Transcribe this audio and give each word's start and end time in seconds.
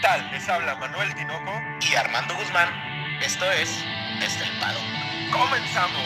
tal? 0.00 0.30
Les 0.30 0.48
habla 0.48 0.76
Manuel 0.76 1.14
Tinoco 1.14 1.52
y 1.80 1.94
Armando 1.94 2.34
Guzmán. 2.34 2.68
Esto 3.20 3.44
es 3.50 3.84
Desde 4.20 4.44
el 4.44 4.60
Pado. 4.60 4.78
¡Comenzamos! 5.32 6.02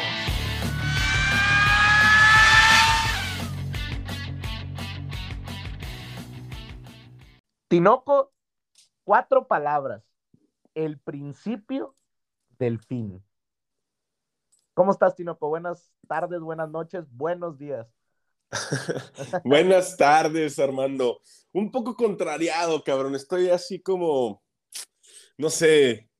Tinoco, 7.68 8.32
cuatro 9.04 9.46
palabras. 9.46 10.02
El 10.74 10.98
principio 10.98 11.94
del 12.58 12.78
fin. 12.80 13.22
¿Cómo 14.74 14.92
estás, 14.92 15.14
Tinoco? 15.14 15.48
Buenas 15.48 15.90
tardes, 16.08 16.40
buenas 16.40 16.70
noches, 16.70 17.04
buenos 17.10 17.58
días. 17.58 17.86
buenas 19.44 19.96
tardes, 19.96 20.58
Armando. 20.58 21.20
Un 21.52 21.70
poco 21.70 21.96
contrariado, 21.96 22.82
cabrón. 22.82 23.14
Estoy 23.14 23.48
así 23.48 23.80
como, 23.80 24.42
no 25.36 25.50
sé, 25.50 26.10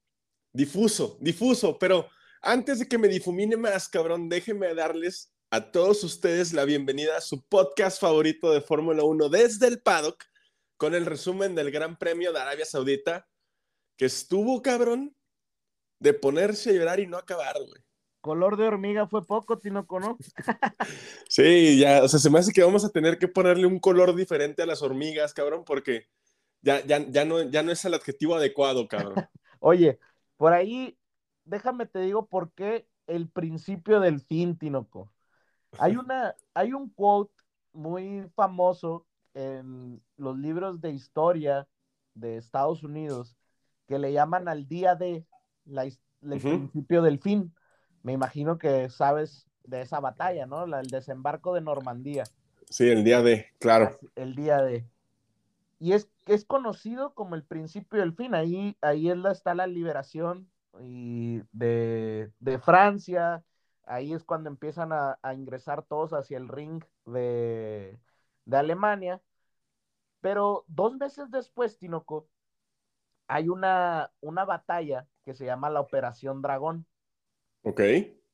difuso, 0.52 1.18
difuso, 1.20 1.78
pero 1.78 2.08
antes 2.40 2.78
de 2.78 2.88
que 2.88 2.98
me 2.98 3.08
difumine 3.08 3.56
más, 3.56 3.88
cabrón, 3.88 4.28
déjenme 4.28 4.74
darles 4.74 5.32
a 5.50 5.70
todos 5.70 6.02
ustedes 6.04 6.52
la 6.52 6.64
bienvenida 6.64 7.16
a 7.18 7.20
su 7.20 7.42
podcast 7.46 8.00
favorito 8.00 8.50
de 8.50 8.62
Fórmula 8.62 9.04
1 9.04 9.28
desde 9.28 9.66
el 9.68 9.82
paddock, 9.82 10.24
con 10.76 10.94
el 10.94 11.06
resumen 11.06 11.54
del 11.54 11.70
Gran 11.70 11.98
Premio 11.98 12.32
de 12.32 12.40
Arabia 12.40 12.64
Saudita, 12.64 13.28
que 13.96 14.06
estuvo, 14.06 14.62
cabrón, 14.62 15.14
de 16.00 16.14
ponerse 16.14 16.70
a 16.70 16.72
llorar 16.72 17.00
y 17.00 17.06
no 17.06 17.18
acabar, 17.18 17.54
güey. 17.58 17.81
Color 18.22 18.56
de 18.56 18.68
hormiga 18.68 19.08
fue 19.08 19.26
poco, 19.26 19.58
Tinoco, 19.58 19.98
¿no? 19.98 20.16
sí, 21.28 21.78
ya, 21.80 22.04
o 22.04 22.08
sea, 22.08 22.20
se 22.20 22.30
me 22.30 22.38
hace 22.38 22.52
que 22.52 22.62
vamos 22.62 22.84
a 22.84 22.90
tener 22.90 23.18
que 23.18 23.26
ponerle 23.26 23.66
un 23.66 23.80
color 23.80 24.14
diferente 24.14 24.62
a 24.62 24.66
las 24.66 24.80
hormigas, 24.80 25.34
cabrón, 25.34 25.64
porque 25.66 26.06
ya, 26.60 26.86
ya, 26.86 27.04
ya, 27.10 27.24
no, 27.24 27.42
ya 27.42 27.64
no 27.64 27.72
es 27.72 27.84
el 27.84 27.94
adjetivo 27.94 28.36
adecuado, 28.36 28.86
cabrón. 28.86 29.16
Oye, 29.58 29.98
por 30.36 30.52
ahí, 30.52 30.96
déjame 31.44 31.84
te 31.86 31.98
digo 31.98 32.26
por 32.26 32.52
qué 32.52 32.86
el 33.08 33.28
principio 33.28 33.98
del 33.98 34.20
fin, 34.20 34.56
Tinoco. 34.56 35.12
Hay, 35.80 35.96
una, 35.96 36.36
hay 36.54 36.74
un 36.74 36.90
quote 36.90 37.34
muy 37.72 38.30
famoso 38.36 39.04
en 39.34 40.00
los 40.16 40.38
libros 40.38 40.80
de 40.80 40.92
historia 40.92 41.66
de 42.14 42.36
Estados 42.36 42.84
Unidos 42.84 43.36
que 43.88 43.98
le 43.98 44.12
llaman 44.12 44.46
al 44.46 44.68
día 44.68 44.94
de 44.94 45.26
la, 45.64 45.82
el 45.84 45.98
principio 46.22 47.02
del 47.02 47.18
fin 47.18 47.52
me 48.02 48.12
imagino 48.12 48.58
que 48.58 48.88
sabes 48.90 49.46
de 49.64 49.82
esa 49.82 50.00
batalla, 50.00 50.46
¿no? 50.46 50.64
el 50.64 50.88
desembarco 50.88 51.54
de 51.54 51.60
Normandía. 51.60 52.24
Sí, 52.68 52.88
el 52.88 53.04
día 53.04 53.22
de, 53.22 53.46
claro. 53.58 53.98
El 54.14 54.34
día 54.34 54.62
de. 54.62 54.86
Y 55.78 55.92
es, 55.92 56.08
es 56.26 56.44
conocido 56.44 57.14
como 57.14 57.34
el 57.34 57.44
principio 57.44 58.00
del 58.00 58.14
fin. 58.14 58.34
Ahí, 58.34 58.76
ahí 58.80 59.10
está 59.10 59.54
la 59.54 59.66
liberación 59.66 60.48
y 60.80 61.42
de, 61.52 62.30
Francia. 62.64 63.44
Ahí 63.84 64.12
es 64.12 64.24
cuando 64.24 64.48
empiezan 64.48 64.92
a, 64.92 65.18
ingresar 65.34 65.82
todos 65.82 66.12
hacia 66.12 66.38
el 66.38 66.48
ring 66.48 66.82
de, 67.04 67.98
de 68.46 68.56
Alemania. 68.56 69.20
Pero 70.20 70.64
dos 70.68 70.96
meses 70.96 71.30
después, 71.30 71.78
Tinoco, 71.78 72.28
hay 73.26 73.48
una, 73.48 74.12
una 74.20 74.44
batalla 74.44 75.06
que 75.24 75.34
se 75.34 75.44
llama 75.44 75.68
la 75.68 75.80
Operación 75.80 76.42
Dragón. 76.42 76.86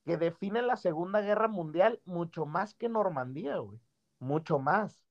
Que 0.04 0.16
define 0.16 0.62
la 0.62 0.76
Segunda 0.76 1.20
Guerra 1.20 1.48
Mundial 1.48 2.00
mucho 2.04 2.46
más 2.46 2.74
que 2.74 2.88
Normandía, 2.88 3.58
güey. 3.58 3.78
Mucho 4.18 4.58
más. 4.58 5.04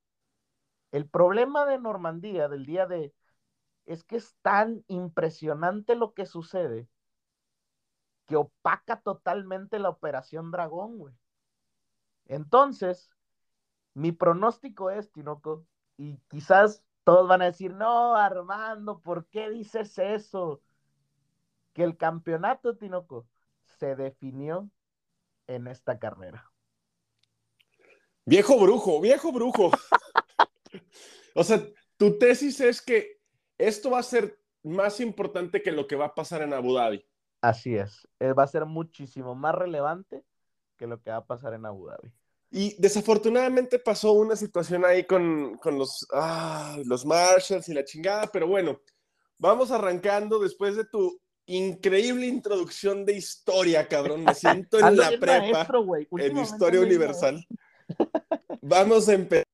El 0.91 1.07
problema 1.07 1.65
de 1.65 1.79
Normandía 1.79 2.47
del 2.47 2.65
día 2.65 2.87
de 2.87 3.13
es 3.85 4.03
que 4.03 4.17
es 4.17 4.35
tan 4.41 4.83
impresionante 4.87 5.95
lo 5.95 6.13
que 6.13 6.25
sucede 6.25 6.87
que 8.27 8.35
opaca 8.35 9.01
totalmente 9.01 9.79
la 9.79 9.89
Operación 9.89 10.51
Dragón, 10.51 10.97
güey. 10.97 11.15
Entonces, 12.25 13.09
mi 13.93 14.11
pronóstico 14.11 14.91
es, 14.91 15.11
Tinoco, 15.11 15.65
y 15.95 16.17
quizás 16.27 16.83
todos 17.03 17.27
van 17.27 17.41
a 17.41 17.45
decir, 17.45 17.73
no, 17.73 18.15
Armando, 18.15 18.99
¿por 18.99 19.27
qué 19.27 19.49
dices 19.49 19.97
eso? 19.97 20.61
Que 21.73 21.83
el 21.83 21.95
campeonato, 21.95 22.75
Tinoco, 22.75 23.25
se 23.79 23.95
definió 23.95 24.69
en 25.47 25.67
esta 25.67 25.99
carrera? 25.99 26.51
Viejo 28.25 28.59
brujo, 28.59 28.99
viejo 28.99 29.31
brujo. 29.31 29.71
o 31.35 31.43
sea, 31.43 31.65
tu 31.97 32.17
tesis 32.17 32.59
es 32.59 32.81
que 32.81 33.21
esto 33.57 33.91
va 33.91 33.99
a 33.99 34.03
ser 34.03 34.39
más 34.63 34.99
importante 34.99 35.61
que 35.61 35.71
lo 35.71 35.87
que 35.87 35.95
va 35.95 36.07
a 36.07 36.15
pasar 36.15 36.41
en 36.41 36.53
Abu 36.53 36.73
Dhabi. 36.73 37.05
Así 37.41 37.75
es, 37.75 38.07
eh, 38.19 38.33
va 38.33 38.43
a 38.43 38.47
ser 38.47 38.65
muchísimo 38.65 39.35
más 39.35 39.55
relevante 39.55 40.25
que 40.75 40.87
lo 40.87 41.01
que 41.01 41.11
va 41.11 41.17
a 41.17 41.25
pasar 41.25 41.53
en 41.53 41.65
Abu 41.65 41.87
Dhabi. 41.87 42.11
Y 42.49 42.75
desafortunadamente 42.81 43.77
pasó 43.79 44.13
una 44.13 44.35
situación 44.35 44.85
ahí 44.85 45.05
con, 45.05 45.59
los, 45.65 46.07
ah, 46.13 46.77
los 46.85 47.05
Marshalls 47.05 47.67
y 47.69 47.73
la 47.73 47.83
chingada, 47.83 48.27
pero 48.27 48.47
bueno, 48.47 48.79
vamos 49.37 49.71
arrancando 49.71 50.39
después 50.39 50.75
de 50.75 50.85
tu 50.85 51.19
increíble 51.47 52.27
introducción 52.27 53.05
de 53.05 53.13
historia, 53.13 53.87
cabrón. 53.87 54.23
Me 54.23 54.35
siento 54.35 54.79
en 54.79 54.95
la 54.97 55.09
prepa, 55.09 55.67
en 56.11 56.37
historia 56.37 56.81
universal. 56.81 57.45
Vamos 58.61 59.09
a 59.09 59.13
empezar 59.13 59.45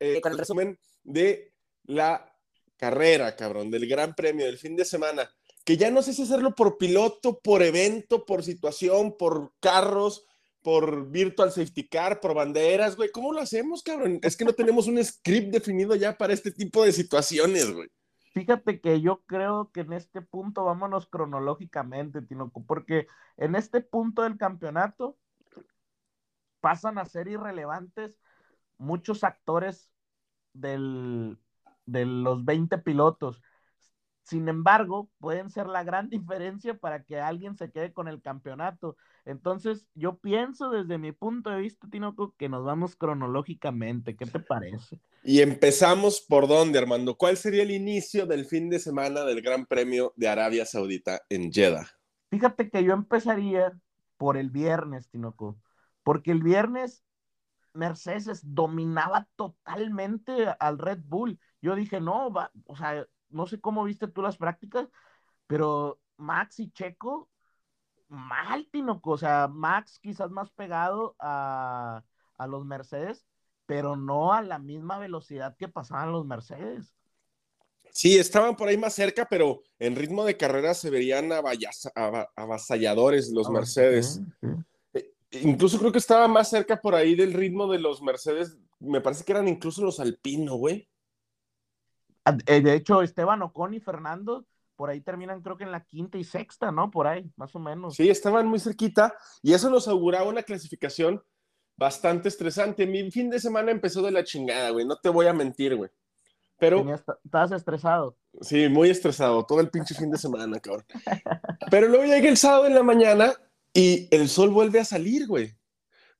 eh, 0.00 0.20
con 0.20 0.32
el 0.32 0.38
resumen 0.38 0.78
de 1.04 1.54
la 1.84 2.28
carrera, 2.76 3.34
cabrón, 3.36 3.70
del 3.70 3.88
Gran 3.88 4.14
Premio 4.14 4.46
del 4.46 4.58
fin 4.58 4.76
de 4.76 4.84
semana. 4.84 5.30
Que 5.64 5.76
ya 5.76 5.90
no 5.92 6.02
sé 6.02 6.12
si 6.12 6.22
hacerlo 6.22 6.56
por 6.56 6.76
piloto, 6.76 7.38
por 7.38 7.62
evento, 7.62 8.26
por 8.26 8.42
situación, 8.42 9.16
por 9.16 9.52
carros, 9.60 10.26
por 10.60 11.08
virtual 11.08 11.52
safety 11.52 11.88
car, 11.88 12.18
por 12.18 12.34
banderas, 12.34 12.96
güey. 12.96 13.10
¿Cómo 13.10 13.32
lo 13.32 13.40
hacemos, 13.40 13.84
cabrón? 13.84 14.18
Es 14.22 14.36
que 14.36 14.44
no 14.44 14.52
tenemos 14.52 14.88
un 14.88 15.02
script 15.04 15.52
definido 15.52 15.94
ya 15.94 16.18
para 16.18 16.32
este 16.32 16.50
tipo 16.50 16.84
de 16.84 16.92
situaciones, 16.92 17.70
güey. 17.70 17.88
Fíjate 18.32 18.80
que 18.80 19.00
yo 19.02 19.22
creo 19.26 19.70
que 19.72 19.80
en 19.80 19.92
este 19.92 20.22
punto 20.22 20.64
vámonos 20.64 21.06
cronológicamente, 21.06 22.22
Tinoco, 22.22 22.64
porque 22.64 23.06
en 23.36 23.54
este 23.54 23.82
punto 23.82 24.22
del 24.22 24.38
campeonato 24.38 25.18
pasan 26.60 26.98
a 26.98 27.04
ser 27.04 27.28
irrelevantes 27.28 28.18
muchos 28.78 29.24
actores 29.24 29.90
del, 30.54 31.38
de 31.86 32.06
los 32.06 32.44
20 32.44 32.78
pilotos. 32.78 33.42
Sin 34.22 34.48
embargo, 34.48 35.10
pueden 35.18 35.50
ser 35.50 35.66
la 35.66 35.84
gran 35.84 36.08
diferencia 36.10 36.74
para 36.74 37.02
que 37.02 37.20
alguien 37.20 37.56
se 37.56 37.70
quede 37.70 37.92
con 37.92 38.08
el 38.08 38.22
campeonato. 38.22 38.96
Entonces, 39.24 39.86
yo 39.94 40.18
pienso 40.18 40.70
desde 40.70 40.98
mi 40.98 41.12
punto 41.12 41.50
de 41.50 41.58
vista, 41.58 41.88
Tinoco, 41.88 42.34
que 42.36 42.48
nos 42.48 42.64
vamos 42.64 42.96
cronológicamente. 42.96 44.16
¿Qué 44.16 44.26
te 44.26 44.40
parece? 44.40 45.00
Y 45.22 45.40
empezamos 45.40 46.20
por 46.20 46.48
dónde, 46.48 46.78
Armando. 46.78 47.16
¿Cuál 47.16 47.36
sería 47.36 47.62
el 47.62 47.70
inicio 47.70 48.26
del 48.26 48.44
fin 48.44 48.70
de 48.70 48.78
semana 48.78 49.24
del 49.24 49.42
Gran 49.42 49.66
Premio 49.66 50.12
de 50.16 50.28
Arabia 50.28 50.66
Saudita 50.66 51.20
en 51.28 51.52
Jeddah? 51.52 51.86
Fíjate 52.30 52.70
que 52.70 52.82
yo 52.82 52.92
empezaría 52.94 53.72
por 54.16 54.36
el 54.36 54.50
viernes, 54.50 55.08
Tinoco, 55.10 55.58
porque 56.02 56.30
el 56.30 56.42
viernes 56.42 57.04
Mercedes 57.74 58.40
dominaba 58.42 59.28
totalmente 59.36 60.48
al 60.58 60.78
Red 60.78 61.00
Bull. 61.04 61.38
Yo 61.60 61.74
dije, 61.74 62.00
no, 62.00 62.32
va, 62.32 62.50
o 62.66 62.76
sea, 62.76 63.06
no 63.32 63.46
sé 63.46 63.60
cómo 63.60 63.84
viste 63.84 64.08
tú 64.08 64.22
las 64.22 64.36
prácticas, 64.36 64.88
pero 65.46 66.00
Max 66.16 66.60
y 66.60 66.70
Checo, 66.70 67.28
mal, 68.08 68.68
Tinoco. 68.70 69.12
O 69.12 69.18
sea, 69.18 69.48
Max 69.48 69.98
quizás 70.00 70.30
más 70.30 70.50
pegado 70.50 71.16
a, 71.18 72.04
a 72.36 72.46
los 72.46 72.64
Mercedes, 72.64 73.26
pero 73.66 73.96
no 73.96 74.32
a 74.32 74.42
la 74.42 74.58
misma 74.58 74.98
velocidad 74.98 75.56
que 75.56 75.68
pasaban 75.68 76.12
los 76.12 76.26
Mercedes. 76.26 76.94
Sí, 77.92 78.16
estaban 78.16 78.56
por 78.56 78.68
ahí 78.68 78.78
más 78.78 78.94
cerca, 78.94 79.26
pero 79.28 79.62
en 79.78 79.96
ritmo 79.96 80.24
de 80.24 80.38
carrera 80.38 80.72
se 80.72 80.88
verían 80.88 81.30
avasalladores 82.36 83.30
los 83.30 83.50
Mercedes. 83.50 84.22
E, 84.94 85.12
incluso 85.42 85.78
creo 85.78 85.92
que 85.92 85.98
estaba 85.98 86.26
más 86.26 86.48
cerca 86.48 86.80
por 86.80 86.94
ahí 86.94 87.14
del 87.14 87.34
ritmo 87.34 87.70
de 87.70 87.78
los 87.78 88.00
Mercedes. 88.00 88.56
Me 88.80 89.02
parece 89.02 89.24
que 89.24 89.32
eran 89.32 89.46
incluso 89.46 89.84
los 89.84 90.00
Alpino, 90.00 90.54
güey. 90.54 90.88
Eh, 92.46 92.60
de 92.60 92.74
hecho, 92.74 93.02
Esteban 93.02 93.42
Ocon 93.42 93.74
y 93.74 93.80
Fernando 93.80 94.46
por 94.76 94.90
ahí 94.90 95.00
terminan 95.00 95.42
creo 95.42 95.56
que 95.56 95.64
en 95.64 95.70
la 95.70 95.84
quinta 95.84 96.18
y 96.18 96.24
sexta, 96.24 96.72
¿no? 96.72 96.90
Por 96.90 97.06
ahí, 97.06 97.30
más 97.36 97.54
o 97.54 97.58
menos. 97.58 97.94
Sí, 97.94 98.08
estaban 98.08 98.46
muy 98.46 98.58
cerquita 98.58 99.14
y 99.42 99.52
eso 99.52 99.70
nos 99.70 99.86
auguraba 99.86 100.28
una 100.28 100.42
clasificación 100.42 101.22
bastante 101.76 102.28
estresante. 102.28 102.86
Mi 102.86 103.10
fin 103.10 103.30
de 103.30 103.38
semana 103.38 103.70
empezó 103.70 104.02
de 104.02 104.10
la 104.10 104.24
chingada, 104.24 104.70
güey, 104.70 104.84
no 104.84 104.96
te 104.96 105.08
voy 105.08 105.26
a 105.26 105.32
mentir, 105.32 105.76
güey. 105.76 105.90
Pero... 106.58 106.84
estabas 107.24 107.52
estresado. 107.52 108.16
Sí, 108.40 108.68
muy 108.68 108.88
estresado, 108.90 109.44
todo 109.44 109.60
el 109.60 109.70
pinche 109.70 109.94
fin 109.94 110.10
de 110.10 110.18
semana, 110.18 110.60
cabrón. 110.60 110.84
Pero 111.70 111.88
luego 111.88 112.04
llega 112.04 112.28
el 112.28 112.36
sábado 112.36 112.66
en 112.66 112.74
la 112.74 112.82
mañana 112.82 113.32
y 113.72 114.08
el 114.14 114.28
sol 114.28 114.50
vuelve 114.50 114.80
a 114.80 114.84
salir, 114.84 115.26
güey. 115.26 115.56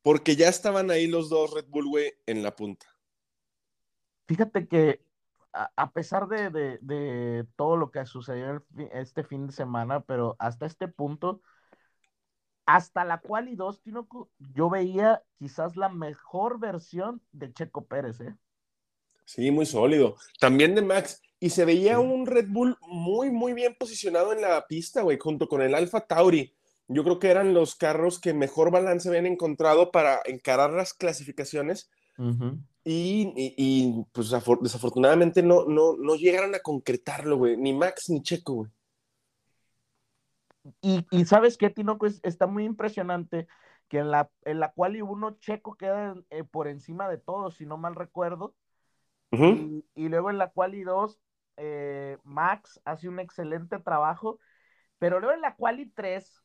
Porque 0.03 0.35
ya 0.35 0.49
estaban 0.49 0.91
ahí 0.91 1.07
los 1.07 1.31
dos 1.31 1.53
Red 1.53 1.67
Bull, 1.69 1.89
güey, 1.89 2.13
en 2.27 2.43
la 2.43 2.57
punta. 2.57 2.87
Fíjate 4.27 4.67
que 4.67 5.05
a, 5.53 5.93
pesar 5.93 6.29
de, 6.29 6.51
de, 6.51 7.47
todo 7.57 7.77
lo 7.77 7.91
que 7.91 8.05
sucedió 8.07 8.65
este 8.93 9.23
fin 9.25 9.47
de 9.47 9.53
semana, 9.53 10.01
pero 10.01 10.37
hasta 10.39 10.67
este 10.67 10.89
punto, 10.89 11.43
hasta 12.67 13.05
la 13.05 13.19
cual 13.19 13.49
y 13.49 13.57
dos, 13.57 13.83
yo 14.39 14.71
veía 14.71 15.23
quizás 15.39 15.77
la 15.77 15.89
mejor 15.89 16.59
versión 16.59 17.21
de 17.33 17.53
Checo 17.53 17.87
Pérez, 17.87 18.21
¿eh? 18.21 18.35
Sí, 19.25 19.51
muy 19.51 19.67
sólido. 19.67 20.17
También 20.41 20.75
de 20.75 20.83
Max. 20.83 21.23
Y 21.39 21.51
se 21.51 21.65
veía 21.65 21.99
un 21.99 22.27
Red 22.27 22.49
Bull 22.49 22.77
muy, 22.83 23.31
muy 23.31 23.53
bien 23.53 23.75
posicionado 23.79 24.33
en 24.33 24.43
la 24.43 24.67
pista, 24.67 25.03
güey, 25.03 25.19
junto 25.19 25.49
con 25.49 25.63
el 25.63 25.75
Alfa 25.75 26.03
Tauri. 26.03 26.55
Yo 26.89 27.03
creo 27.05 27.19
que 27.19 27.31
eran 27.31 27.55
los 27.55 27.75
carros 27.75 28.21
que 28.21 28.35
mejor 28.35 28.71
balance 28.71 29.09
habían 29.09 29.27
encontrado 29.27 29.91
para 29.91 30.21
encarar 30.25 30.71
las 30.71 30.95
clasificaciones. 30.95 31.91
Y, 32.85 34.05
pues 34.13 34.31
desafortunadamente 34.61 35.43
no, 35.43 35.65
no, 35.67 35.97
no 35.97 36.15
llegaron 36.17 36.55
a 36.55 36.61
concretarlo, 36.61 37.37
güey. 37.37 37.57
Ni 37.57 37.73
Max 37.73 38.11
ni 38.11 38.23
Checo, 38.23 38.55
güey. 38.55 38.71
Y, 40.81 41.25
sabes 41.25 41.57
qué, 41.57 41.71
Tinoco, 41.71 42.07
está 42.07 42.47
muy 42.47 42.65
impresionante 42.65 43.49
que 43.89 43.99
en 43.99 44.11
la, 44.11 44.31
en 44.45 44.61
la 44.61 44.73
cual 44.73 44.97
y 44.97 45.03
uno 45.03 45.39
Checo 45.39 45.75
queda 45.75 46.15
eh, 46.31 46.45
por 46.45 46.69
encima 46.69 47.09
de 47.09 47.19
todos, 47.19 47.57
si 47.57 47.67
no 47.67 47.77
mal 47.77 47.95
recuerdo. 47.95 48.55
y, 49.31 50.09
luego 50.09 50.31
en 50.31 50.39
la 50.39 50.51
cual 50.51 50.75
y 50.75 50.83
dos, 50.83 51.19
eh, 51.57 52.19
Max 52.23 52.81
hace 52.85 53.09
un 53.09 53.19
excelente 53.19 53.79
trabajo, 53.79 54.39
pero 54.99 55.21
luego 55.21 55.35
en 55.35 55.41
la 55.41 55.57
cual 55.57 55.81
y 55.81 55.87
tres, 55.87 56.43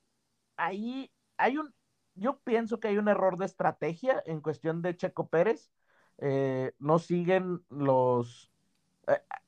ahí 0.56 1.12
hay 1.38 1.58
un, 1.58 1.74
yo 2.16 2.40
pienso 2.40 2.80
que 2.80 2.88
hay 2.88 2.98
un 2.98 3.08
error 3.08 3.38
de 3.38 3.46
estrategia 3.46 4.22
en 4.26 4.42
cuestión 4.42 4.82
de 4.82 4.98
Checo 4.98 5.28
Pérez. 5.28 5.72
Eh, 6.20 6.74
no 6.80 7.00
siguen 7.00 7.64
los... 7.70 8.52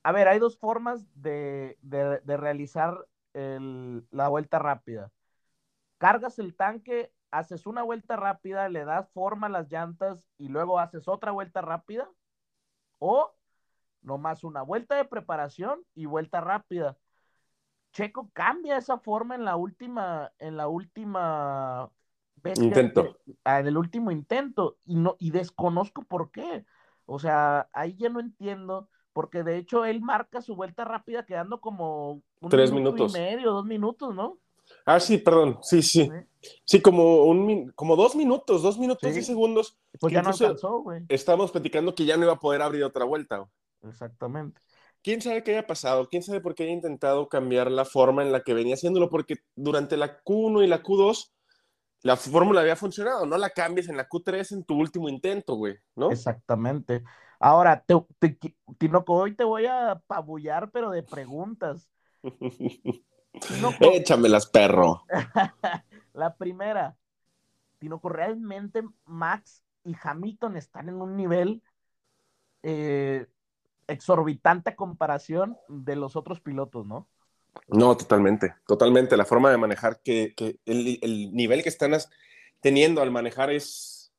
a 0.03 0.11
ver, 0.11 0.27
hay 0.27 0.39
dos 0.39 0.57
formas 0.57 1.07
de, 1.15 1.77
de, 1.81 2.19
de 2.19 2.37
realizar 2.37 3.05
la 3.33 4.27
vuelta 4.27 4.59
rápida. 4.59 5.11
Cargas 5.97 6.39
el 6.39 6.55
tanque, 6.55 7.13
haces 7.31 7.65
una 7.65 7.83
vuelta 7.83 8.15
rápida, 8.15 8.69
le 8.69 8.85
das 8.85 9.09
forma 9.11 9.47
a 9.47 9.49
las 9.49 9.71
llantas 9.71 10.25
y 10.37 10.49
luego 10.49 10.79
haces 10.79 11.07
otra 11.07 11.31
vuelta 11.31 11.61
rápida. 11.61 12.09
O 12.99 13.33
nomás 14.01 14.43
una 14.43 14.61
vuelta 14.61 14.95
de 14.95 15.05
preparación 15.05 15.81
y 15.95 16.05
vuelta 16.05 16.41
rápida. 16.41 16.97
Checo 17.91 18.29
cambia 18.33 18.77
esa 18.77 18.97
forma 18.99 19.35
en 19.35 19.45
la 19.45 19.55
última, 19.55 20.31
en 20.39 20.57
la 20.57 20.67
última 20.67 21.91
intento. 22.55 23.17
en 23.45 23.67
el 23.67 23.77
último 23.77 24.11
intento 24.11 24.77
y 24.85 24.95
no, 24.95 25.15
y 25.19 25.31
desconozco 25.31 26.03
por 26.03 26.31
qué. 26.31 26.65
O 27.05 27.19
sea, 27.19 27.69
ahí 27.73 27.95
ya 27.95 28.09
no 28.09 28.19
entiendo 28.19 28.89
porque 29.13 29.43
de 29.43 29.57
hecho 29.57 29.85
él 29.85 30.01
marca 30.01 30.41
su 30.41 30.55
vuelta 30.55 30.85
rápida 30.85 31.25
quedando 31.25 31.59
como 31.59 32.21
un 32.39 32.49
tres 32.49 32.71
minutos 32.71 33.13
y 33.15 33.19
medio, 33.19 33.51
dos 33.51 33.65
minutos, 33.65 34.13
¿no? 34.13 34.37
Ah, 34.85 34.99
sí, 34.99 35.17
perdón, 35.17 35.57
sí, 35.61 35.81
sí. 35.81 36.09
Sí, 36.63 36.81
como, 36.81 37.23
un, 37.23 37.71
como 37.71 37.95
dos 37.95 38.15
minutos, 38.15 38.61
dos 38.61 38.77
minutos 38.77 39.15
y 39.15 39.21
segundos. 39.23 39.77
Pues 39.99 40.13
ya 40.13 40.21
no 40.21 40.29
alcanzó, 40.29 40.79
güey. 40.79 41.03
Estábamos 41.09 41.51
platicando 41.51 41.95
que 41.95 42.05
ya 42.05 42.17
no 42.17 42.23
iba 42.23 42.33
a 42.33 42.39
poder 42.39 42.61
abrir 42.61 42.83
otra 42.83 43.03
vuelta. 43.03 43.49
Exactamente. 43.83 44.61
¿Quién 45.01 45.21
sabe 45.21 45.43
qué 45.43 45.51
haya 45.51 45.67
pasado? 45.67 46.07
¿Quién 46.09 46.23
sabe 46.23 46.41
por 46.41 46.55
qué 46.55 46.63
haya 46.63 46.73
intentado 46.73 47.29
cambiar 47.29 47.71
la 47.71 47.85
forma 47.85 48.21
en 48.21 48.31
la 48.31 48.41
que 48.41 48.53
venía 48.53 48.75
haciéndolo? 48.75 49.09
Porque 49.09 49.37
durante 49.55 49.95
la 49.97 50.21
Q1 50.23 50.63
y 50.63 50.67
la 50.67 50.83
Q2 50.83 51.31
la 52.01 52.15
fórmula 52.15 52.61
había 52.61 52.75
funcionado. 52.75 53.25
No 53.25 53.37
la 53.37 53.49
cambies 53.49 53.89
en 53.89 53.97
la 53.97 54.07
Q3 54.07 54.53
en 54.53 54.63
tu 54.63 54.75
último 54.75 55.09
intento, 55.09 55.55
güey, 55.55 55.77
¿no? 55.95 56.11
Exactamente. 56.11 57.03
Ahora, 57.39 57.83
te, 57.85 57.95
Tinoco, 58.77 59.13
hoy 59.13 59.35
te 59.35 59.43
voy 59.43 59.65
a 59.65 60.01
pabullar, 60.07 60.71
pero 60.71 60.91
de 60.91 61.03
preguntas. 61.03 61.89
Échamelas, 63.79 64.47
perro. 64.47 65.03
la 66.13 66.35
primera, 66.35 66.97
Tinoco, 67.77 68.09
¿realmente 68.09 68.83
Max 69.05 69.63
y 69.83 69.95
Hamilton 70.01 70.57
están 70.57 70.89
en 70.89 71.01
un 71.01 71.15
nivel 71.15 71.61
eh, 72.63 73.27
exorbitante 73.87 74.71
a 74.71 74.75
comparación 74.75 75.57
de 75.69 75.95
los 75.95 76.15
otros 76.15 76.41
pilotos, 76.41 76.85
no? 76.85 77.07
No, 77.67 77.95
totalmente, 77.95 78.55
totalmente. 78.67 79.17
La 79.17 79.25
forma 79.25 79.51
de 79.51 79.57
manejar, 79.57 80.01
que, 80.01 80.33
el, 80.65 80.99
el, 81.01 81.31
nivel 81.33 81.63
que 81.63 81.69
están 81.69 81.93
teniendo 82.61 83.01
al 83.01 83.11
manejar 83.11 83.51
es 83.51 84.11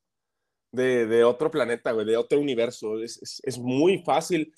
de, 0.71 1.23
otro 1.23 1.51
planeta, 1.51 1.91
güey, 1.91 2.05
de 2.05 2.17
otro 2.17 2.39
universo. 2.39 2.99
Es, 2.99 3.41
es, 3.43 3.59
muy 3.59 3.99
fácil 3.99 4.53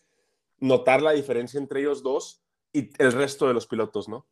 notar 0.59 1.01
la 1.01 1.11
diferencia 1.11 1.59
entre 1.59 1.81
ellos 1.81 2.03
dos 2.03 2.43
y 2.71 2.89
el 3.01 3.11
resto 3.11 3.47
de 3.47 3.53
los 3.53 3.67
pilotos, 3.67 4.07
¿no? 4.07 4.27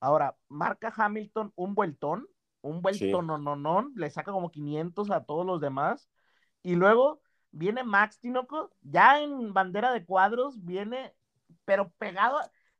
Ahora, 0.00 0.36
marca 0.48 0.92
Hamilton 0.94 1.52
un 1.56 1.74
vueltón, 1.74 2.28
un 2.60 2.82
vueltón, 2.82 3.26
no, 3.26 3.38
no, 3.38 3.56
no, 3.56 3.90
le 3.96 4.10
saca 4.10 4.32
como 4.32 4.50
500 4.50 5.10
a 5.10 5.24
todos 5.24 5.44
los 5.44 5.60
demás. 5.60 6.08
Y 6.62 6.76
luego 6.76 7.20
viene 7.50 7.84
Max 7.84 8.20
Tinoco, 8.20 8.70
ya 8.82 9.20
en 9.20 9.52
bandera 9.52 9.92
de 9.92 10.04
cuadros, 10.04 10.64
viene, 10.64 11.14
pero 11.64 11.90
pegado, 11.98 12.38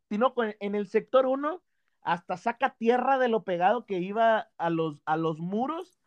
Tinoco 0.08 0.43
en 0.44 0.75
el 0.75 0.88
sector 0.88 1.26
1, 1.26 1.62
hasta 2.02 2.37
saca 2.37 2.75
tierra 2.78 3.19
de 3.19 3.28
lo 3.28 3.44
pegado 3.44 3.87
que 3.87 3.99
iba 3.99 4.50
a 4.56 4.70
los, 4.70 5.02
a 5.05 5.16
los 5.16 5.38
muros. 5.38 5.99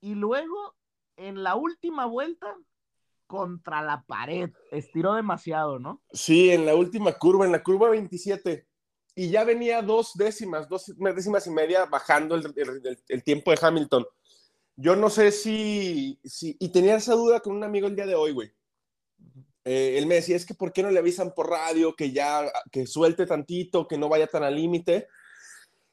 Y 0.00 0.14
luego 0.14 0.76
en 1.16 1.42
la 1.42 1.54
última 1.56 2.06
vuelta 2.06 2.56
contra 3.26 3.82
la 3.82 4.04
pared. 4.06 4.50
Estiró 4.70 5.14
demasiado, 5.14 5.78
¿no? 5.78 6.02
Sí, 6.12 6.50
en 6.50 6.66
la 6.66 6.74
última 6.74 7.12
curva, 7.12 7.44
en 7.44 7.52
la 7.52 7.62
curva 7.62 7.90
27. 7.90 8.66
Y 9.16 9.30
ya 9.30 9.44
venía 9.44 9.82
dos 9.82 10.12
décimas, 10.14 10.68
dos 10.68 10.92
décimas 10.96 11.46
y 11.46 11.50
media 11.50 11.84
bajando 11.86 12.34
el, 12.34 13.22
tiempo 13.22 13.50
de 13.50 13.58
Hamilton. 13.60 14.06
Yo 14.76 14.96
no 14.96 15.08
sé 15.08 15.30
si, 15.30 16.18
si, 16.24 16.56
y 16.58 16.68
tenía 16.70 16.96
esa 16.96 17.14
duda 17.14 17.40
con 17.40 17.54
un 17.54 17.62
amigo 17.62 17.86
el 17.86 17.94
día 17.94 18.06
de 18.06 18.16
hoy, 18.16 18.32
güey. 18.32 18.52
Eh, 19.64 19.96
él 19.98 20.06
me 20.06 20.16
decía, 20.16 20.36
es 20.36 20.44
que 20.44 20.54
¿por 20.54 20.72
qué 20.72 20.82
no 20.82 20.90
le 20.90 20.98
avisan 20.98 21.32
por 21.34 21.48
radio 21.48 21.94
que 21.94 22.12
ya, 22.12 22.50
que 22.70 22.86
suelte 22.86 23.26
tantito, 23.26 23.88
que 23.88 23.98
no 23.98 24.08
vaya 24.08 24.26
tan 24.26 24.42
al 24.42 24.56
límite? 24.56 25.08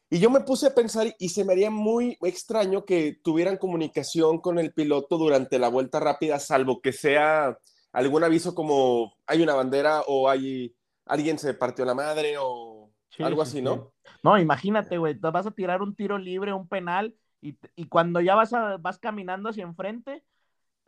Y 0.10 0.20
yo 0.20 0.30
me 0.30 0.42
puse 0.42 0.68
a 0.68 0.76
pensar 0.76 1.16
y 1.20 1.30
se 1.30 1.46
me 1.46 1.54
haría 1.54 1.72
muy 1.72 2.18
extraño 2.22 2.84
que 2.84 3.20
tuvieran 3.24 3.58
comunicación 3.58 4.40
con 4.40 4.60
el 4.60 4.74
piloto 4.74 5.18
durante 5.18 5.58
la 5.58 5.70
vuelta 5.70 6.02
rápida, 6.02 6.38
salvo 6.40 6.82
que 6.82 6.92
sea 6.92 7.58
algún 7.94 8.24
aviso 8.24 8.54
como 8.54 9.14
hay 9.26 9.42
una 9.42 9.54
bandera 9.54 10.02
o 10.08 10.30
hay 10.30 10.76
alguien 11.06 11.40
se 11.40 11.54
partió 11.54 11.86
la 11.86 11.94
madre 11.94 12.36
o 12.38 12.92
algo 13.20 13.42
así, 13.42 13.62
¿no? 13.62 13.94
No, 14.24 14.38
imagínate, 14.38 14.98
güey, 14.98 15.14
vas 15.16 15.48
a 15.48 15.52
tirar 15.52 15.82
un 15.82 15.96
tiro 15.96 16.18
libre, 16.18 16.54
un 16.54 16.68
penal, 16.68 17.16
y, 17.42 17.56
cuando 17.88 18.22
ya 18.22 18.36
vas, 18.36 18.54
a, 18.54 18.78
vas 18.78 19.00
caminando 19.00 19.50
hacia 19.50 19.64
enfrente, 19.64 20.24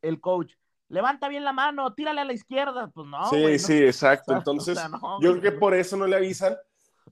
el 0.01 0.19
coach, 0.19 0.53
levanta 0.93 1.27
bien 1.27 1.43
la 1.43 1.53
mano, 1.53 1.93
tírale 1.93 2.21
a 2.21 2.25
la 2.25 2.33
izquierda, 2.33 2.87
pues 2.93 3.07
no. 3.07 3.29
Sí, 3.29 3.57
sí, 3.57 3.83
exacto. 3.83 4.33
Entonces, 4.33 4.79
yo 5.19 5.31
creo 5.31 5.41
que 5.41 5.51
por 5.51 5.73
eso 5.73 5.97
no 5.97 6.05
le 6.05 6.15
avisan 6.15 6.55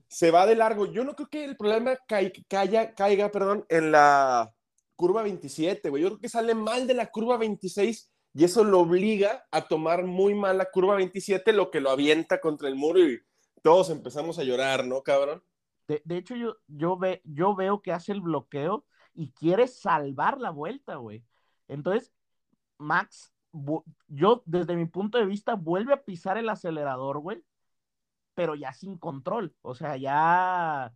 se 0.06 0.30
va 0.30 0.46
de 0.46 0.54
largo. 0.54 0.86
Yo 0.86 1.04
no 1.04 1.14
creo 1.14 1.28
que 1.28 1.44
el 1.44 1.56
problema 1.56 1.96
caiga, 2.06 2.94
caiga 2.94 3.30
perdón, 3.30 3.64
en 3.68 3.92
la 3.92 4.52
curva 4.94 5.22
27, 5.22 5.88
güey. 5.90 6.02
Yo 6.02 6.10
creo 6.10 6.20
que 6.20 6.28
sale 6.28 6.54
mal 6.54 6.86
de 6.86 6.94
la 6.94 7.10
curva 7.10 7.36
26 7.38 8.10
y 8.34 8.44
eso 8.44 8.62
lo 8.62 8.80
obliga 8.80 9.46
a 9.50 9.62
tomar 9.62 10.04
muy 10.04 10.34
mal 10.34 10.58
la 10.58 10.70
curva 10.70 10.96
27, 10.96 11.52
lo 11.52 11.70
que 11.70 11.80
lo 11.80 11.90
avienta 11.90 12.40
contra 12.40 12.68
el 12.68 12.76
muro 12.76 13.00
y 13.00 13.20
todos 13.62 13.90
empezamos 13.90 14.38
a 14.38 14.44
llorar, 14.44 14.86
¿no, 14.86 15.02
cabrón? 15.02 15.42
De, 15.88 16.02
hecho, 16.16 16.36
yo, 16.36 16.56
yo, 16.68 16.96
ve, 16.96 17.20
yo 17.24 17.54
veo 17.54 17.82
que 17.82 17.92
hace 17.92 18.12
el 18.12 18.20
bloqueo 18.20 18.84
y 19.14 19.30
quiere 19.32 19.66
salvar 19.66 20.40
la 20.40 20.50
vuelta, 20.50 20.96
güey. 20.96 21.24
Entonces, 21.68 22.12
Max, 22.78 23.32
yo 24.08 24.42
desde 24.46 24.76
mi 24.76 24.86
punto 24.86 25.18
de 25.18 25.26
vista, 25.26 25.54
vuelve 25.54 25.92
a 25.92 26.02
pisar 26.02 26.38
el 26.38 26.48
acelerador, 26.48 27.18
güey 27.20 27.44
pero 28.34 28.54
ya 28.54 28.72
sin 28.72 28.98
control, 28.98 29.54
o 29.62 29.74
sea, 29.74 29.96
ya, 29.96 30.92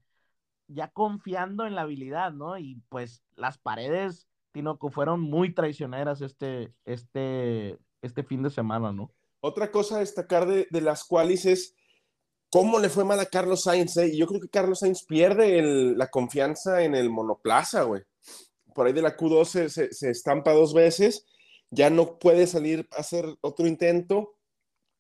ya 0.68 0.88
confiando 0.88 1.66
en 1.66 1.74
la 1.74 1.82
habilidad, 1.82 2.32
¿no? 2.32 2.58
Y 2.58 2.80
pues 2.88 3.22
las 3.36 3.58
paredes, 3.58 4.26
Tinoco, 4.52 4.90
fueron 4.90 5.20
muy 5.20 5.54
traicioneras 5.54 6.20
este, 6.22 6.72
este, 6.84 7.78
este 8.02 8.22
fin 8.22 8.42
de 8.42 8.50
semana, 8.50 8.92
¿no? 8.92 9.12
Otra 9.40 9.70
cosa 9.70 9.96
a 9.96 10.00
destacar 10.00 10.46
de, 10.46 10.66
de 10.70 10.80
las 10.80 11.04
cuales 11.04 11.44
es 11.44 11.74
cómo 12.50 12.78
le 12.78 12.88
fue 12.88 13.04
mal 13.04 13.20
a 13.20 13.26
Carlos 13.26 13.64
Sainz, 13.64 13.96
¿eh? 13.98 14.08
Y 14.08 14.18
yo 14.18 14.26
creo 14.26 14.40
que 14.40 14.48
Carlos 14.48 14.80
Sainz 14.80 15.04
pierde 15.04 15.62
la 15.94 16.08
confianza 16.08 16.82
en 16.82 16.94
el 16.94 17.10
monoplaza, 17.10 17.82
güey. 17.82 18.02
Por 18.74 18.86
ahí 18.86 18.92
de 18.92 19.02
la 19.02 19.16
Q2 19.16 19.44
se, 19.44 19.68
se, 19.68 19.92
se 19.92 20.10
estampa 20.10 20.52
dos 20.52 20.74
veces, 20.74 21.24
ya 21.70 21.90
no 21.90 22.18
puede 22.18 22.46
salir 22.46 22.88
a 22.92 22.96
hacer 23.00 23.26
otro 23.40 23.66
intento 23.66 24.36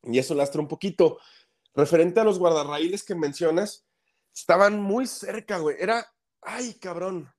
y 0.02 0.18
eso 0.18 0.34
lastra 0.34 0.60
un 0.60 0.68
poquito. 0.68 1.18
Referente 1.74 2.20
a 2.20 2.24
los 2.24 2.38
guardarraíles 2.38 3.04
que 3.04 3.14
mencionas, 3.14 3.86
estaban 4.34 4.80
muy 4.80 5.06
cerca, 5.06 5.58
güey. 5.58 5.76
Era, 5.78 6.06
ay, 6.42 6.74
cabrón. 6.74 7.32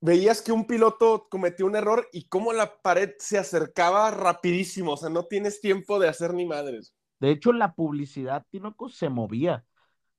Veías 0.00 0.42
que 0.42 0.52
un 0.52 0.66
piloto 0.66 1.28
cometió 1.30 1.64
un 1.66 1.76
error 1.76 2.08
y 2.12 2.28
cómo 2.28 2.52
la 2.52 2.82
pared 2.82 3.12
se 3.18 3.38
acercaba 3.38 4.10
rapidísimo. 4.10 4.92
O 4.92 4.96
sea, 4.96 5.08
no 5.08 5.24
tienes 5.24 5.60
tiempo 5.60 5.98
de 5.98 6.08
hacer 6.08 6.34
ni 6.34 6.44
madres. 6.44 6.94
De 7.20 7.30
hecho, 7.30 7.52
la 7.52 7.74
publicidad, 7.74 8.44
Tinoco, 8.50 8.88
se 8.90 9.08
movía. 9.08 9.64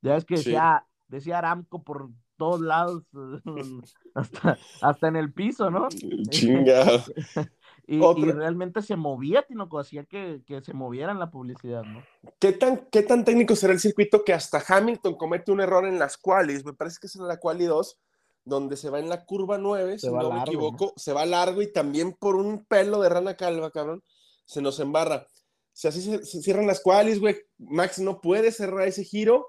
Ya 0.01 0.15
es 0.15 0.25
que 0.25 0.37
Sí. 0.37 0.45
decía, 0.45 0.87
decía 1.07 1.37
Aramco 1.37 1.83
por 1.83 2.09
todos 2.37 2.61
lados, 2.61 3.03
hasta, 4.15 4.57
hasta 4.81 5.07
en 5.07 5.15
el 5.15 5.33
piso, 5.33 5.69
¿no? 5.69 5.89
Chingado. 6.29 7.03
Y, 7.87 8.03
y 8.03 8.31
realmente 8.31 8.81
se 8.81 8.95
movía, 8.95 9.43
Tinoco, 9.43 9.77
hacía 9.77 10.05
que, 10.05 10.41
que 10.47 10.59
se 10.63 10.73
moviera 10.73 11.11
en 11.11 11.19
la 11.19 11.29
publicidad, 11.29 11.83
¿no? 11.83 12.01
¿Qué 12.39 12.51
tan, 12.51 12.87
¿Qué 12.91 13.03
tan 13.03 13.23
técnico 13.23 13.55
será 13.55 13.73
el 13.73 13.79
circuito 13.79 14.23
que 14.23 14.33
hasta 14.33 14.63
Hamilton 14.67 15.13
comete 15.13 15.51
un 15.51 15.61
error 15.61 15.85
en 15.85 15.99
las 15.99 16.17
qualis? 16.17 16.65
Me 16.65 16.73
parece 16.73 16.97
que 16.99 17.05
es 17.05 17.15
en 17.15 17.27
la 17.27 17.37
quali 17.37 17.65
2, 17.65 17.99
donde 18.43 18.75
se 18.75 18.89
va 18.89 18.97
en 18.97 19.07
la 19.07 19.23
curva 19.23 19.59
9, 19.59 19.99
Se 19.99 20.07
si 20.07 20.07
no 20.07 20.17
me 20.17 20.23
largo, 20.29 20.41
equivoco, 20.45 20.93
se 20.95 21.13
va 21.13 21.27
largo 21.27 21.61
y 21.61 21.71
también 21.71 22.13
por 22.13 22.35
un 22.37 22.65
pelo 22.65 23.01
de 23.01 23.09
rana 23.09 23.35
calva, 23.35 23.69
cabrón, 23.69 24.01
se 24.45 24.63
nos 24.63 24.79
embarra. 24.79 25.27
Si 25.71 25.87
así 25.87 26.01
se, 26.01 26.25
se 26.25 26.41
cierran 26.41 26.65
las 26.65 26.81
qualis, 26.81 27.19
güey, 27.19 27.35
Max 27.59 27.99
no 27.99 28.19
puede 28.19 28.51
cerrar 28.51 28.87
ese 28.87 29.03
giro, 29.03 29.45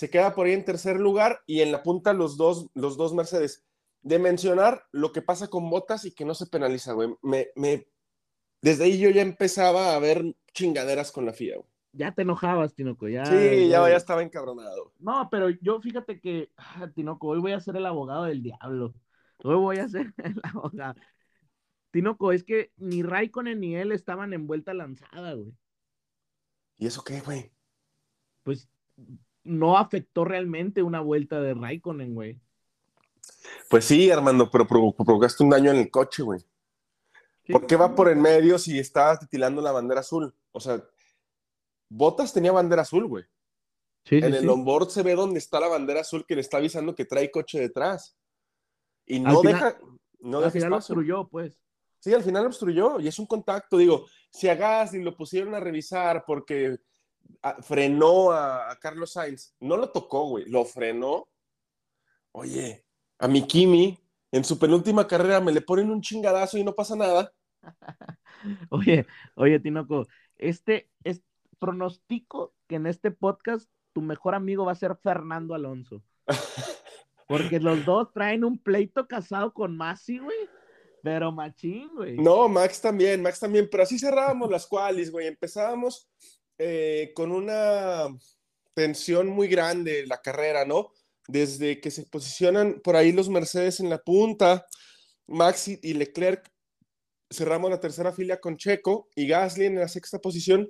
se 0.00 0.08
queda 0.08 0.34
por 0.34 0.46
ahí 0.46 0.54
en 0.54 0.64
tercer 0.64 0.98
lugar 0.98 1.42
y 1.44 1.60
en 1.60 1.72
la 1.72 1.82
punta 1.82 2.14
los 2.14 2.38
dos, 2.38 2.70
los 2.72 2.96
dos 2.96 3.12
Mercedes. 3.12 3.66
De 4.00 4.18
mencionar 4.18 4.86
lo 4.92 5.12
que 5.12 5.20
pasa 5.20 5.48
con 5.48 5.68
Botas 5.68 6.06
y 6.06 6.12
que 6.14 6.24
no 6.24 6.34
se 6.34 6.46
penaliza, 6.46 6.94
güey. 6.94 7.14
Me, 7.20 7.48
me, 7.54 7.86
desde 8.62 8.84
ahí 8.84 8.98
yo 8.98 9.10
ya 9.10 9.20
empezaba 9.20 9.94
a 9.94 9.98
ver 9.98 10.24
chingaderas 10.54 11.12
con 11.12 11.26
la 11.26 11.34
FIA, 11.34 11.56
güey. 11.56 11.68
Ya 11.92 12.14
te 12.14 12.22
enojabas, 12.22 12.74
Tinoco, 12.74 13.08
ya. 13.08 13.26
Sí, 13.26 13.68
ya, 13.68 13.86
ya 13.90 13.96
estaba 13.96 14.22
encabronado. 14.22 14.94
No, 14.98 15.28
pero 15.30 15.50
yo 15.50 15.82
fíjate 15.82 16.18
que, 16.18 16.50
ah, 16.56 16.88
Tinoco, 16.94 17.26
hoy 17.28 17.40
voy 17.40 17.52
a 17.52 17.60
ser 17.60 17.76
el 17.76 17.84
abogado 17.84 18.24
del 18.24 18.42
diablo. 18.42 18.94
Hoy 19.44 19.56
voy 19.56 19.76
a 19.80 19.88
ser 19.90 20.14
el 20.16 20.40
abogado. 20.44 20.98
Tinoco, 21.90 22.32
es 22.32 22.42
que 22.42 22.72
ni 22.78 23.02
Raikkonen 23.02 23.60
ni 23.60 23.76
él 23.76 23.92
estaban 23.92 24.32
en 24.32 24.46
vuelta 24.46 24.72
lanzada, 24.72 25.34
güey. 25.34 25.52
¿Y 26.78 26.86
eso 26.86 27.04
qué, 27.04 27.20
güey? 27.20 27.52
Pues 28.44 28.66
no 29.50 29.76
afectó 29.78 30.24
realmente 30.24 30.82
una 30.82 31.00
vuelta 31.00 31.40
de 31.40 31.54
Raikkonen, 31.54 32.14
güey. 32.14 32.40
Pues 33.68 33.84
sí, 33.84 34.10
Armando, 34.10 34.50
pero 34.50 34.66
provo- 34.66 34.94
provocaste 34.96 35.42
un 35.44 35.50
daño 35.50 35.70
en 35.70 35.78
el 35.78 35.90
coche, 35.90 36.22
güey. 36.22 36.40
¿Por 37.48 37.66
qué 37.66 37.76
va 37.76 37.94
por 37.94 38.08
en 38.08 38.20
medio 38.20 38.58
si 38.58 38.78
estaba 38.78 39.18
titilando 39.18 39.60
la 39.60 39.72
bandera 39.72 40.00
azul? 40.00 40.32
O 40.52 40.60
sea, 40.60 40.82
Botas 41.88 42.32
tenía 42.32 42.52
bandera 42.52 42.82
azul, 42.82 43.06
güey. 43.06 43.24
Sí, 44.04 44.20
sí, 44.20 44.26
En 44.26 44.34
el 44.34 44.42
sí. 44.42 44.46
onboard 44.48 44.88
se 44.90 45.02
ve 45.02 45.14
donde 45.14 45.38
está 45.40 45.58
la 45.58 45.66
bandera 45.68 46.00
azul 46.00 46.24
que 46.26 46.36
le 46.36 46.40
está 46.40 46.58
avisando 46.58 46.94
que 46.94 47.04
trae 47.04 47.30
coche 47.30 47.58
detrás. 47.58 48.16
Y 49.04 49.16
Al 49.16 49.24
no 49.24 49.40
final- 49.40 49.54
deja, 49.54 49.78
no 50.20 50.38
Al 50.38 50.44
deja 50.44 50.50
final 50.52 50.72
espacio. 50.72 50.94
obstruyó, 50.94 51.28
pues. 51.28 51.60
Sí, 51.98 52.14
al 52.14 52.22
final 52.22 52.46
obstruyó 52.46 53.00
y 53.00 53.08
es 53.08 53.18
un 53.18 53.26
contacto. 53.26 53.76
Digo, 53.76 54.06
si 54.30 54.48
a 54.48 54.54
Gasly 54.54 55.02
lo 55.02 55.16
pusieron 55.16 55.54
a 55.54 55.60
revisar 55.60 56.24
porque 56.26 56.78
frenó 57.62 58.32
a, 58.32 58.70
a 58.70 58.78
Carlos 58.78 59.12
Sainz, 59.12 59.54
no 59.60 59.76
lo 59.76 59.90
tocó, 59.90 60.28
güey, 60.28 60.44
lo 60.46 60.64
frenó. 60.64 61.28
Oye, 62.32 62.84
a 63.18 63.28
mi 63.28 63.46
Kimi 63.46 63.98
en 64.32 64.44
su 64.44 64.58
penúltima 64.58 65.06
carrera 65.06 65.40
me 65.40 65.52
le 65.52 65.60
ponen 65.60 65.90
un 65.90 66.00
chingadazo 66.00 66.58
y 66.58 66.64
no 66.64 66.74
pasa 66.74 66.96
nada. 66.96 67.32
Oye, 68.70 69.06
oye, 69.34 69.60
Tinoco, 69.60 70.06
este 70.38 70.90
es 71.04 71.22
pronostico 71.58 72.54
que 72.68 72.76
en 72.76 72.86
este 72.86 73.10
podcast 73.10 73.68
tu 73.92 74.00
mejor 74.00 74.34
amigo 74.34 74.64
va 74.64 74.72
a 74.72 74.76
ser 74.76 74.96
Fernando 74.96 75.54
Alonso. 75.54 76.02
Porque 77.28 77.60
los 77.60 77.84
dos 77.84 78.12
traen 78.12 78.44
un 78.44 78.58
pleito 78.58 79.06
casado 79.06 79.52
con 79.52 79.76
Masi, 79.76 80.18
güey. 80.18 80.48
Pero 81.02 81.32
machín, 81.32 81.88
güey. 81.94 82.16
No, 82.16 82.48
Max 82.48 82.80
también, 82.80 83.22
Max 83.22 83.40
también, 83.40 83.68
pero 83.70 83.84
así 83.84 83.98
cerrábamos 83.98 84.50
las 84.50 84.66
qualis, 84.66 85.10
güey. 85.10 85.28
Empezábamos 85.28 86.10
eh, 86.62 87.12
con 87.14 87.32
una 87.32 88.06
tensión 88.74 89.28
muy 89.28 89.48
grande 89.48 90.06
la 90.06 90.20
carrera, 90.20 90.66
¿no? 90.66 90.92
Desde 91.26 91.80
que 91.80 91.90
se 91.90 92.04
posicionan 92.04 92.80
por 92.84 92.96
ahí 92.96 93.12
los 93.12 93.30
Mercedes 93.30 93.80
en 93.80 93.88
la 93.88 93.96
punta, 93.98 94.66
Max 95.26 95.68
y- 95.68 95.94
Leclerc 95.94 96.52
cerramos 97.30 97.70
la 97.70 97.80
tercera 97.80 98.12
fila 98.12 98.40
con 98.40 98.58
Checo 98.58 99.08
y 99.14 99.26
Gasly 99.26 99.64
en 99.66 99.76
la 99.76 99.88
sexta 99.88 100.18
posición. 100.18 100.68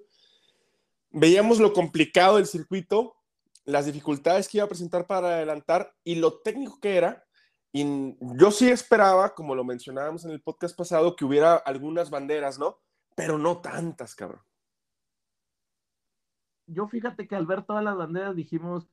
Veíamos 1.10 1.58
lo 1.58 1.72
complicado 1.72 2.36
del 2.36 2.46
circuito, 2.46 3.16
las 3.64 3.86
dificultades 3.86 4.46
que 4.46 4.58
iba 4.58 4.66
a 4.66 4.68
presentar 4.68 5.08
para 5.08 5.34
adelantar 5.36 5.92
y 6.04 6.16
lo 6.16 6.40
técnico 6.40 6.78
que 6.78 6.96
era. 6.96 7.24
Y 7.72 8.14
yo 8.36 8.50
sí 8.52 8.68
esperaba, 8.68 9.34
como 9.34 9.54
lo 9.54 9.64
mencionábamos 9.64 10.24
en 10.24 10.30
el 10.30 10.40
podcast 10.42 10.76
pasado, 10.76 11.16
que 11.16 11.24
hubiera 11.24 11.56
algunas 11.56 12.10
banderas, 12.10 12.58
¿no? 12.58 12.78
Pero 13.16 13.38
no 13.38 13.60
tantas, 13.60 14.14
cabrón. 14.14 14.42
Yo 16.72 16.86
fíjate 16.88 17.26
que 17.26 17.36
al 17.36 17.46
ver 17.46 17.62
todas 17.64 17.82
las 17.84 17.96
banderas 17.96 18.36
dijimos, 18.36 18.86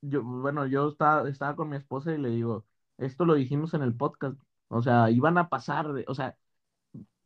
yo, 0.00 0.22
bueno, 0.22 0.66
yo 0.66 0.88
estaba, 0.88 1.28
estaba 1.28 1.56
con 1.56 1.68
mi 1.68 1.76
esposa 1.76 2.12
y 2.14 2.18
le 2.18 2.30
digo, 2.30 2.64
esto 2.98 3.24
lo 3.24 3.34
dijimos 3.34 3.74
en 3.74 3.82
el 3.82 3.94
podcast. 3.94 4.40
O 4.68 4.82
sea, 4.82 5.10
iban 5.10 5.38
a 5.38 5.48
pasar, 5.48 5.92
de- 5.92 6.04
o 6.08 6.14
sea, 6.14 6.36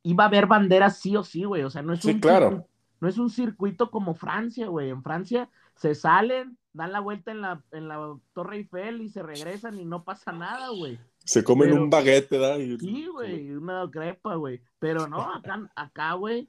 iba 0.03 0.25
a 0.25 0.27
haber 0.29 0.47
banderas 0.47 0.99
sí 0.99 1.17
o 1.17 1.23
sí, 1.25 1.45
güey. 1.45 1.63
O 1.63 1.71
sea, 1.71 1.83
no 1.83 1.93
es 1.93 2.01
Sí, 2.01 2.13
un 2.13 2.21
claro. 2.21 2.49
circuito- 2.51 2.69
no 3.01 3.09
es 3.09 3.19
un 3.19 3.31
circuito 3.31 3.91
como 3.91 4.15
Francia, 4.15 4.69
güey. 4.69 4.91
En 4.91 5.03
Francia 5.03 5.49
se 5.75 5.95
salen, 5.95 6.57
dan 6.73 6.93
la 6.93 7.01
vuelta 7.01 7.31
en 7.33 7.41
la, 7.41 7.63
en 7.73 7.89
la 7.89 8.17
Torre 8.33 8.57
Eiffel 8.59 9.01
y 9.03 9.09
se 9.09 9.23
regresan 9.23 9.79
y 9.81 9.85
no 9.85 10.05
pasa 10.05 10.33
nada, 10.33 10.69
güey. 10.71 10.99
Se 11.25 11.43
comen 11.45 11.71
Pero- 11.71 11.83
un 11.83 11.91
baguette, 11.91 12.31
¿verdad? 12.31 12.59
Y- 12.59 12.79
Sí, 12.79 13.07
güey, 13.07 13.53
una 13.53 13.89
crepa, 13.91 14.35
güey. 14.37 14.63
Pero 14.79 15.07
no, 15.09 15.21
acá, 15.35 15.71
acá, 15.77 16.13
güey, 16.15 16.49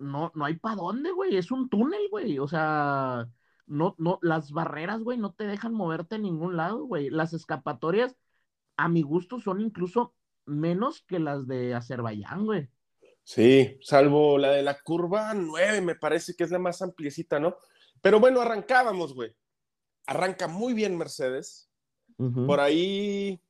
no, 0.00 0.32
no 0.34 0.44
hay 0.44 0.56
para 0.56 0.76
dónde, 0.76 1.12
güey. 1.12 1.36
Es 1.36 1.50
un 1.50 1.68
túnel, 1.68 2.08
güey. 2.10 2.38
O 2.38 2.48
sea, 2.48 3.28
no, 3.66 3.94
no, 3.98 4.18
las 4.22 4.50
barreras, 4.52 5.00
güey, 5.02 5.18
no 5.18 5.32
te 5.32 5.44
dejan 5.46 5.72
moverte 5.72 6.16
a 6.16 6.18
ningún 6.18 6.56
lado, 6.56 6.84
güey. 6.84 7.10
Las 7.10 7.32
escapatorias, 7.32 8.16
a 8.76 8.88
mi 8.88 9.02
gusto, 9.02 9.40
son 9.40 9.60
incluso 9.60 10.14
menos 10.46 11.04
que 11.06 11.18
las 11.18 11.46
de 11.46 11.74
Azerbaiyán, 11.74 12.44
güey. 12.44 12.68
Sí, 13.22 13.78
salvo 13.82 14.38
la 14.38 14.50
de 14.50 14.62
la 14.62 14.80
curva 14.80 15.34
9, 15.34 15.82
me 15.82 15.94
parece 15.94 16.34
que 16.34 16.44
es 16.44 16.50
la 16.50 16.58
más 16.58 16.82
ampliecita, 16.82 17.38
¿no? 17.38 17.56
Pero 18.00 18.18
bueno, 18.18 18.40
arrancábamos, 18.40 19.14
güey. 19.14 19.32
Arranca 20.06 20.48
muy 20.48 20.72
bien 20.74 20.96
Mercedes. 20.96 21.70
Por 22.16 22.60
ahí 22.60 23.40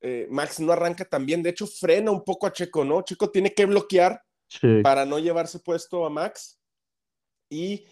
eh, 0.00 0.26
Max 0.30 0.58
no 0.60 0.72
arranca 0.72 1.04
tan 1.04 1.26
bien. 1.26 1.42
De 1.42 1.50
hecho, 1.50 1.66
frena 1.66 2.10
un 2.10 2.24
poco 2.24 2.46
a 2.46 2.52
Checo, 2.52 2.84
¿no? 2.84 3.02
Checo 3.02 3.30
tiene 3.30 3.54
que 3.54 3.66
bloquear 3.66 4.22
Sí. 4.48 4.80
para 4.82 5.04
no 5.04 5.18
llevarse 5.18 5.60
puesto 5.60 6.04
a 6.04 6.10
Max. 6.10 6.60
Y 7.50 7.86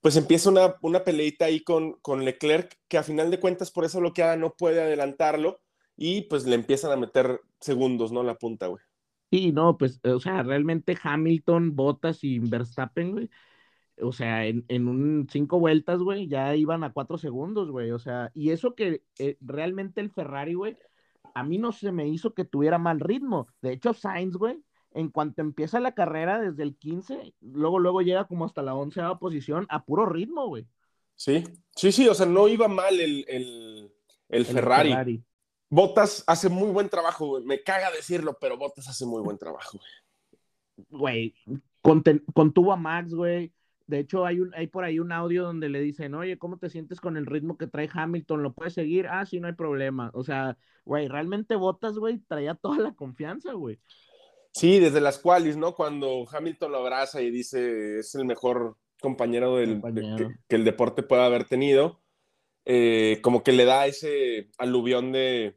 pues 0.00 0.16
empieza 0.16 0.50
una, 0.50 0.76
una 0.82 1.04
peleita 1.04 1.46
ahí 1.46 1.62
con, 1.62 1.94
con 2.00 2.24
Leclerc, 2.24 2.76
que 2.88 2.98
a 2.98 3.02
final 3.02 3.30
de 3.30 3.40
cuentas 3.40 3.70
por 3.70 3.84
esa 3.84 3.98
bloqueada 3.98 4.36
no 4.36 4.54
puede 4.54 4.82
adelantarlo. 4.82 5.60
Y 5.96 6.22
pues 6.22 6.46
le 6.46 6.54
empiezan 6.54 6.90
a 6.92 6.96
meter 6.96 7.40
segundos, 7.60 8.12
¿no? 8.12 8.22
La 8.22 8.36
punta, 8.36 8.66
güey. 8.66 8.82
Sí, 9.30 9.52
no, 9.52 9.78
pues, 9.78 10.00
o 10.04 10.20
sea, 10.20 10.42
realmente 10.42 10.96
Hamilton, 11.02 11.74
Bottas 11.74 12.22
y 12.22 12.38
Verstappen, 12.38 13.12
güey. 13.12 13.30
O 14.00 14.12
sea, 14.12 14.46
en, 14.46 14.64
en 14.68 14.88
un 14.88 15.26
cinco 15.30 15.58
vueltas, 15.58 16.00
güey, 16.00 16.28
ya 16.28 16.54
iban 16.56 16.84
a 16.84 16.92
cuatro 16.92 17.16
segundos, 17.18 17.70
güey. 17.70 17.92
O 17.92 17.98
sea, 17.98 18.30
y 18.34 18.50
eso 18.50 18.74
que 18.74 19.04
eh, 19.18 19.38
realmente 19.40 20.00
el 20.00 20.10
Ferrari, 20.10 20.54
güey, 20.54 20.76
a 21.34 21.44
mí 21.44 21.58
no 21.58 21.72
se 21.72 21.92
me 21.92 22.08
hizo 22.08 22.34
que 22.34 22.44
tuviera 22.44 22.78
mal 22.78 23.00
ritmo. 23.00 23.46
De 23.62 23.72
hecho, 23.72 23.94
Sainz, 23.94 24.36
güey, 24.36 24.62
en 24.94 25.08
cuanto 25.10 25.42
empieza 25.42 25.80
la 25.80 25.94
carrera 25.94 26.40
desde 26.40 26.62
el 26.62 26.76
15, 26.76 27.34
luego, 27.40 27.78
luego 27.78 28.02
llega 28.02 28.26
como 28.26 28.44
hasta 28.44 28.62
la 28.62 28.74
onceava 28.74 29.18
posición 29.18 29.66
a 29.68 29.84
puro 29.84 30.06
ritmo, 30.06 30.46
güey. 30.46 30.66
Sí, 31.14 31.44
sí, 31.76 31.92
sí, 31.92 32.08
o 32.08 32.14
sea, 32.14 32.26
no 32.26 32.48
iba 32.48 32.68
mal 32.68 32.98
el, 33.00 33.24
el, 34.28 34.44
Ferrari. 34.46 35.22
Bottas 35.68 36.24
hace 36.26 36.48
muy 36.48 36.70
buen 36.70 36.88
trabajo, 36.88 37.26
güey. 37.26 37.44
Me 37.44 37.62
caga 37.62 37.90
decirlo, 37.90 38.36
pero 38.40 38.58
Bottas 38.58 38.88
hace 38.88 39.06
muy 39.06 39.22
buen 39.22 39.38
trabajo, 39.38 39.78
güey. 39.78 40.90
Güey, 40.90 41.34
contuvo 42.34 42.72
a 42.72 42.76
Max, 42.76 43.14
güey. 43.14 43.52
De 43.86 43.98
hecho, 43.98 44.24
hay, 44.24 44.40
un, 44.40 44.54
hay 44.54 44.68
por 44.68 44.84
ahí 44.84 44.98
un 44.98 45.12
audio 45.12 45.42
donde 45.42 45.68
le 45.68 45.80
dicen, 45.80 46.14
oye, 46.14 46.38
¿cómo 46.38 46.58
te 46.58 46.70
sientes 46.70 47.00
con 47.00 47.16
el 47.16 47.26
ritmo 47.26 47.58
que 47.58 47.66
trae 47.66 47.88
Hamilton? 47.92 48.42
¿Lo 48.42 48.52
puedes 48.52 48.74
seguir? 48.74 49.06
Ah, 49.08 49.26
sí, 49.26 49.40
no 49.40 49.48
hay 49.48 49.54
problema. 49.54 50.10
O 50.14 50.24
sea, 50.24 50.56
güey, 50.84 51.08
realmente 51.08 51.56
Botas, 51.56 51.98
güey, 51.98 52.18
traía 52.18 52.54
toda 52.54 52.78
la 52.78 52.94
confianza, 52.94 53.52
güey. 53.52 53.78
Sí, 54.52 54.78
desde 54.78 55.00
las 55.00 55.18
cuales, 55.18 55.56
¿no? 55.56 55.74
Cuando 55.74 56.26
Hamilton 56.30 56.72
lo 56.72 56.78
abraza 56.78 57.22
y 57.22 57.30
dice 57.30 57.98
es 58.00 58.14
el 58.14 58.24
mejor 58.26 58.76
compañero, 59.00 59.56
del, 59.56 59.80
Compañero. 59.80 60.16
Que, 60.16 60.34
que 60.48 60.56
el 60.56 60.64
deporte 60.64 61.02
pueda 61.02 61.26
haber 61.26 61.44
tenido, 61.44 62.00
eh, 62.64 63.18
como 63.22 63.42
que 63.42 63.52
le 63.52 63.64
da 63.64 63.86
ese 63.86 64.50
aluvión 64.58 65.10
de, 65.10 65.56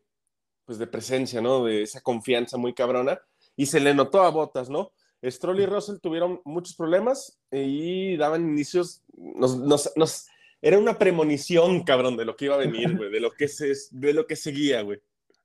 pues, 0.66 0.80
de 0.80 0.88
presencia, 0.88 1.42
¿no? 1.42 1.66
De 1.66 1.84
esa 1.84 2.02
confianza 2.02 2.58
muy 2.58 2.74
cabrona. 2.74 3.20
Y 3.56 3.68
se 3.68 3.80
le 3.80 3.94
notó 3.94 4.24
a 4.24 4.30
Botas, 4.30 4.70
¿no? 4.70 4.92
Stroll 5.24 5.62
y 5.62 5.66
Russell 5.66 5.98
tuvieron 6.02 6.42
muchos 6.46 6.76
problemas 6.76 7.40
y 7.52 8.16
daban 8.18 8.48
inicios, 8.48 9.04
nos, 9.16 9.58
nos, 9.58 9.92
nos- 9.96 10.28
era 10.62 10.78
una 10.78 10.98
premonición, 10.98 11.84
cabrón, 11.84 12.18
de 12.18 12.26
lo 12.26 12.36
que 12.36 12.46
iba 12.46 12.56
a 12.56 12.60
venir, 12.60 12.96
güey, 12.98 13.12
de 13.12 13.20
lo 13.20 13.32
que 13.32 13.48
se, 13.48 13.74
de 13.92 14.14
lo 14.14 14.26
que 14.26 14.36
seguía, 14.36 14.82
güey. 14.82 15.00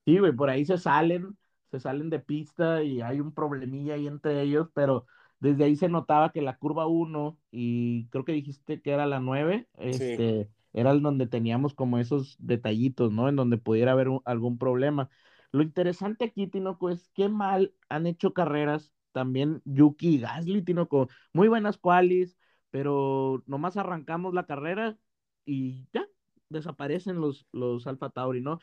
Sí, 0.04 0.18
güey, 0.18 0.32
por 0.32 0.50
ahí 0.50 0.64
se 0.64 0.78
salen, 0.78 1.36
se 1.70 1.80
salen 1.80 2.10
de 2.10 2.18
pista 2.18 2.82
y 2.82 3.00
hay 3.00 3.20
un 3.20 3.32
problemilla 3.32 3.94
ahí 3.94 4.06
entre 4.06 4.42
ellos, 4.42 4.68
pero 4.74 5.06
desde 5.38 5.64
ahí 5.64 5.76
se 5.76 5.88
notaba 5.88 6.32
que 6.32 6.42
la 6.42 6.56
curva 6.58 6.86
1 6.86 7.38
y 7.50 8.06
creo 8.08 8.24
que 8.24 8.32
dijiste 8.32 8.80
que 8.82 8.92
era 8.92 9.06
la 9.06 9.20
9, 9.20 9.68
este, 9.78 10.50
era 10.72 10.90
el 10.90 11.02
donde 11.02 11.26
teníamos 11.26 11.74
como 11.74 11.98
esos 11.98 12.36
detallitos, 12.38 13.12
¿no? 13.12 13.28
En 13.28 13.36
donde 13.36 13.56
pudiera 13.58 13.92
haber 13.92 14.08
algún 14.24 14.58
problema. 14.58 15.08
Lo 15.52 15.62
interesante 15.62 16.26
aquí, 16.26 16.46
Tinoco, 16.46 16.90
es 16.90 17.08
qué 17.14 17.28
mal 17.28 17.74
han 17.88 18.06
hecho 18.06 18.32
carreras 18.34 18.92
también 19.12 19.62
Yuki 19.64 20.16
y 20.16 20.18
Gasly, 20.20 20.62
Tinoco. 20.62 21.08
Muy 21.32 21.48
buenas 21.48 21.78
qualis, 21.78 22.36
pero 22.70 23.42
nomás 23.46 23.76
arrancamos 23.76 24.34
la 24.34 24.46
carrera 24.46 24.96
y 25.44 25.88
ya, 25.92 26.06
desaparecen 26.48 27.20
los, 27.20 27.46
los 27.52 27.86
Alfa 27.86 28.10
Tauri, 28.10 28.40
¿no? 28.40 28.60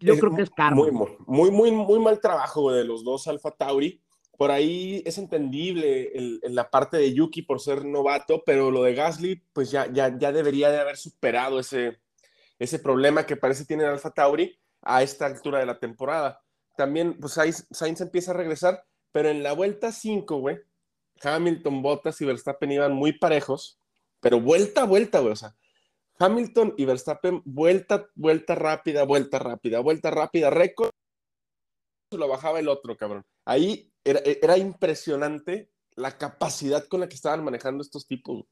Yo 0.00 0.18
creo 0.18 0.34
que 0.34 0.42
es 0.42 0.50
karma. 0.50 0.76
Muy, 0.76 0.90
muy, 1.26 1.50
muy, 1.50 1.70
muy 1.70 1.98
mal 1.98 2.20
trabajo 2.20 2.72
de 2.72 2.84
los 2.84 3.04
dos 3.04 3.26
Alfa 3.26 3.50
Tauri. 3.50 4.00
Por 4.36 4.50
ahí 4.50 5.02
es 5.06 5.16
entendible 5.16 6.10
en 6.14 6.54
la 6.54 6.68
parte 6.68 6.98
de 6.98 7.14
Yuki 7.14 7.40
por 7.42 7.58
ser 7.58 7.86
novato, 7.86 8.42
pero 8.44 8.70
lo 8.70 8.82
de 8.82 8.94
Gasly, 8.94 9.42
pues 9.54 9.70
ya, 9.70 9.90
ya, 9.90 10.16
ya 10.18 10.30
debería 10.30 10.70
de 10.70 10.78
haber 10.78 10.98
superado 10.98 11.58
ese, 11.58 12.00
ese 12.58 12.78
problema 12.78 13.24
que 13.24 13.36
parece 13.36 13.64
tiene 13.64 13.84
Alfa 13.84 14.10
Tauri 14.10 14.58
a 14.82 15.02
esta 15.02 15.26
altura 15.26 15.58
de 15.58 15.66
la 15.66 15.78
temporada. 15.78 16.42
También, 16.76 17.18
pues 17.18 17.32
Sainz, 17.32 18.00
empieza 18.00 18.32
a 18.32 18.34
regresar, 18.34 18.84
pero 19.12 19.30
en 19.30 19.42
la 19.42 19.52
vuelta 19.52 19.92
5, 19.92 20.38
güey, 20.38 20.58
Hamilton, 21.22 21.82
Bottas 21.82 22.20
y 22.20 22.26
Verstappen 22.26 22.72
iban 22.72 22.92
muy 22.92 23.12
parejos, 23.12 23.80
pero 24.20 24.40
vuelta 24.40 24.82
a 24.82 24.86
vuelta, 24.86 25.20
güey, 25.20 25.32
o 25.32 25.36
sea, 25.36 25.56
Hamilton 26.18 26.74
y 26.76 26.84
Verstappen, 26.84 27.42
vuelta, 27.44 28.08
vuelta 28.14 28.54
rápida, 28.54 29.04
vuelta 29.04 29.38
rápida, 29.38 29.80
vuelta 29.80 30.10
rápida, 30.10 30.50
récord, 30.50 30.90
lo 32.10 32.28
bajaba 32.28 32.60
el 32.60 32.68
otro, 32.68 32.96
cabrón. 32.96 33.24
Ahí 33.44 33.92
era, 34.04 34.20
era 34.20 34.56
impresionante 34.56 35.70
la 35.94 36.16
capacidad 36.16 36.86
con 36.86 37.00
la 37.00 37.08
que 37.08 37.16
estaban 37.16 37.44
manejando 37.44 37.82
estos 37.82 38.06
tipos. 38.06 38.44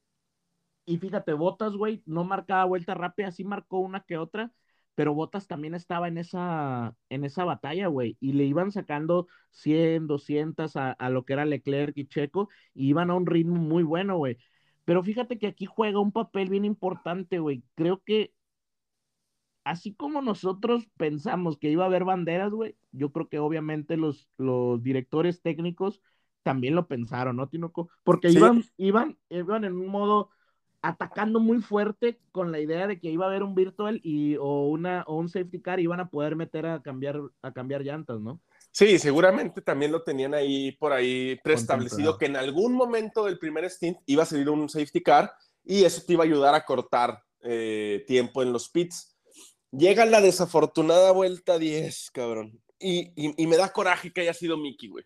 Y 0.85 0.97
fíjate, 0.97 1.33
Botas, 1.33 1.73
güey, 1.73 2.03
no 2.05 2.23
marcaba 2.23 2.65
vuelta 2.65 2.93
rápida, 2.93 3.31
sí 3.31 3.43
marcó 3.43 3.79
una 3.79 4.01
que 4.01 4.17
otra, 4.17 4.51
pero 4.93 5.15
Botas 5.15 5.47
también 5.47 5.73
estaba 5.73 6.07
en 6.07 6.19
esa, 6.19 6.95
en 7.09 7.25
esa 7.25 7.43
batalla, 7.43 7.87
güey, 7.87 8.17
y 8.19 8.33
le 8.33 8.43
iban 8.45 8.71
sacando 8.71 9.27
100, 9.51 10.05
200 10.07 10.75
a, 10.75 10.91
a, 10.91 11.09
lo 11.09 11.25
que 11.25 11.33
era 11.33 11.45
Leclerc 11.45 11.97
y 11.97 12.07
Checo, 12.07 12.49
y 12.73 12.89
iban 12.89 13.09
a 13.09 13.15
un 13.15 13.25
ritmo 13.25 13.55
muy 13.55 13.83
bueno, 13.83 14.17
güey. 14.17 14.37
Pero 14.85 15.03
fíjate 15.03 15.37
que 15.39 15.47
aquí 15.47 15.65
juega 15.65 15.99
un 15.99 16.11
papel 16.11 16.49
bien 16.49 16.65
importante, 16.65 17.39
güey. 17.39 17.63
Creo 17.75 18.01
que 18.03 18.33
así 19.63 19.93
como 19.93 20.21
nosotros 20.21 20.87
pensamos 20.95 21.57
que 21.57 21.69
iba 21.69 21.83
a 21.83 21.87
haber 21.87 22.05
banderas, 22.05 22.51
güey, 22.51 22.77
yo 22.91 23.11
creo 23.11 23.27
que 23.27 23.39
obviamente 23.39 23.97
los, 23.97 24.29
los 24.37 24.81
directores 24.81 25.41
técnicos 25.41 26.01
también 26.43 26.75
lo 26.75 26.87
pensaron, 26.87 27.35
¿no, 27.37 27.49
Tinoco? 27.49 27.89
Porque 28.03 28.29
iban, 28.29 28.63
iban, 28.77 29.17
iban 29.29 29.65
en 29.65 29.73
un 29.73 29.87
modo 29.87 30.29
atacando 30.83 31.39
muy 31.39 31.61
fuerte 31.61 32.19
con 32.31 32.51
la 32.51 32.59
idea 32.59 32.85
de 32.85 32.99
que 32.99 33.09
iba 33.09 33.25
a 33.25 33.29
haber 33.29 33.41
un 33.41 33.55
virtual 33.55 33.99
y 34.03 34.35
o 34.35 34.67
una 34.67 35.03
o 35.07 35.15
un 35.15 35.29
safety 35.29 35.59
car 35.59 35.79
y 35.79 35.83
iban 35.83 35.99
a 35.99 36.09
poder 36.09 36.35
meter 36.35 36.67
a 36.67 36.83
cambiar 36.83 37.19
a 37.41 37.51
cambiar 37.51 37.81
llantas, 37.81 38.21
¿no? 38.21 38.39
Sí, 38.75 38.99
seguramente 38.99 39.61
también 39.61 39.93
lo 39.93 40.03
tenían 40.03 40.33
ahí 40.33 40.73
por 40.73 40.91
ahí 40.91 41.39
preestablecido 41.41 42.17
que 42.17 42.25
en 42.25 42.35
algún 42.35 42.73
momento 42.73 43.23
del 43.23 43.39
primer 43.39 43.63
stint 43.69 43.99
iba 44.05 44.23
a 44.23 44.25
salir 44.25 44.49
un 44.49 44.67
safety 44.67 45.01
car 45.01 45.31
y 45.63 45.85
eso 45.85 46.03
te 46.05 46.11
iba 46.11 46.25
a 46.25 46.27
ayudar 46.27 46.53
a 46.55 46.65
cortar 46.65 47.23
eh, 47.39 48.03
tiempo 48.05 48.43
en 48.43 48.51
los 48.51 48.67
pits. 48.67 49.17
Llega 49.71 50.05
la 50.05 50.19
desafortunada 50.19 51.13
vuelta 51.13 51.57
10, 51.57 52.11
cabrón. 52.11 52.61
Y, 52.77 53.13
y, 53.15 53.47
me 53.47 53.55
da 53.55 53.71
coraje 53.71 54.11
que 54.11 54.19
haya 54.19 54.33
sido 54.33 54.57
Mickey, 54.57 54.89
güey. 54.89 55.05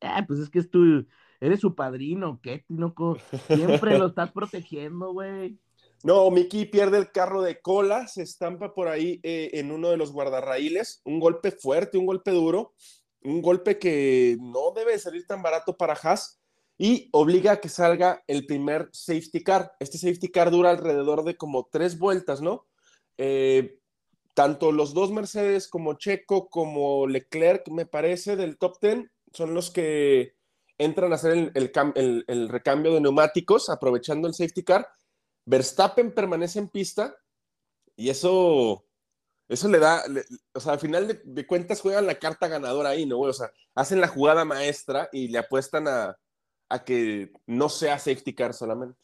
Ah, 0.00 0.24
pues 0.26 0.40
es 0.40 0.50
que 0.50 0.58
es 0.58 0.68
tu, 0.68 1.06
eres 1.38 1.60
su 1.60 1.76
padrino, 1.76 2.40
¿qué, 2.42 2.64
Tinoco? 2.66 3.18
Siempre 3.46 3.96
lo 3.96 4.08
estás 4.08 4.32
protegiendo, 4.32 5.12
güey. 5.12 5.60
No, 6.04 6.30
Mickey 6.30 6.66
pierde 6.66 6.98
el 6.98 7.10
carro 7.10 7.42
de 7.42 7.60
cola, 7.60 8.06
se 8.06 8.22
estampa 8.22 8.72
por 8.72 8.86
ahí 8.88 9.18
eh, 9.24 9.50
en 9.54 9.72
uno 9.72 9.90
de 9.90 9.96
los 9.96 10.12
guardarraíles, 10.12 11.00
un 11.04 11.18
golpe 11.18 11.50
fuerte, 11.50 11.98
un 11.98 12.06
golpe 12.06 12.30
duro, 12.30 12.72
un 13.22 13.42
golpe 13.42 13.78
que 13.78 14.36
no 14.40 14.70
debe 14.74 14.98
salir 14.98 15.26
tan 15.26 15.42
barato 15.42 15.76
para 15.76 15.94
Haas 15.94 16.40
y 16.78 17.08
obliga 17.10 17.52
a 17.52 17.60
que 17.60 17.68
salga 17.68 18.22
el 18.28 18.46
primer 18.46 18.88
safety 18.92 19.42
car. 19.42 19.72
Este 19.80 19.98
safety 19.98 20.28
car 20.28 20.52
dura 20.52 20.70
alrededor 20.70 21.24
de 21.24 21.36
como 21.36 21.68
tres 21.70 21.98
vueltas, 21.98 22.40
¿no? 22.40 22.66
Eh, 23.16 23.80
tanto 24.34 24.70
los 24.70 24.94
dos 24.94 25.10
Mercedes 25.10 25.66
como 25.66 25.94
Checo 25.94 26.48
como 26.48 27.08
Leclerc, 27.08 27.68
me 27.70 27.86
parece, 27.86 28.36
del 28.36 28.56
top 28.56 28.78
ten, 28.78 29.10
son 29.32 29.52
los 29.52 29.72
que 29.72 30.36
entran 30.78 31.10
a 31.10 31.16
hacer 31.16 31.50
el, 31.54 32.24
el 32.28 32.48
recambio 32.48 32.94
de 32.94 33.00
neumáticos 33.00 33.68
aprovechando 33.68 34.28
el 34.28 34.34
safety 34.34 34.62
car 34.62 34.88
Verstappen 35.48 36.12
permanece 36.12 36.58
en 36.58 36.68
pista 36.68 37.16
y 37.96 38.10
eso, 38.10 38.84
eso 39.48 39.68
le 39.68 39.78
da, 39.78 40.02
o 40.52 40.60
sea, 40.60 40.74
al 40.74 40.78
final 40.78 41.22
de, 41.24 41.46
cuentas 41.46 41.80
juegan 41.80 42.06
la 42.06 42.18
carta 42.18 42.48
ganadora 42.48 42.90
ahí, 42.90 43.06
¿no? 43.06 43.18
O 43.20 43.32
sea, 43.32 43.50
hacen 43.74 44.00
la 44.00 44.08
jugada 44.08 44.44
maestra 44.44 45.08
y 45.10 45.28
le 45.28 45.38
apuestan 45.38 45.88
a, 45.88 46.16
que 46.84 47.32
no 47.46 47.70
sea 47.70 47.98
safety 47.98 48.34
car 48.34 48.52
solamente. 48.52 49.00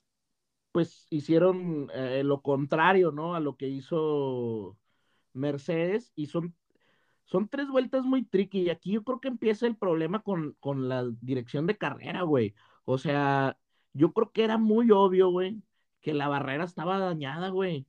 Pues 0.70 1.07
hicieron 1.09 1.90
eh, 1.94 2.22
lo 2.22 2.42
contrario, 2.42 3.11
¿no? 3.11 3.35
A 3.35 3.40
lo 3.40 3.57
que 3.57 3.68
hizo 3.68 4.76
Mercedes 5.33 6.12
y 6.14 6.26
son, 6.26 6.54
son 7.24 7.48
tres 7.48 7.68
vueltas 7.68 8.04
muy 8.04 8.22
tricky 8.26 8.64
y 8.64 8.70
aquí 8.70 8.92
yo 8.92 9.02
creo 9.02 9.18
que 9.18 9.28
empieza 9.28 9.66
el 9.66 9.76
problema 9.78 10.22
con, 10.22 10.59
con 10.61 10.90
la 10.90 11.07
dirección 11.22 11.66
de 11.66 11.78
carrera, 11.78 12.20
güey. 12.22 12.54
O 12.85 12.98
sea, 12.98 13.57
yo 13.94 14.12
creo 14.12 14.30
que 14.30 14.44
era 14.44 14.59
muy 14.59 14.90
obvio, 14.90 15.30
güey, 15.30 15.62
que 16.04 16.12
la 16.12 16.28
barrera 16.28 16.64
estaba 16.64 16.98
dañada, 16.98 17.48
güey. 17.48 17.86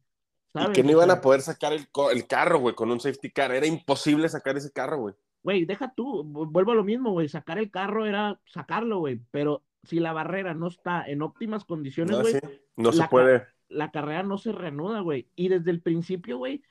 Y 0.55 0.71
que 0.71 0.83
no 0.83 0.91
iban 0.91 1.11
a 1.11 1.19
poder 1.19 1.41
sacar 1.41 1.73
el, 1.73 1.85
el 2.13 2.27
carro, 2.27 2.59
güey, 2.59 2.73
con 2.73 2.89
un 2.89 3.01
safety 3.01 3.29
car. 3.29 3.51
Era 3.51 3.67
imposible 3.67 4.29
sacar 4.29 4.55
ese 4.55 4.71
carro, 4.71 4.99
güey. 4.99 5.15
Güey, 5.43 5.65
deja 5.65 5.93
tú, 5.93 6.23
vuelvo 6.23 6.71
a 6.71 6.75
lo 6.75 6.85
mismo, 6.85 7.11
güey. 7.11 7.27
Sacar 7.27 7.59
el 7.59 7.69
carro 7.69 8.05
era 8.05 8.39
sacarlo, 8.45 8.99
güey. 8.99 9.19
Pero 9.31 9.63
si 9.83 9.99
la 9.99 10.13
barrera 10.13 10.53
no 10.53 10.69
está 10.69 11.03
en 11.05 11.21
óptimas 11.23 11.65
condiciones, 11.65 12.21
güey. 12.21 12.39
No, 12.77 12.93
se 12.93 13.05
puede. 13.09 13.45
La 13.67 13.91
carrera 13.91 14.23
no 14.23 14.37
se 14.37 14.53
reanuda, 14.53 15.01
güey. 15.01 15.27
Y 15.35 15.49
desde 15.49 15.71
el 15.71 15.81
principio, 15.81 16.37
güey. 16.37 16.63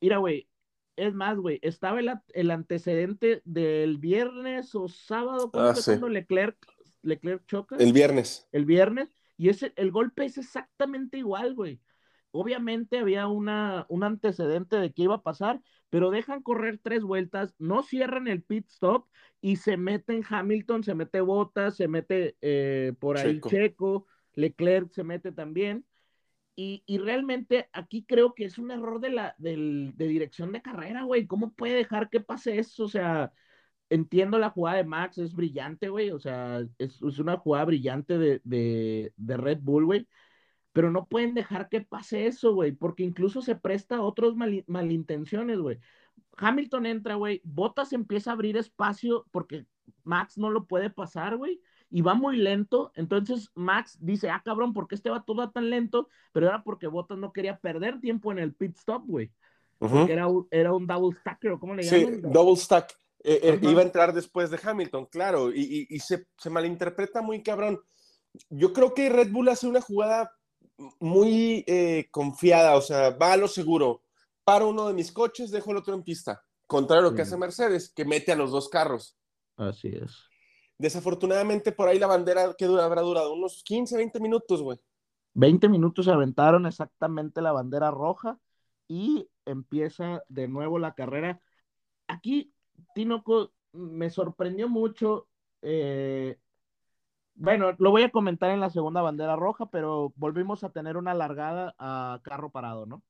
Mira, 0.00 0.18
güey. 0.18 0.48
Es 0.94 1.12
más, 1.12 1.38
güey. 1.38 1.58
Estaba 1.60 1.98
el, 1.98 2.12
el, 2.34 2.50
antecedente 2.52 3.42
del 3.44 3.98
viernes 3.98 4.76
o 4.76 4.86
sábado, 4.86 5.50
ah, 5.54 5.74
cuando 5.84 6.08
Leclerc, 6.08 6.56
Leclerc 7.02 7.44
choca. 7.46 7.76
El 7.76 7.92
viernes. 7.92 8.48
El 8.52 8.64
viernes 8.64 9.17
y 9.38 9.48
ese, 9.48 9.72
el 9.76 9.92
golpe 9.92 10.24
es 10.24 10.36
exactamente 10.36 11.16
igual, 11.16 11.54
güey. 11.54 11.80
Obviamente 12.32 12.98
había 12.98 13.28
una, 13.28 13.86
un 13.88 14.02
antecedente 14.02 14.76
de 14.76 14.92
qué 14.92 15.04
iba 15.04 15.14
a 15.14 15.22
pasar, 15.22 15.62
pero 15.88 16.10
dejan 16.10 16.42
correr 16.42 16.78
tres 16.82 17.02
vueltas, 17.02 17.54
no 17.58 17.82
cierran 17.82 18.28
el 18.28 18.42
pit 18.42 18.66
stop 18.68 19.06
y 19.40 19.56
se 19.56 19.76
meten 19.76 20.22
Hamilton, 20.28 20.84
se 20.84 20.94
mete 20.94 21.20
Bottas, 21.20 21.76
se 21.76 21.88
mete 21.88 22.36
eh, 22.42 22.92
por 22.98 23.16
ahí 23.16 23.40
Checo. 23.40 24.06
Leclerc 24.34 24.90
se 24.90 25.04
mete 25.04 25.32
también. 25.32 25.86
Y, 26.54 26.82
y, 26.86 26.98
realmente 26.98 27.68
aquí 27.72 28.04
creo 28.04 28.34
que 28.34 28.44
es 28.44 28.58
un 28.58 28.72
error 28.72 29.00
de, 29.00 29.10
la, 29.10 29.36
de 29.38 29.92
dirección 29.96 30.50
de 30.50 30.60
carrera, 30.60 31.04
güey. 31.04 31.26
¿Cómo 31.26 31.52
puede 31.52 31.74
dejar 31.74 32.10
que 32.10 32.18
pase 32.18 32.58
eso? 32.58 32.84
O 32.84 32.88
sea, 32.88 33.32
entiendo 33.90 34.38
la 34.38 34.50
jugada 34.50 34.78
de 34.78 34.84
Max, 34.84 35.18
es 35.18 35.34
brillante, 35.34 35.88
güey, 35.88 36.10
o 36.10 36.18
sea, 36.18 36.62
es, 36.78 37.00
una 37.02 37.36
jugada 37.38 37.66
brillante 37.66 38.18
de, 38.18 39.12
Red 39.16 39.58
Bull, 39.62 39.86
güey, 39.86 40.08
pero 40.72 40.90
no 40.90 41.06
pueden 41.06 41.34
dejar 41.34 41.68
que 41.68 41.80
pase 41.80 42.26
eso, 42.26 42.54
güey, 42.54 42.72
porque 42.72 43.02
incluso 43.02 43.42
se 43.42 43.56
presta 43.56 43.96
a 43.96 44.02
otros 44.02 44.34
malintenciones, 44.66 45.58
güey. 45.58 45.78
Hamilton 46.36 46.86
entra, 46.86 47.14
güey, 47.16 47.40
Bottas 47.44 47.92
empieza 47.92 48.30
a 48.30 48.34
abrir 48.34 48.56
espacio 48.56 49.26
porque 49.32 49.66
Max 50.04 50.38
no 50.38 50.50
lo 50.50 50.66
puede 50.66 50.90
pasar, 50.90 51.36
güey, 51.36 51.60
y 51.90 52.02
va 52.02 52.14
muy 52.14 52.36
lento, 52.36 52.92
entonces 52.94 53.50
Max 53.54 53.96
dice, 54.00 54.30
ah, 54.30 54.42
cabrón, 54.44 54.74
¿por 54.74 54.86
qué 54.86 54.94
este 54.94 55.10
va 55.10 55.24
todo 55.24 55.50
tan 55.50 55.70
lento? 55.70 56.08
Pero 56.32 56.46
era 56.46 56.62
porque 56.62 56.86
Bottas 56.86 57.18
no 57.18 57.32
quería 57.32 57.58
perder 57.58 58.00
tiempo 58.00 58.30
en 58.30 58.38
el 58.38 58.54
pit 58.54 58.76
stop, 58.76 59.04
güey. 59.06 59.32
era, 59.80 60.26
un, 60.26 60.46
era 60.50 60.74
un 60.74 60.86
double 60.86 61.16
stacker, 61.20 61.58
¿cómo 61.58 61.74
le 61.74 61.82
llaman? 61.82 62.14
Sí, 62.14 62.20
double 62.22 62.56
stack. 62.56 62.94
Eh, 63.24 63.40
eh, 63.42 63.58
iba 63.62 63.80
a 63.80 63.84
entrar 63.84 64.12
después 64.12 64.50
de 64.50 64.60
Hamilton, 64.62 65.06
claro, 65.06 65.50
y, 65.52 65.86
se, 65.98 66.26
malinterpreta 66.48 67.20
muy 67.20 67.42
cabrón. 67.42 67.80
Yo 68.48 68.72
creo 68.72 68.94
que 68.94 69.08
Red 69.08 69.32
Bull 69.32 69.48
hace 69.48 69.66
una 69.66 69.80
jugada 69.80 70.30
muy 71.00 71.64
eh, 71.66 72.08
confiada, 72.10 72.76
o 72.76 72.80
sea, 72.80 73.10
va 73.10 73.32
a 73.32 73.36
lo 73.36 73.48
seguro. 73.48 74.04
Paro 74.44 74.68
uno 74.68 74.86
de 74.86 74.94
mis 74.94 75.10
coches, 75.10 75.50
dejo 75.50 75.72
el 75.72 75.78
otro 75.78 75.94
en 75.94 76.04
pista. 76.04 76.42
Contrario 76.66 77.06
a 77.06 77.10
lo 77.10 77.16
que 77.16 77.22
hace 77.22 77.36
Mercedes, 77.36 77.92
que 77.94 78.04
mete 78.04 78.32
a 78.32 78.36
los 78.36 78.52
dos 78.52 78.68
carros. 78.68 79.18
Así 79.56 79.88
es. 79.88 80.28
Desafortunadamente, 80.78 81.72
por 81.72 81.88
ahí 81.88 81.98
la 81.98 82.06
bandera 82.06 82.54
que 82.56 82.66
habrá 82.66 83.02
durado 83.02 83.32
unos 83.32 83.62
15, 83.64 83.96
20 83.96 84.20
minutos, 84.20 84.62
güey. 84.62 84.78
20 85.34 85.68
minutos 85.68 86.04
se 86.04 86.12
aventaron 86.12 86.66
exactamente 86.66 87.42
la 87.42 87.52
bandera 87.52 87.90
roja 87.90 88.38
y 88.86 89.28
empieza 89.44 90.22
de 90.28 90.46
nuevo 90.46 90.78
la 90.78 90.94
carrera. 90.94 91.40
Aquí 92.06 92.52
Tinoco 92.94 93.52
me 93.72 94.10
sorprendió 94.10 94.68
mucho 94.68 95.28
eh, 95.62 96.38
Bueno, 97.34 97.74
lo 97.78 97.90
voy 97.90 98.02
a 98.02 98.10
comentar 98.10 98.50
en 98.50 98.60
la 98.60 98.70
segunda 98.70 99.02
bandera 99.02 99.36
roja, 99.36 99.66
pero 99.70 100.12
volvimos 100.16 100.64
a 100.64 100.70
tener 100.70 100.96
una 100.96 101.14
largada 101.14 101.74
a 101.78 102.20
carro 102.24 102.50
parado, 102.50 102.86
¿no? 102.86 103.02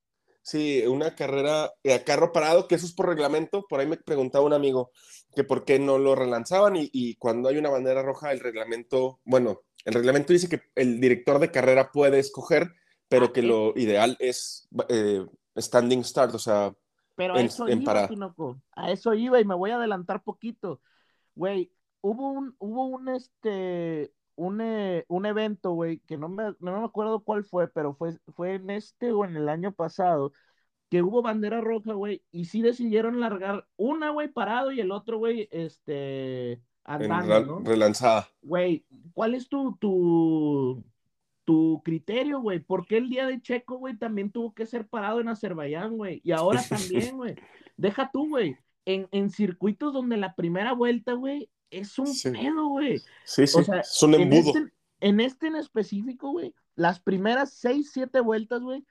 Sí, 0.42 0.82
una 0.86 1.14
carrera 1.14 1.72
eh, 1.82 1.92
a 1.92 2.04
carro 2.04 2.32
parado, 2.32 2.68
que 2.68 2.74
eso 2.76 2.86
es 2.86 2.92
por 2.92 3.06
reglamento. 3.08 3.66
Por 3.68 3.80
ahí 3.80 3.86
me 3.86 3.98
preguntaba 3.98 4.46
un 4.46 4.54
amigo 4.54 4.90
que 5.34 5.44
por 5.44 5.64
qué 5.64 5.78
no 5.78 5.98
lo 5.98 6.14
relanzaban 6.14 6.76
y, 6.76 6.88
y 6.92 7.16
cuando 7.16 7.48
hay 7.48 7.58
una 7.58 7.70
bandera 7.70 8.02
roja, 8.02 8.32
el 8.32 8.40
reglamento, 8.40 9.20
bueno, 9.24 9.62
el 9.84 9.94
reglamento 9.94 10.32
dice 10.32 10.48
que 10.48 10.62
el 10.74 11.00
director 11.00 11.38
de 11.38 11.50
carrera 11.50 11.90
puede 11.92 12.18
escoger, 12.18 12.72
pero 13.08 13.32
que 13.32 13.42
lo 13.42 13.72
ideal 13.76 14.16
es 14.20 14.68
eh, 14.88 15.24
standing 15.56 16.04
start, 16.04 16.34
o 16.34 16.38
sea, 16.38 16.74
Pero 17.18 17.34
a 17.34 17.40
en- 17.40 17.46
eso 17.46 17.66
en 17.66 17.82
iba, 17.82 17.86
parada. 17.92 18.08
Tinoco. 18.08 18.62
A 18.76 18.92
eso 18.92 19.12
iba 19.12 19.40
y 19.40 19.44
me 19.44 19.56
voy 19.56 19.72
a 19.72 19.76
adelantar 19.76 20.22
poquito. 20.22 20.80
Güey, 21.34 21.72
hubo 22.00 22.30
un, 22.30 22.54
hubo 22.60 22.86
un, 22.86 23.08
este, 23.08 24.12
un, 24.36 24.60
eh, 24.60 25.04
un 25.08 25.26
evento, 25.26 25.72
güey, 25.72 25.98
que 26.06 26.16
no 26.16 26.28
me, 26.28 26.54
no 26.60 26.78
me 26.78 26.84
acuerdo 26.84 27.24
cuál 27.24 27.42
fue, 27.42 27.66
pero 27.66 27.92
fue, 27.94 28.16
fue 28.36 28.54
en 28.54 28.70
este 28.70 29.10
o 29.10 29.24
en 29.24 29.36
el 29.36 29.48
año 29.48 29.72
pasado, 29.72 30.30
que 30.90 31.02
hubo 31.02 31.20
bandera 31.20 31.60
roja, 31.60 31.92
güey, 31.92 32.22
y 32.30 32.44
sí 32.44 32.62
decidieron 32.62 33.18
largar 33.18 33.66
una, 33.76 34.10
güey, 34.10 34.28
parado 34.28 34.70
y 34.70 34.80
el 34.80 34.92
otro, 34.92 35.18
güey, 35.18 35.48
este, 35.50 36.62
relanzada. 37.64 38.28
Güey, 38.42 38.86
¿cuál 39.12 39.34
es 39.34 39.48
tu, 39.48 39.76
tu, 39.78 40.84
tu 41.48 41.80
criterio, 41.82 42.40
güey? 42.42 42.58
¿Por 42.58 42.84
qué 42.86 42.98
el 42.98 43.08
día 43.08 43.26
de 43.26 43.40
Checo, 43.40 43.78
güey, 43.78 43.96
también 43.96 44.30
tuvo 44.30 44.52
que 44.52 44.66
ser 44.66 44.86
parado 44.86 45.22
en 45.22 45.28
Azerbaiyán, 45.28 45.96
güey? 45.96 46.20
Y 46.22 46.32
ahora 46.32 46.62
también, 46.68 47.16
güey. 47.16 47.36
Deja 47.78 48.10
tú, 48.12 48.28
güey. 48.28 48.54
En, 48.84 49.08
en 49.12 49.30
circuitos 49.30 49.94
donde 49.94 50.18
la 50.18 50.34
primera 50.34 50.74
vuelta, 50.74 51.14
güey, 51.14 51.48
es 51.70 51.98
un 51.98 52.06
Sí. 52.08 52.30
pedo, 52.32 52.66
güey. 52.68 52.98
Sí, 53.24 53.46
sí, 53.46 53.58
O 53.60 53.62
sea, 53.64 53.80
es 53.80 54.02
un 54.02 54.12
En 54.14 54.20
embudo. 54.30 54.50
este, 54.58 54.72
en 55.00 55.20
este 55.20 55.46
en 55.46 55.56
específico, 55.56 56.32
güey, 56.32 56.52
las 56.74 57.00
primeras 57.00 57.54
seis, 57.54 57.92
siete 57.94 58.20
vueltas, 58.20 58.60
güey, 58.60 58.84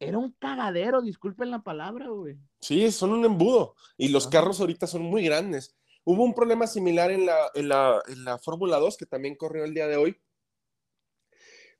era 0.00 0.18
un 0.18 0.32
cagadero, 0.38 1.00
disculpen 1.00 1.50
la 1.50 1.62
palabra, 1.62 2.08
güey. 2.10 2.36
Sí, 2.60 2.90
son 2.92 3.12
un 3.14 3.24
embudo. 3.24 3.74
Y 3.96 4.08
los 4.08 4.28
carros 4.28 4.60
ahorita 4.60 4.86
son 4.86 5.00
muy 5.02 5.24
grandes. 5.24 5.74
Hubo 6.04 6.24
un 6.24 6.34
problema 6.34 6.66
similar 6.66 7.10
en 7.10 7.24
la, 7.24 7.36
en 7.54 7.68
la, 7.70 8.02
en 8.08 8.24
la 8.24 8.36
Fórmula 8.38 8.76
2 8.78 8.98
que 8.98 9.06
también 9.06 9.34
corrió 9.34 9.64
el 9.64 9.72
día 9.72 9.86
de 9.86 9.96
hoy. 9.96 10.16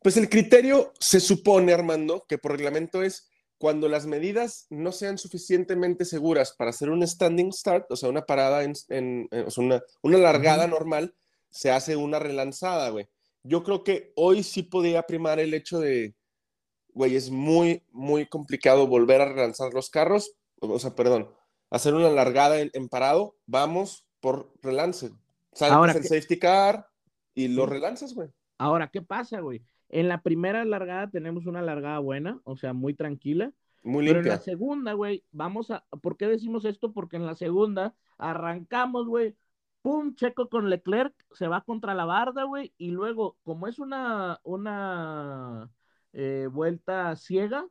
Pues 0.03 0.17
el 0.17 0.29
criterio 0.29 0.93
se 0.99 1.21
supone, 1.21 1.73
Armando, 1.73 2.25
que 2.29 2.39
por 2.39 2.53
reglamento 2.53 3.03
es 3.03 3.29
cuando 3.59 3.89
las 3.89 4.07
medidas 4.07 4.67
no 4.71 4.91
sean 4.93 5.19
suficientemente 5.19 6.07
seguras 6.07 6.55
para 6.57 6.71
hacer 6.71 6.89
un 6.89 7.07
standing 7.07 7.53
start, 7.53 7.91
o 7.91 7.97
sea, 7.97 8.09
una 8.09 8.25
parada, 8.25 8.63
en, 8.65 8.73
en- 8.89 9.29
en- 9.31 9.47
o 9.47 9.51
sea, 9.51 9.65
una, 9.65 9.83
una 10.03 10.17
largada 10.19 10.67
normal, 10.67 11.15
se 11.51 11.71
hace 11.71 11.97
una 11.97 12.19
relanzada, 12.19 12.89
güey. 12.89 13.09
Yo 13.43 13.63
creo 13.63 13.85
que 13.85 14.13
hoy 14.17 14.43
sí 14.43 14.63
podía 14.63 15.03
primar 15.03 15.39
el 15.41 15.53
hecho 15.53 15.79
de, 15.81 16.15
güey, 16.95 17.17
es 17.17 17.31
muy, 17.31 17.83
muy 17.91 18.27
complicado 18.27 18.87
volver 18.87 19.21
a 19.21 19.29
relanzar 19.29 19.75
los 19.75 19.91
carros, 19.91 20.33
o 20.61 20.79
sea, 20.79 20.95
perdón, 20.95 21.31
hacer 21.71 21.93
una 21.95 22.09
largada 22.09 22.61
en, 22.61 22.71
en 22.73 22.89
parado, 22.89 23.37
vamos 23.47 24.07
por 24.21 24.53
relance. 24.63 25.11
Sacas 25.53 25.77
Ahora 25.77 25.93
el 25.93 26.01
que- 26.03 26.09
safety 26.09 26.39
car 26.39 26.87
y 27.35 27.49
lo 27.49 27.67
relanzas, 27.67 28.15
güey. 28.15 28.31
Ahora, 28.59 28.89
¿qué 28.93 29.01
pasa, 29.03 29.41
güey? 29.41 29.63
En 29.91 30.09
la 30.09 30.23
primera 30.23 30.65
largada 30.65 31.11
tenemos 31.11 31.47
una 31.47 31.63
largada 31.63 31.99
buena, 31.99 32.41
o 32.45 32.57
sea, 32.57 32.73
muy 32.73 32.95
tranquila. 32.95 33.53
Muy 33.83 34.07
Pero 34.07 34.21
en 34.21 34.29
la 34.29 34.37
limpia. 34.37 34.39
segunda, 34.39 34.93
güey, 34.93 35.25
vamos 35.33 35.71
a. 35.71 35.85
¿Por 36.03 36.17
qué 36.17 36.29
decimos 36.29 36.65
esto? 36.65 36.93
Porque 36.93 37.17
en 37.17 37.27
la 37.27 37.35
segunda 37.35 37.95
arrancamos, 38.19 39.07
güey. 39.09 39.37
Pum, 39.83 40.15
Checo 40.15 40.49
con 40.49 40.69
Leclerc, 40.69 41.15
se 41.33 41.49
va 41.49 41.63
contra 41.65 41.95
la 41.95 42.05
barda, 42.05 42.45
güey. 42.45 42.75
Y 42.79 42.91
luego, 42.91 43.39
como 43.43 43.67
es 43.67 43.79
una, 43.79 44.39
una 44.45 45.71
eh, 46.13 46.49
vuelta 46.53 47.17
ciega, 47.17 47.67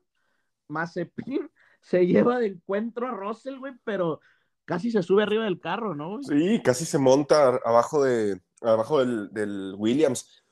Mazepin 0.67 1.49
se 1.82 2.08
lleva 2.08 2.39
de 2.39 2.47
encuentro 2.47 3.08
a 3.08 3.12
Russell, 3.12 3.60
güey, 3.60 3.73
pero 3.84 4.21
casi 4.65 4.91
se 4.91 5.03
sube 5.03 5.23
arriba 5.23 5.45
del 5.45 5.60
carro, 5.60 5.95
¿no? 5.95 6.21
Sí, 6.23 6.60
casi 6.63 6.86
se 6.86 6.97
monta 6.97 7.60
abajo, 7.63 8.03
de, 8.03 8.41
abajo 8.62 8.99
del, 8.99 9.32
del 9.32 9.75
Williams. 9.77 10.43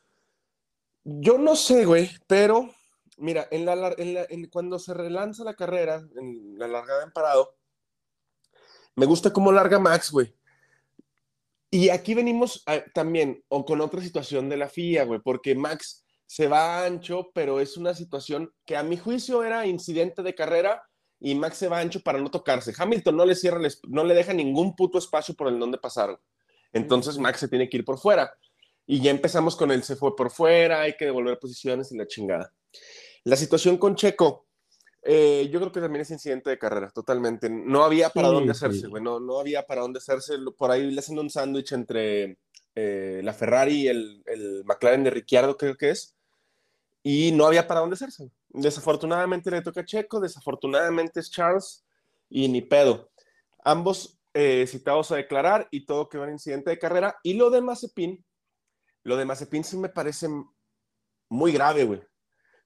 Yo 1.10 1.38
no 1.38 1.56
sé, 1.56 1.86
güey, 1.86 2.10
pero 2.28 2.70
mira, 3.18 3.48
en 3.50 3.66
la, 3.66 3.94
en 3.98 4.14
la- 4.14 4.26
en- 4.30 4.50
cuando 4.50 4.78
se 4.78 4.94
relanza 4.94 5.46
la 5.46 5.54
carrera, 5.54 6.06
en 6.18 6.58
la 6.60 6.68
largada 6.68 7.04
en 7.04 7.12
parado, 7.14 7.56
me 8.96 9.06
gusta 9.06 9.32
cómo 9.32 9.52
larga 9.54 9.80
Max, 9.80 10.12
güey. 10.12 10.36
Y 11.72 11.90
aquí 11.90 12.14
venimos 12.14 12.62
a- 12.66 12.84
también 12.94 13.42
o 13.48 13.64
con 13.64 13.80
otra 13.80 14.02
situación 14.02 14.50
de 14.50 14.58
la 14.58 14.68
FIA, 14.68 15.06
güey, 15.06 15.22
porque 15.22 15.56
Max 15.56 16.04
se 16.26 16.48
va 16.50 16.84
ancho, 16.86 17.30
pero 17.34 17.62
es 17.62 17.78
una 17.78 17.94
situación 17.94 18.54
que 18.66 18.76
a 18.76 18.84
mi 18.84 18.98
juicio 18.98 19.44
era 19.44 19.66
incidente 19.66 20.24
de 20.24 20.36
carrera 20.36 20.84
y 21.22 21.36
Max 21.36 21.58
se 21.58 21.70
va 21.70 21.80
ancho 21.80 22.02
para 22.02 22.20
no 22.20 22.30
tocarse. 22.30 22.74
Hamilton 22.78 23.16
no 23.16 23.26
le 23.26 23.36
cierra, 23.36 23.62
no 23.88 24.04
le 24.04 24.14
deja 24.14 24.34
ningún 24.34 24.76
puto 24.76 24.98
espacio 24.98 25.36
por 25.36 25.48
el 25.48 25.58
donde 25.58 25.78
pasar. 25.78 26.20
Entonces 26.74 27.18
Max 27.18 27.40
se 27.40 27.48
tiene 27.48 27.70
que 27.70 27.78
ir 27.78 27.86
por 27.86 27.98
fuera. 27.98 28.30
Y 28.88 29.02
ya 29.02 29.12
empezamos 29.12 29.56
con 29.56 29.70
el 29.72 29.84
se 29.84 29.96
fue 29.96 30.16
por 30.16 30.32
fuera, 30.32 30.82
hay 30.82 30.96
que 30.96 31.06
devolver 31.06 31.38
posiciones 31.38 31.92
y 31.92 31.98
la 31.98 32.08
chingada. 32.08 32.54
La 33.26 33.36
situación 33.36 33.78
con 33.78 33.96
Checo, 33.96 34.48
eh, 35.04 35.50
yo 35.52 35.60
creo 35.60 35.72
que 35.72 35.82
también 35.82 36.02
es 36.02 36.12
incidente 36.12 36.50
de 36.50 36.58
carrera, 36.58 36.90
totalmente. 36.92 37.50
No 37.50 37.84
había 37.84 38.10
para 38.10 38.30
Sí, 38.30 38.34
dónde 38.34 38.54
sí. 38.54 38.58
hacerse, 38.66 38.88
güey. 38.88 39.04
No, 39.04 39.20
no 39.20 39.40
había 39.40 39.64
para 39.68 39.82
dónde 39.82 39.98
hacerse. 40.00 40.36
Por 40.58 40.72
ahí 40.72 40.90
le 40.90 41.00
hacen 41.00 41.20
un 41.20 41.30
sándwich 41.30 41.74
entre 41.74 42.38
eh, 42.76 43.22
la 43.24 43.34
Ferrari 43.34 43.84
y 43.84 43.88
el, 43.90 44.24
el 44.26 44.64
McLaren 44.66 45.04
de 45.04 45.10
Ricciardo, 45.10 45.58
creo 45.58 45.76
que 45.76 45.90
es. 45.90 46.16
Y 47.04 47.32
no 47.34 47.46
había 47.46 47.68
para 47.68 47.82
dónde 47.82 47.96
hacerse. 47.96 48.32
Desafortunadamente 48.50 49.52
le 49.52 49.62
toca 49.62 49.82
a 49.82 49.86
Checo, 49.86 50.20
desafortunadamente 50.20 51.20
es 51.20 51.30
Charles 51.30 51.86
y 52.30 52.48
ni 52.48 52.62
pedo. 52.62 53.10
Ambos 53.64 54.20
eh, 54.34 54.66
citados 54.68 55.12
a 55.12 55.16
declarar 55.18 55.68
y 55.72 55.86
todo 55.86 56.10
quedó 56.10 56.24
en 56.26 56.32
incidente 56.32 56.70
de 56.70 56.80
carrera. 56.80 57.18
Y 57.24 57.34
lo 57.34 57.50
de 57.50 57.62
Mazepin, 57.62 58.24
lo 59.08 59.16
de 59.18 59.26
Mazepin 59.26 59.64
sí 59.64 59.78
me 59.78 59.90
parece 59.90 60.28
muy 61.30 61.52
grave, 61.52 61.84
güey. 61.86 62.02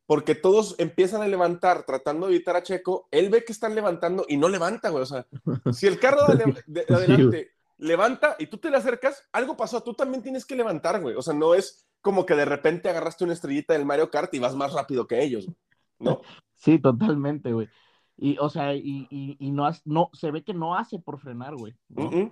Porque 0.05 0.35
todos 0.35 0.75
empiezan 0.77 1.21
a 1.21 1.27
levantar 1.27 1.85
tratando 1.85 2.27
de 2.27 2.35
evitar 2.35 2.55
a 2.55 2.63
Checo. 2.63 3.07
Él 3.11 3.29
ve 3.29 3.45
que 3.45 3.53
están 3.53 3.75
levantando 3.75 4.25
y 4.27 4.35
no 4.37 4.49
levanta, 4.49 4.89
güey. 4.89 5.03
O 5.03 5.05
sea, 5.05 5.25
si 5.71 5.87
el 5.87 5.99
carro 5.99 6.25
de, 6.27 6.63
de- 6.67 6.85
de 6.85 6.93
adelante 6.95 7.51
levanta 7.77 8.35
y 8.37 8.47
tú 8.47 8.57
te 8.57 8.69
le 8.69 8.77
acercas, 8.77 9.23
algo 9.31 9.55
pasó. 9.55 9.81
Tú 9.83 9.93
también 9.93 10.21
tienes 10.21 10.45
que 10.45 10.55
levantar, 10.55 10.99
güey. 11.01 11.15
O 11.15 11.21
sea, 11.21 11.33
no 11.33 11.53
es 11.55 11.87
como 12.01 12.25
que 12.25 12.35
de 12.35 12.45
repente 12.45 12.89
agarraste 12.89 13.23
una 13.23 13.33
estrellita 13.33 13.73
del 13.73 13.85
Mario 13.85 14.09
Kart 14.11 14.33
y 14.33 14.39
vas 14.39 14.55
más 14.55 14.73
rápido 14.73 15.07
que 15.07 15.21
ellos, 15.23 15.45
güey, 15.45 15.57
¿no? 15.99 16.21
Sí, 16.55 16.77
totalmente, 16.79 17.53
güey. 17.53 17.69
Y, 18.17 18.37
o 18.39 18.47
sea, 18.49 18.75
y, 18.75 19.07
y, 19.09 19.35
y 19.39 19.51
no, 19.51 19.65
has- 19.65 19.81
no, 19.85 20.09
se 20.13 20.29
ve 20.29 20.43
que 20.43 20.53
no 20.53 20.75
hace 20.75 20.99
por 20.99 21.19
frenar, 21.19 21.55
güey. 21.55 21.73
¿no? 21.89 22.31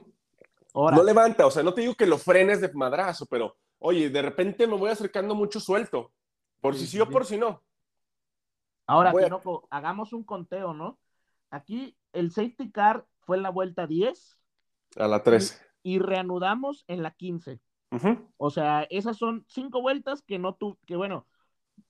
Ahora, 0.74 0.98
No 0.98 1.04
levanta, 1.04 1.48
o 1.48 1.52
sea, 1.52 1.64
no 1.64 1.74
te 1.74 1.82
digo 1.82 1.96
que 1.96 2.06
lo 2.06 2.18
frenes 2.20 2.62
de 2.62 2.72
madrazo, 2.74 3.26
pero 3.26 3.56
oye, 3.80 4.10
de 4.10 4.22
repente 4.22 4.68
me 4.68 4.78
voy 4.78 4.92
acercando 4.92 5.36
mucho 5.36 5.60
suelto. 5.60 6.12
Por 6.62 6.76
Sí, 6.76 6.82
si 6.82 6.88
sí, 6.88 7.00
o 7.00 7.10
por 7.10 7.26
si 7.26 7.38
no. 7.38 7.64
ahora, 8.86 9.12
voy 9.12 9.24
a- 9.24 9.26
Tinoco, 9.26 9.68
hagamos 9.70 10.14
un 10.14 10.24
conteo, 10.24 10.74
¿no? 10.74 11.00
Aquí 11.50 11.96
el 12.14 12.32
safety 12.32 12.72
car 12.72 13.06
fue 13.22 13.38
en 13.38 13.44
la 13.44 13.50
vuelta 13.50 13.88
10 13.88 14.38
A 14.98 15.08
la 15.08 15.24
13. 15.24 15.58
y 15.84 16.00
reanudamos 16.00 16.84
en 16.88 17.04
la 17.04 17.12
15. 17.12 17.60
Ujú. 17.92 18.28
O 18.38 18.50
sea, 18.50 18.84
esas 18.90 19.18
son 19.18 19.46
cinco 19.48 19.82
vueltas 19.82 20.22
que 20.22 20.38
no 20.40 20.56
tu, 20.56 20.78
que 20.86 20.96
bueno, 20.96 21.26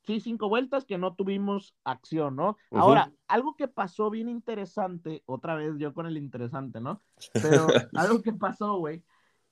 sí, 0.04 0.20
cinco 0.20 0.50
vueltas 0.50 0.86
que 0.86 0.98
no 0.98 1.16
tuvimos 1.16 1.76
acción, 1.84 2.36
¿no? 2.36 2.58
Ahora, 2.72 3.12
algo 3.28 3.56
que 3.56 3.68
pasó 3.68 4.10
bien 4.10 4.30
interesante, 4.30 5.24
otra 5.26 5.56
vez 5.56 5.74
yo 5.78 5.94
con 5.94 6.06
el 6.06 6.18
interesante, 6.18 6.80
¿no? 6.80 7.02
Pero 7.34 7.68
algo 7.96 8.22
que 8.22 8.34
pasó, 8.34 8.78
güey, 8.78 9.04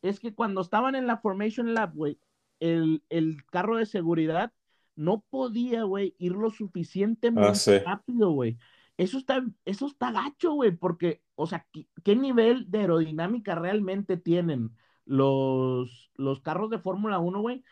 es 0.02 0.20
que 0.20 0.34
cuando 0.34 0.62
estaban 0.62 0.96
en 0.96 1.08
la 1.08 1.18
Formation 1.18 1.74
Lab, 1.74 1.94
güey, 1.94 2.20
el, 2.60 3.04
el 3.10 3.44
carro 3.46 3.78
de 3.78 3.86
seguridad 3.86 4.54
no 4.96 5.22
podía, 5.30 5.84
güey, 5.84 6.16
ir 6.18 6.34
lo 6.34 6.50
suficientemente 6.52 7.52
Ah, 7.52 7.56
sí. 7.56 7.72
rápido, 7.86 8.32
güey. 8.32 8.58
Eso 8.98 9.18
está, 9.20 9.46
eso 9.66 9.86
está 9.88 10.12
gacho, 10.12 10.54
güey, 10.54 10.72
porque, 10.76 11.22
o 11.36 11.46
sea, 11.48 11.68
¿qué, 11.72 11.88
qué 12.04 12.16
nivel 12.16 12.70
de 12.72 12.80
aerodinámica 12.80 13.54
realmente 13.56 14.18
tienen 14.18 14.72
los, 15.06 16.12
los 16.16 16.42
carros 16.42 16.70
de 16.72 16.80
Fórmula 16.80 17.20
1, 17.20 17.42
güey? 17.42 17.64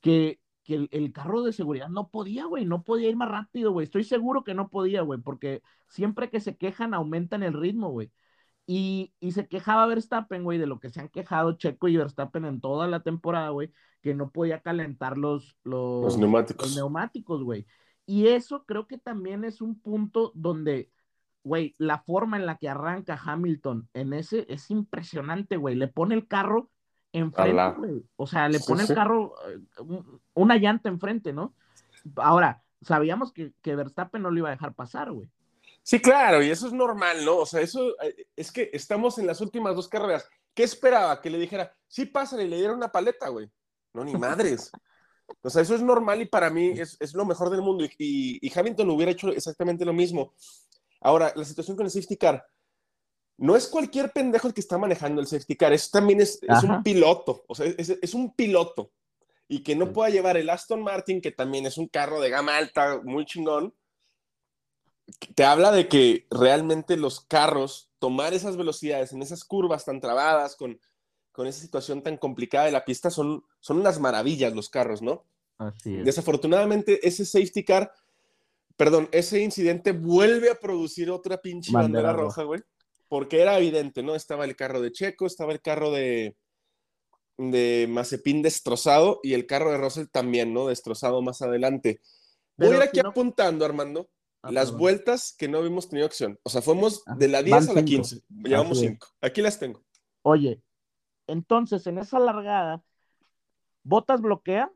Que, 0.00 0.40
que 0.64 0.74
el, 0.74 0.88
el 0.92 1.12
carro 1.12 1.42
de 1.42 1.52
seguridad 1.52 1.88
no 1.88 2.08
podía, 2.10 2.44
güey, 2.46 2.64
no 2.66 2.82
podía 2.84 3.08
ir 3.08 3.16
más 3.16 3.28
rápido, 3.30 3.72
güey. 3.72 3.84
Estoy 3.84 4.04
seguro 4.04 4.44
que 4.44 4.54
no 4.54 4.68
podía, 4.68 5.02
güey, 5.02 5.20
porque 5.20 5.62
siempre 5.88 6.30
que 6.30 6.40
se 6.40 6.56
quejan 6.56 6.94
aumentan 6.94 7.42
el 7.42 7.54
ritmo, 7.54 7.90
güey. 7.90 8.10
Y, 8.66 9.12
y 9.20 9.32
se 9.32 9.46
quejaba 9.46 9.86
Verstappen, 9.86 10.42
güey, 10.42 10.58
de 10.58 10.66
lo 10.66 10.80
que 10.80 10.90
se 10.90 11.00
han 11.00 11.08
quejado 11.08 11.52
Checo 11.52 11.86
y 11.88 11.96
Verstappen 11.96 12.44
en 12.44 12.60
toda 12.60 12.88
la 12.88 13.00
temporada, 13.00 13.50
güey, 13.50 13.70
que 14.02 14.14
no 14.14 14.30
podía 14.30 14.60
calentar 14.60 15.16
los, 15.18 15.56
los, 15.62 16.02
Los 16.04 16.18
neumáticos. 16.18 16.66
los 16.68 16.76
neumáticos, 16.76 17.42
güey. 17.44 17.66
Y 18.06 18.26
eso 18.28 18.64
creo 18.66 18.86
que 18.86 18.98
también 18.98 19.44
es 19.44 19.60
un 19.60 19.78
punto 19.80 20.32
donde, 20.34 20.90
güey, 21.44 21.74
la 21.78 21.98
forma 21.98 22.36
en 22.36 22.46
la 22.46 22.56
que 22.56 22.68
arranca 22.68 23.20
Hamilton 23.24 23.88
en 23.94 24.12
ese 24.12 24.46
es 24.48 24.70
impresionante, 24.70 25.56
güey. 25.56 25.74
Le 25.76 25.86
pone 25.88 26.14
el 26.16 26.26
carro 26.26 26.70
enfrente, 27.12 27.52
güey. 27.78 28.04
O 28.16 28.26
sea, 28.26 28.48
le 28.48 28.58
Sí, 28.58 28.64
pone 28.68 28.84
sí. 28.84 28.92
el 28.92 28.96
carro, 28.96 29.34
eh, 29.48 29.60
un- 29.80 30.20
una 30.34 30.56
llanta 30.56 30.88
enfrente, 30.88 31.32
¿no? 31.32 31.54
Ahora, 32.16 32.62
sabíamos 32.82 33.32
que, 33.32 33.52
que 33.62 33.74
Verstappen 33.76 34.22
no 34.22 34.30
lo 34.30 34.38
iba 34.38 34.48
a 34.48 34.52
dejar 34.52 34.74
pasar, 34.74 35.10
güey. 35.12 35.28
Sí, 35.86 36.00
claro, 36.00 36.42
y 36.42 36.50
eso 36.50 36.66
es 36.66 36.72
normal, 36.72 37.24
¿no? 37.24 37.36
O 37.36 37.46
sea, 37.46 37.60
eso 37.60 37.90
eh, 38.02 38.26
es 38.34 38.50
que 38.50 38.70
estamos 38.72 39.18
en 39.18 39.26
las 39.28 39.40
últimas 39.40 39.76
dos 39.76 39.88
carreras. 39.88 40.28
¿Qué 40.52 40.64
esperaba? 40.64 41.20
Que 41.20 41.30
le 41.30 41.38
dijera, 41.38 41.72
sí, 41.86 42.06
pásale 42.06 42.42
y 42.42 42.48
le 42.48 42.56
diera 42.56 42.74
una 42.74 42.90
paleta, 42.90 43.28
güey. 43.28 43.48
No, 43.94 44.04
ni 44.04 44.14
madres. 44.16 44.70
O 45.42 45.50
sea, 45.50 45.60
eso 45.62 45.74
es 45.74 45.82
normal 45.82 46.22
y 46.22 46.26
para 46.26 46.50
mí 46.50 46.68
es, 46.78 46.96
es 47.00 47.12
lo 47.12 47.24
mejor 47.24 47.50
del 47.50 47.60
mundo. 47.60 47.84
Y, 47.84 47.90
y- 47.98 48.38
y 48.46 48.52
Hamilton 48.56 48.90
hubiera 48.90 49.10
hecho 49.10 49.28
exactamente 49.30 49.84
lo 49.84 49.92
mismo. 49.92 50.34
Ahora, 51.00 51.32
la 51.34 51.44
situación 51.44 51.76
con 51.76 51.84
el 51.84 51.90
safety 51.90 52.16
car. 52.16 52.46
No 53.36 53.56
es 53.56 53.66
cualquier 53.66 54.12
pendejo 54.12 54.46
el 54.46 54.54
que 54.54 54.60
está 54.60 54.78
manejando 54.78 55.20
el 55.20 55.26
safety 55.26 55.56
car, 55.56 55.72
eso 55.72 55.88
también 55.92 56.20
es, 56.20 56.38
un 56.62 56.82
piloto, 56.84 57.44
o 57.48 57.54
sea, 57.56 57.66
es, 57.66 57.90
es 58.00 58.14
un 58.14 58.34
piloto. 58.36 58.92
Y 59.48 59.64
que 59.64 59.74
no 59.74 59.92
pueda 59.92 60.10
llevar 60.10 60.36
el 60.36 60.48
Aston 60.48 60.80
Martin, 60.82 61.20
que 61.20 61.32
también 61.32 61.66
es 61.66 61.76
un 61.76 61.88
carro 61.88 62.20
de 62.20 62.30
gama 62.30 62.56
alta, 62.56 63.00
muy 63.02 63.24
chingón, 63.26 63.74
te 65.34 65.44
habla 65.44 65.72
de 65.72 65.88
que 65.88 66.26
realmente 66.30 66.96
los 66.96 67.20
carros, 67.20 67.90
tomar 67.98 68.34
esas 68.34 68.56
velocidades 68.56 69.12
en 69.12 69.22
esas 69.22 69.44
curvas 69.44 69.84
tan 69.84 70.00
trabadas, 70.00 70.56
con, 70.56 70.80
con 71.32 71.46
esa 71.46 71.60
situación 71.60 72.02
tan 72.02 72.16
complicada 72.16 72.66
de 72.66 72.72
la 72.72 72.84
pista, 72.84 73.10
son, 73.10 73.44
son 73.60 73.78
unas 73.78 74.00
maravillas 74.00 74.54
los 74.54 74.68
carros, 74.68 75.02
¿no? 75.02 75.24
Así 75.58 75.96
Desafortunadamente, 75.96 77.06
ese 77.06 77.24
safety 77.24 77.64
car, 77.64 77.92
perdón, 78.76 79.08
ese 79.12 79.40
incidente 79.40 79.92
vuelve 79.92 80.50
a 80.50 80.58
producir 80.58 81.10
otra 81.10 81.40
pinche 81.40 81.72
Bandera 81.72 82.08
bandera, 82.08 82.24
roja, 82.24 82.42
güey. 82.42 82.62
Porque 83.08 83.40
era 83.40 83.56
evidente, 83.56 84.02
¿no? 84.02 84.14
Estaba 84.14 84.44
el 84.44 84.56
carro 84.56 84.80
de 84.80 84.92
Checo, 84.92 85.26
estaba 85.26 85.52
el 85.52 85.62
carro 85.62 85.92
de, 85.92 86.36
de 87.38 87.86
Mazepin 87.88 88.42
destrozado 88.42 89.20
y 89.22 89.34
el 89.34 89.46
carro 89.46 89.70
de 89.70 89.78
Russell 89.78 90.06
también, 90.10 90.52
¿no? 90.52 90.66
Destrozado 90.66 91.22
más 91.22 91.40
adelante. 91.40 92.00
Voy 92.56 92.68
a 92.68 92.76
ir 92.76 92.82
aquí 92.82 93.00
no- 93.00 93.10
apuntando, 93.10 93.64
Armando, 93.64 94.08
Ah, 94.46 94.52
las 94.52 94.66
perdón. 94.66 94.80
vueltas 94.80 95.34
que 95.38 95.48
no 95.48 95.58
habíamos 95.58 95.88
tenido 95.88 96.06
acción. 96.06 96.38
O 96.42 96.48
sea, 96.50 96.62
fuimos 96.62 97.02
Ah, 97.06 97.14
de 97.16 97.28
la 97.28 97.38
van 97.38 97.44
10 97.44 97.54
a 97.54 97.72
la 97.74 97.80
cinco. 97.80 97.84
15. 97.84 98.22
Llevamos 98.28 98.78
Así 98.78 98.86
es. 98.86 98.92
5. 98.92 99.06
Aquí 99.20 99.42
las 99.42 99.58
tengo. 99.58 99.84
Oye, 100.22 100.62
entonces 101.26 101.86
en 101.86 101.98
esa 101.98 102.18
largada, 102.18 102.82
Botas 103.84 104.20
bloquea. 104.20 104.72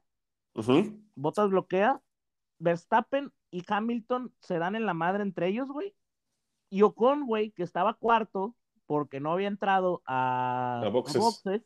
Botas 1.16 1.50
bloquea, 1.50 2.00
Verstappen 2.58 3.32
y 3.50 3.64
Hamilton 3.66 4.32
se 4.40 4.58
dan 4.58 4.76
en 4.76 4.86
la 4.86 4.94
madre 4.94 5.22
entre 5.22 5.48
ellos, 5.48 5.66
güey. 5.68 5.94
Y 6.70 6.82
Ocon, 6.82 7.26
güey, 7.26 7.50
que 7.50 7.64
estaba 7.64 7.94
cuarto 7.94 8.54
porque 8.86 9.18
no 9.18 9.32
había 9.32 9.48
entrado 9.48 10.02
a, 10.06 10.82
A 10.84 10.88
boxes. 10.90 11.16
a 11.16 11.18
boxes, 11.20 11.62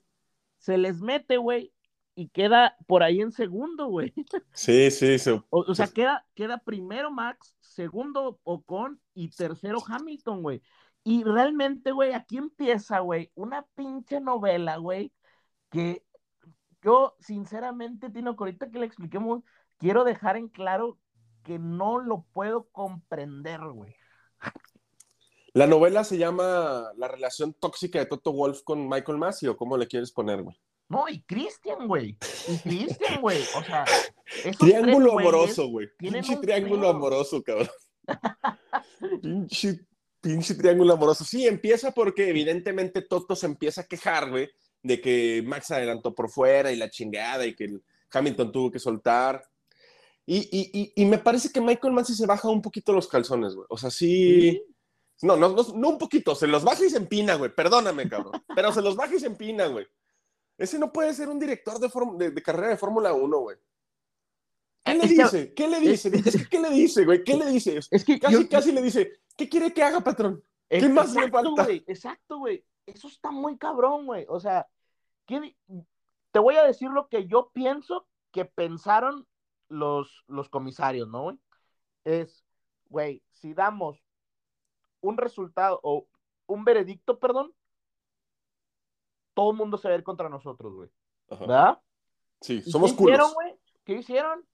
se 0.58 0.78
les 0.78 1.00
mete, 1.02 1.36
güey, 1.36 1.73
y 2.16 2.28
queda 2.28 2.76
por 2.86 3.02
ahí 3.02 3.20
en 3.20 3.32
segundo, 3.32 3.86
güey. 3.88 4.12
Sí, 4.52 4.90
sí, 4.90 5.18
se- 5.18 5.32
O, 5.32 5.44
o 5.50 5.74
sea, 5.74 5.86
Sí. 5.86 5.94
queda, 5.94 6.26
queda 6.34 6.58
primero 6.58 7.10
Max, 7.10 7.56
segundo 7.60 8.38
Ocon 8.44 9.00
y 9.14 9.28
tercero 9.30 9.78
Hamilton, 9.86 10.42
güey. 10.42 10.62
Y 11.02 11.22
realmente, 11.24 11.92
güey, 11.92 12.12
aquí 12.14 12.38
empieza, 12.38 13.00
güey, 13.00 13.30
una 13.34 13.66
pinche 13.74 14.20
novela, 14.20 14.76
güey, 14.78 15.12
que 15.70 16.02
yo, 16.82 17.14
sinceramente, 17.18 18.10
Tino, 18.10 18.36
que 18.36 18.44
ahorita 18.44 18.70
que 18.70 18.78
le 18.78 18.86
expliquemos, 18.86 19.42
quiero 19.78 20.04
dejar 20.04 20.36
en 20.36 20.48
claro 20.48 20.98
que 21.42 21.58
no 21.58 21.98
lo 21.98 22.22
puedo 22.32 22.68
comprender, 22.70 23.60
güey. 23.60 23.94
La 25.52 25.66
novela 25.66 26.04
se 26.04 26.18
llama 26.18 26.90
La 26.96 27.06
relación 27.08 27.52
tóxica 27.54 27.98
de 27.98 28.06
Toto 28.06 28.32
Wolf 28.32 28.62
con 28.64 28.88
Michael 28.88 29.18
Massey, 29.18 29.48
o 29.48 29.56
cómo 29.56 29.76
le 29.76 29.86
quieres 29.86 30.10
poner, 30.10 30.42
güey. 30.42 30.56
No, 30.94 31.08
y 31.08 31.22
Christian, 31.22 31.88
güey. 31.88 32.16
Y 32.48 32.58
Christian, 32.58 33.20
güey. 33.20 33.42
O 33.56 33.64
sea, 33.64 33.84
Triángulo 34.58 35.16
tres 35.16 35.26
amoroso, 35.26 35.68
güey. 35.68 35.88
Pinche 35.96 36.36
triángulo 36.36 36.88
amoroso, 36.88 37.42
cabrón. 37.42 37.68
pinche, 39.22 39.80
pinche 40.20 40.54
triángulo 40.54 40.94
amoroso. 40.94 41.24
Sí, 41.24 41.46
empieza 41.46 41.92
porque 41.92 42.28
evidentemente 42.28 43.02
Toto 43.02 43.36
se 43.36 43.46
empieza 43.46 43.82
a 43.82 43.86
quejar, 43.86 44.30
güey, 44.30 44.48
de 44.82 45.00
que 45.00 45.42
Max 45.44 45.70
adelantó 45.70 46.14
por 46.14 46.30
fuera 46.30 46.72
y 46.72 46.76
la 46.76 46.90
chingada 46.90 47.46
y 47.46 47.54
que 47.54 47.64
el 47.64 47.82
Hamilton 48.12 48.52
tuvo 48.52 48.70
que 48.70 48.78
soltar. 48.78 49.44
Y, 50.26 50.38
y, 50.38 50.70
y, 50.72 51.02
y 51.02 51.04
me 51.04 51.18
parece 51.18 51.50
que 51.50 51.60
Michael 51.60 51.92
Massey 51.92 52.14
se 52.14 52.26
baja 52.26 52.48
un 52.48 52.62
poquito 52.62 52.92
los 52.92 53.08
calzones, 53.08 53.54
güey. 53.54 53.66
O 53.68 53.76
sea, 53.76 53.90
sí. 53.90 54.62
No, 55.22 55.36
no, 55.36 55.50
no, 55.50 55.62
no 55.74 55.88
un 55.90 55.98
poquito, 55.98 56.34
se 56.34 56.46
los 56.46 56.64
baja 56.64 56.84
y 56.84 56.90
se 56.90 56.96
empina, 56.96 57.34
güey. 57.34 57.54
Perdóname, 57.54 58.08
cabrón. 58.08 58.32
Pero 58.54 58.72
se 58.72 58.82
los 58.82 58.96
baja 58.96 59.14
y 59.14 59.20
se 59.20 59.26
empina, 59.26 59.66
güey. 59.66 59.86
Ese 60.58 60.78
no 60.78 60.92
puede 60.92 61.12
ser 61.14 61.28
un 61.28 61.38
director 61.38 61.78
de, 61.78 61.88
form- 61.88 62.16
de, 62.16 62.30
de 62.30 62.42
carrera 62.42 62.68
de 62.68 62.76
Fórmula 62.76 63.12
1, 63.12 63.38
güey. 63.38 63.56
¿Qué 64.84 64.94
le 64.94 65.06
dice? 65.08 65.54
¿Qué 65.54 65.66
le 65.68 65.80
dice? 65.80 66.08
Es 66.14 66.36
que, 66.36 66.48
¿qué 66.48 66.60
le 66.60 66.70
dice, 66.70 67.04
güey? 67.04 67.24
¿Qué 67.24 67.36
le 67.36 67.46
dice? 67.46 67.78
Es 67.90 68.04
que 68.04 68.18
Casi, 68.20 68.34
yo- 68.34 68.48
casi 68.48 68.70
le 68.72 68.82
dice, 68.82 69.20
¿qué 69.36 69.48
quiere 69.48 69.72
que 69.72 69.82
haga, 69.82 70.00
patrón? 70.00 70.44
¿Qué 70.68 70.88
más 70.88 71.14
le 71.14 71.30
falta? 71.30 71.64
güey, 71.64 71.84
exacto, 71.86 72.38
güey. 72.38 72.64
Eso 72.86 73.08
está 73.08 73.30
muy 73.30 73.56
cabrón, 73.56 74.06
güey. 74.06 74.26
O 74.28 74.38
sea, 74.40 74.68
¿qué 75.26 75.40
di- 75.40 75.56
te 76.32 76.38
voy 76.38 76.56
a 76.56 76.64
decir 76.64 76.90
lo 76.90 77.08
que 77.08 77.26
yo 77.26 77.50
pienso 77.54 78.06
que 78.30 78.44
pensaron 78.44 79.26
los, 79.68 80.24
los 80.28 80.48
comisarios, 80.50 81.08
¿no, 81.08 81.22
güey? 81.24 81.38
Es, 82.04 82.44
güey, 82.90 83.22
si 83.30 83.54
damos 83.54 84.04
un 85.00 85.16
resultado 85.16 85.80
o 85.82 86.06
un 86.46 86.64
veredicto, 86.64 87.18
perdón, 87.18 87.54
todo 89.34 89.50
el 89.50 89.56
mundo 89.56 89.76
se 89.78 89.88
va 89.88 89.94
a 89.94 89.98
ir 89.98 90.04
contra 90.04 90.28
nosotros, 90.28 90.74
güey. 90.74 90.90
Ajá. 91.28 91.40
¿Verdad? 91.40 91.78
Sí, 92.40 92.62
¿Y 92.64 92.70
somos 92.70 92.92
qué 92.92 93.02
hicieron, 93.02 93.32
güey? 93.34 93.54
¿Qué 93.84 93.94
hicieron? 93.94 94.46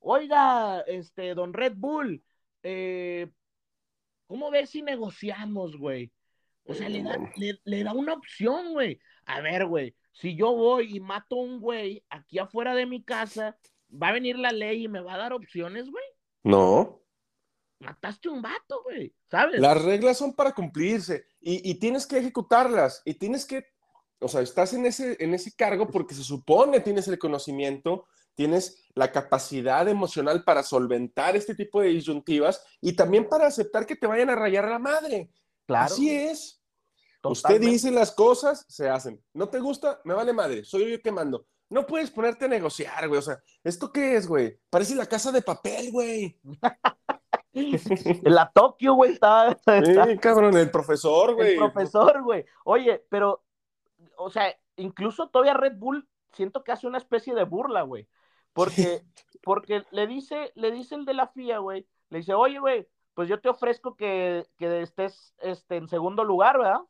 Oiga, 0.00 0.80
este, 0.80 1.34
don 1.34 1.52
Red 1.52 1.74
Bull, 1.76 2.22
eh, 2.62 3.30
¿cómo 4.26 4.50
ves 4.50 4.70
si 4.70 4.82
negociamos, 4.82 5.76
güey? 5.76 6.12
O 6.64 6.74
sea, 6.74 6.88
le 6.88 7.02
da, 7.02 7.18
le, 7.36 7.60
le 7.64 7.82
da 7.82 7.92
una 7.92 8.12
opción, 8.12 8.72
güey. 8.72 9.00
A 9.24 9.40
ver, 9.40 9.66
güey, 9.66 9.96
si 10.12 10.36
yo 10.36 10.54
voy 10.54 10.96
y 10.96 11.00
mato 11.00 11.36
a 11.36 11.42
un 11.42 11.60
güey 11.60 12.04
aquí 12.10 12.38
afuera 12.38 12.74
de 12.74 12.86
mi 12.86 13.02
casa, 13.02 13.58
va 13.90 14.08
a 14.08 14.12
venir 14.12 14.38
la 14.38 14.52
ley 14.52 14.84
y 14.84 14.88
me 14.88 15.00
va 15.00 15.14
a 15.14 15.18
dar 15.18 15.32
opciones, 15.32 15.90
güey. 15.90 16.04
No, 16.44 17.02
Mataste 17.80 18.28
un 18.28 18.42
vato, 18.42 18.82
güey, 18.82 19.14
¿sabes? 19.30 19.60
las 19.60 19.80
reglas 19.80 20.18
son 20.18 20.34
para 20.34 20.52
cumplirse 20.52 21.26
y, 21.40 21.70
y 21.70 21.76
tienes 21.76 22.06
que 22.06 22.18
ejecutarlas 22.18 23.02
y 23.04 23.14
tienes 23.14 23.46
que, 23.46 23.66
o 24.20 24.28
sea, 24.28 24.40
estás 24.40 24.72
en 24.74 24.86
ese, 24.86 25.16
en 25.22 25.34
ese 25.34 25.54
cargo 25.54 25.88
porque 25.88 26.14
se 26.14 26.24
supone 26.24 26.80
tienes 26.80 27.06
el 27.08 27.18
conocimiento, 27.18 28.06
tienes 28.34 28.84
la 28.94 29.10
capacidad 29.12 29.86
emocional 29.88 30.44
para 30.44 30.62
solventar 30.62 31.36
este 31.36 31.54
tipo 31.54 31.80
de 31.80 31.88
disyuntivas 31.88 32.64
y 32.80 32.94
también 32.94 33.28
para 33.28 33.46
aceptar 33.46 33.86
que 33.86 33.96
te 33.96 34.06
vayan 34.06 34.30
a 34.30 34.36
rayar 34.36 34.68
la 34.68 34.78
madre. 34.78 35.30
claro. 35.66 35.86
Así 35.94 36.10
es. 36.10 36.54
Usted 37.24 37.60
dice 37.60 37.90
las 37.90 38.12
cosas, 38.12 38.64
se 38.68 38.88
hacen. 38.88 39.20
¿No 39.34 39.48
te 39.48 39.58
gusta? 39.58 40.00
Me 40.04 40.14
vale 40.14 40.32
madre. 40.32 40.64
Soy 40.64 40.90
yo 40.92 41.00
que 41.02 41.10
mando. 41.10 41.46
No 41.68 41.84
puedes 41.84 42.10
ponerte 42.10 42.44
a 42.44 42.48
negociar, 42.48 43.08
güey. 43.08 43.18
O 43.18 43.22
sea, 43.22 43.38
¿esto 43.64 43.92
qué 43.92 44.16
es, 44.16 44.26
güey? 44.28 44.58
Parece 44.70 44.94
la 44.94 45.04
casa 45.04 45.32
de 45.32 45.42
papel, 45.42 45.90
güey. 45.90 46.40
La 48.22 48.50
Tokio, 48.52 48.94
güey, 48.94 49.12
estaba, 49.14 49.50
está- 49.52 49.84
Sí, 49.84 50.18
cabrón, 50.18 50.56
el 50.56 50.70
profesor, 50.70 51.30
el 51.30 51.34
güey. 51.36 51.56
profesor, 51.56 52.22
güey. 52.22 52.44
Oye, 52.64 53.04
pero, 53.10 53.44
o 54.18 54.30
sea, 54.30 54.54
incluso 54.76 55.28
todavía 55.30 55.54
Red 55.54 55.74
Bull 55.78 56.08
siento 56.32 56.64
que 56.64 56.72
hace 56.72 56.86
una 56.86 56.98
especie 56.98 57.34
de 57.34 57.44
burla, 57.44 57.82
güey. 57.82 58.08
Porque, 58.52 59.04
porque 59.42 59.84
le 59.92 60.06
dice, 60.06 60.52
le 60.56 60.70
dice 60.72 60.94
el 60.96 61.04
de 61.04 61.14
la 61.14 61.24
FIA, 61.28 61.58
güey, 61.58 61.86
le 62.10 62.18
dice, 62.18 62.34
oye, 62.34 62.58
güey, 62.58 62.88
pues 63.14 63.28
yo 63.28 63.40
te 63.40 63.48
ofrezco 63.48 63.96
que, 63.96 64.46
que 64.58 64.82
estés 64.82 65.34
este, 65.38 65.76
en 65.76 65.88
segundo 65.88 66.24
lugar, 66.24 66.58
¿verdad? 66.58 66.80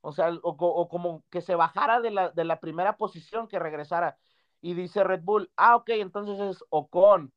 O 0.00 0.12
sea, 0.12 0.30
o, 0.42 0.56
co- 0.56 0.68
o 0.74 0.88
como 0.88 1.24
que 1.30 1.40
se 1.40 1.54
bajara 1.56 2.00
de 2.00 2.10
la, 2.10 2.30
de 2.30 2.44
la 2.44 2.60
primera 2.60 2.96
posición, 2.96 3.48
que 3.48 3.58
regresara. 3.58 4.18
Y 4.60 4.74
dice 4.74 5.04
Red 5.04 5.22
Bull, 5.22 5.50
ah, 5.56 5.76
ok, 5.76 5.90
entonces 5.90 6.38
es 6.40 6.64
Ocon, 6.70 7.32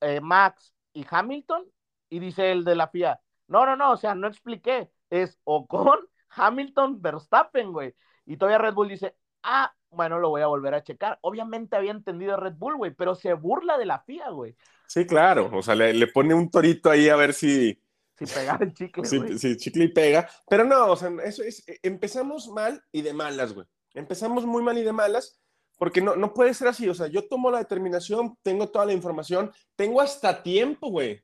eh, 0.00 0.20
Max 0.20 0.74
y 0.92 1.06
Hamilton. 1.08 1.64
Y 2.10 2.18
dice 2.18 2.52
el 2.52 2.64
de 2.64 2.74
la 2.76 2.88
FIA, 2.88 3.20
no, 3.48 3.64
no, 3.66 3.76
no, 3.76 3.92
o 3.92 3.96
sea, 3.96 4.14
no 4.14 4.28
expliqué, 4.28 4.90
es 5.10 5.38
Ocon, 5.44 5.98
Hamilton, 6.30 7.00
Verstappen, 7.00 7.72
güey. 7.72 7.94
Y 8.26 8.36
todavía 8.36 8.58
Red 8.58 8.74
Bull 8.74 8.88
dice, 8.88 9.16
ah, 9.42 9.72
bueno, 9.90 10.18
lo 10.18 10.30
voy 10.30 10.42
a 10.42 10.46
volver 10.46 10.74
a 10.74 10.82
checar. 10.84 11.18
Obviamente 11.22 11.76
había 11.76 11.90
entendido 11.92 12.36
Red 12.36 12.54
Bull, 12.54 12.76
güey, 12.76 12.92
pero 12.94 13.14
se 13.14 13.32
burla 13.34 13.78
de 13.78 13.86
la 13.86 14.00
FIA, 14.00 14.30
güey. 14.30 14.56
Sí, 14.86 15.06
claro. 15.06 15.50
O 15.52 15.62
sea, 15.62 15.74
le, 15.74 15.92
le 15.94 16.06
pone 16.06 16.34
un 16.34 16.50
torito 16.50 16.90
ahí 16.90 17.08
a 17.08 17.16
ver 17.16 17.32
si, 17.34 17.78
Si 18.18 18.26
pegaba 18.26 18.64
el 18.64 18.74
chicle, 18.74 19.04
si, 19.04 19.38
si 19.38 19.56
chicle 19.56 19.84
y 19.84 19.88
pega. 19.88 20.28
Pero 20.48 20.64
no, 20.64 20.92
o 20.92 20.96
sea, 20.96 21.10
eso 21.24 21.42
es. 21.42 21.66
eh, 21.68 21.78
Empezamos 21.82 22.48
mal 22.48 22.82
y 22.92 23.02
de 23.02 23.12
malas, 23.14 23.52
güey. 23.54 23.66
Empezamos 23.94 24.46
muy 24.46 24.62
mal 24.62 24.78
y 24.78 24.82
de 24.82 24.92
malas. 24.92 25.40
Porque 25.78 26.00
no, 26.00 26.14
no 26.16 26.32
puede 26.32 26.54
ser 26.54 26.68
así. 26.68 26.88
O 26.88 26.94
sea, 26.94 27.08
yo 27.08 27.26
tomo 27.28 27.50
la 27.50 27.58
determinación, 27.58 28.36
tengo 28.42 28.68
toda 28.70 28.86
la 28.86 28.92
información, 28.92 29.50
tengo 29.76 30.00
hasta 30.00 30.42
tiempo, 30.42 30.90
güey. 30.90 31.22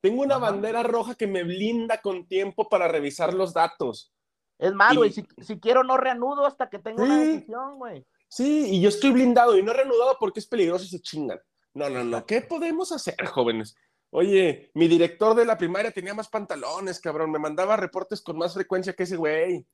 Tengo 0.00 0.22
una 0.22 0.36
Ajá. 0.36 0.50
bandera 0.50 0.82
roja 0.82 1.14
que 1.14 1.26
me 1.28 1.44
blinda 1.44 2.00
con 2.00 2.26
tiempo 2.26 2.68
para 2.68 2.88
revisar 2.88 3.32
los 3.34 3.54
datos. 3.54 4.12
Es 4.62 4.72
más, 4.74 4.92
Y- 4.92 4.96
güey, 4.96 5.12
si, 5.12 5.26
si 5.38 5.58
quiero 5.58 5.82
no 5.82 5.96
reanudo 5.96 6.46
hasta 6.46 6.70
que 6.70 6.78
tenga 6.78 7.02
una 7.02 7.18
decisión, 7.18 7.78
güey. 7.78 8.06
Sí, 8.28 8.76
y 8.76 8.80
yo 8.80 8.88
estoy 8.88 9.10
blindado 9.10 9.58
y 9.58 9.62
no 9.62 9.72
he 9.72 9.74
reanudado 9.74 10.16
porque 10.20 10.40
es 10.40 10.46
peligroso 10.46 10.84
y 10.84 10.88
se 10.88 11.00
chingan. 11.00 11.40
No, 11.74 11.90
no, 11.90 12.04
no. 12.04 12.24
¿Qué 12.24 12.40
podemos 12.42 12.92
hacer, 12.92 13.16
jóvenes? 13.26 13.74
Oye, 14.10 14.70
mi 14.74 14.88
director 14.88 15.34
de 15.34 15.44
la 15.44 15.56
primaria 15.58 15.90
tenía 15.90 16.14
más 16.14 16.28
pantalones, 16.28 17.00
cabrón. 17.00 17.30
Me 17.30 17.38
mandaba 17.38 17.76
reportes 17.76 18.20
con 18.22 18.38
más 18.38 18.54
frecuencia 18.54 18.92
que 18.92 19.02
ese 19.02 19.16
güey. 19.16 19.66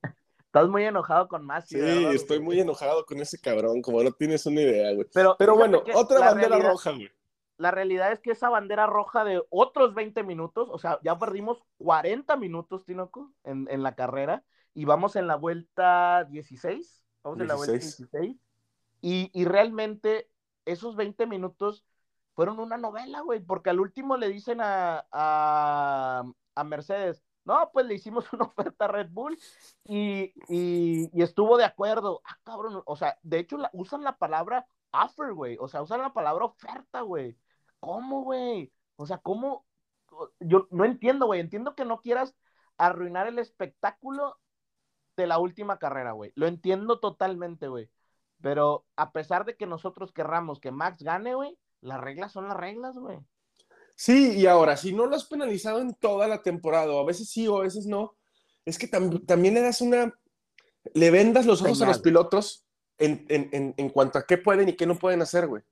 Estás 0.46 0.68
muy 0.68 0.84
enojado 0.84 1.28
con 1.28 1.44
Masi. 1.44 1.74
Sí, 1.74 1.80
¿verdad, 1.80 2.14
estoy 2.14 2.40
muy 2.40 2.58
enojado 2.58 3.04
con 3.04 3.20
ese 3.20 3.38
cabrón, 3.40 3.82
como 3.82 4.02
no 4.02 4.12
tienes 4.12 4.46
una 4.46 4.62
idea, 4.62 4.94
güey. 4.94 5.06
Pero, 5.12 5.36
Pero 5.38 5.54
bueno, 5.56 5.82
otra 5.94 6.20
bandera 6.20 6.48
realidad- 6.48 6.70
roja, 6.70 6.90
güey. 6.92 7.10
La 7.58 7.72
realidad 7.72 8.12
es 8.12 8.20
que 8.20 8.30
esa 8.30 8.48
bandera 8.48 8.86
roja 8.86 9.24
de 9.24 9.42
otros 9.50 9.92
20 9.92 10.22
minutos, 10.22 10.68
o 10.70 10.78
sea, 10.78 11.00
ya 11.02 11.18
perdimos 11.18 11.58
40 11.78 12.36
minutos, 12.36 12.84
Tinoco, 12.86 13.32
en, 13.44 13.66
en 13.68 13.82
la 13.82 13.96
carrera, 13.96 14.44
y 14.74 14.84
vamos 14.84 15.16
en 15.16 15.26
la 15.26 15.36
vuelta 15.36 16.24
16. 16.24 17.04
Vamos 17.22 17.40
en 17.40 17.48
la 17.48 17.54
vuelta 17.54 17.72
16. 17.72 18.08
16. 18.10 18.36
Y, 19.00 19.30
y 19.32 19.44
realmente 19.44 20.30
esos 20.64 20.96
20 20.96 21.26
minutos 21.26 21.84
fueron 22.34 22.60
una 22.60 22.76
novela, 22.76 23.20
güey, 23.20 23.40
porque 23.40 23.70
al 23.70 23.80
último 23.80 24.16
le 24.16 24.28
dicen 24.28 24.60
a, 24.60 25.06
a, 25.10 26.24
a 26.54 26.64
Mercedes, 26.64 27.22
no, 27.44 27.70
pues 27.72 27.86
le 27.86 27.94
hicimos 27.94 28.30
una 28.32 28.44
oferta 28.44 28.84
a 28.84 28.88
Red 28.88 29.08
Bull 29.10 29.38
y, 29.84 30.32
y, 30.48 31.10
y 31.12 31.22
estuvo 31.22 31.56
de 31.56 31.64
acuerdo. 31.64 32.20
Ah, 32.24 32.38
cabrón, 32.44 32.82
o 32.84 32.96
sea, 32.96 33.18
de 33.22 33.38
hecho 33.40 33.56
la- 33.56 33.70
usan 33.72 34.04
la 34.04 34.16
palabra 34.18 34.66
offer, 34.92 35.32
güey, 35.32 35.56
o 35.60 35.68
sea, 35.68 35.82
usan 35.82 36.00
la 36.00 36.12
palabra 36.12 36.44
oferta, 36.44 37.00
güey. 37.00 37.36
¿Cómo, 37.80 38.22
güey? 38.22 38.72
O 38.96 39.06
sea, 39.06 39.18
¿cómo? 39.18 39.64
Yo 40.40 40.66
no 40.70 40.84
entiendo, 40.84 41.26
güey, 41.26 41.40
entiendo 41.40 41.74
que 41.74 41.84
no 41.84 42.00
quieras 42.00 42.34
arruinar 42.76 43.26
el 43.26 43.38
espectáculo 43.38 44.38
de 45.22 45.28
la 45.28 45.38
última 45.38 45.78
carrera, 45.78 46.12
güey. 46.12 46.32
Lo 46.34 46.46
entiendo 46.46 47.00
totalmente, 47.00 47.68
güey. 47.68 47.90
Pero 48.40 48.86
a 48.96 49.12
pesar 49.12 49.44
de 49.44 49.56
que 49.56 49.66
nosotros 49.66 50.12
querramos 50.12 50.60
que 50.60 50.70
Max 50.70 51.02
gane, 51.02 51.34
güey, 51.34 51.58
las 51.80 52.00
reglas 52.00 52.32
son 52.32 52.48
las 52.48 52.56
reglas, 52.56 52.96
güey. 52.96 53.18
Sí, 53.96 54.36
y 54.38 54.46
ahora, 54.46 54.76
si 54.76 54.92
no 54.92 55.06
lo 55.06 55.16
has 55.16 55.24
penalizado 55.24 55.80
en 55.80 55.92
toda 55.94 56.28
la 56.28 56.42
temporada, 56.42 56.92
o 56.92 57.00
a 57.00 57.04
veces 57.04 57.28
sí 57.30 57.48
o 57.48 57.58
a 57.58 57.62
veces 57.62 57.86
no, 57.86 58.14
es 58.64 58.78
que 58.78 58.88
tam- 58.88 59.26
también 59.26 59.54
le 59.54 59.60
das 59.60 59.80
una, 59.80 60.14
le 60.94 61.10
vendas 61.10 61.46
los 61.46 61.62
ojos 61.62 61.82
a 61.82 61.86
los 61.86 61.98
pilotos 61.98 62.64
en, 62.98 63.26
en- 63.28 63.48
en- 63.52 63.74
en 63.76 63.90
cuanto 63.90 64.18
a 64.18 64.24
qué 64.26 64.38
pueden 64.38 64.68
y 64.68 64.74
qué 64.76 64.86
no 64.86 64.96
pueden 64.96 65.20
hacer, 65.22 65.48
güey. 65.48 65.62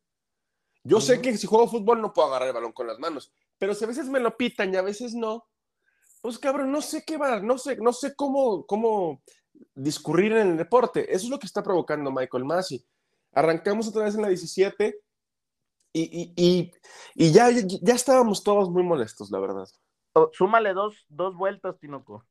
Yo 0.82 1.00
sé 1.00 1.20
que 1.20 1.36
si 1.36 1.46
juego 1.46 1.68
fútbol 1.68 2.00
no 2.00 2.12
puedo 2.12 2.28
agarrar 2.28 2.48
el 2.48 2.54
balón 2.54 2.72
con 2.72 2.86
las 2.88 2.98
manos, 2.98 3.32
pero 3.58 3.74
si 3.74 3.84
a 3.84 3.88
veces 3.88 4.08
me 4.08 4.20
lo 4.20 4.36
pitan 4.36 4.72
y 4.72 4.76
a 4.76 4.82
veces 4.82 5.14
no, 5.14 5.46
pues 6.26 6.40
cabrón, 6.40 6.72
no 6.72 6.82
sé 6.82 7.04
qué 7.06 7.16
va, 7.16 7.38
no 7.38 7.56
sé, 7.56 7.76
no 7.76 7.92
sé 7.92 8.16
cómo, 8.16 8.66
cómo 8.66 9.22
discurrir 9.76 10.32
en 10.32 10.48
el 10.50 10.56
deporte. 10.56 11.02
Eso 11.14 11.26
es 11.26 11.30
lo 11.30 11.38
que 11.38 11.46
está 11.46 11.62
provocando 11.62 12.10
Michael 12.10 12.44
Massey. 12.44 12.84
Arrancamos 13.32 13.86
otra 13.86 14.02
vez 14.02 14.16
en 14.16 14.22
la 14.22 14.28
17 14.28 14.98
y, 15.92 16.02
y, 16.02 16.32
y, 16.34 16.72
y 17.14 17.30
ya, 17.32 17.48
ya, 17.50 17.94
estábamos 17.94 18.42
todos 18.42 18.68
muy 18.68 18.82
molestos, 18.82 19.30
la 19.30 19.38
verdad. 19.38 19.68
O- 20.14 20.28
Súmale 20.32 20.74
dos, 20.74 21.06
dos 21.08 21.36
vueltas, 21.36 21.78
Tinoco. 21.78 22.26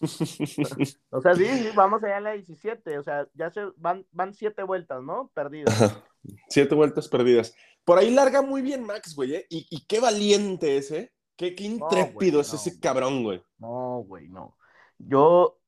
O 1.10 1.20
sea, 1.22 1.36
sí, 1.36 1.46
sí, 1.46 1.68
vamos 1.76 2.02
allá 2.02 2.18
en 2.18 2.24
la 2.24 2.32
17. 2.32 2.98
O 2.98 3.04
sea, 3.04 3.28
ya 3.34 3.52
se 3.52 3.60
van, 3.76 4.04
van 4.10 4.34
siete 4.34 4.64
vueltas, 4.64 5.04
¿no? 5.04 5.30
Perdidas. 5.34 5.80
Ajá. 5.82 6.04
Siete 6.48 6.74
vueltas 6.74 7.06
perdidas. 7.06 7.54
Por 7.84 7.98
ahí 7.98 8.10
larga 8.10 8.42
muy 8.42 8.60
bien 8.60 8.82
Max, 8.82 9.14
güey, 9.14 9.36
¿eh? 9.36 9.46
y, 9.48 9.68
y 9.70 9.86
qué 9.86 10.00
valiente 10.00 10.78
ese. 10.78 11.12
Qué, 11.36 11.54
qué 11.54 11.64
intrépido 11.64 12.38
güey, 12.38 12.40
es 12.40 12.52
no, 12.52 12.58
ese 12.58 12.80
cabrón, 12.80 13.22
güey. 13.22 13.42
No, 13.58 13.98
güey, 14.06 14.28
no. 14.28 14.56
Yo, 14.98 15.58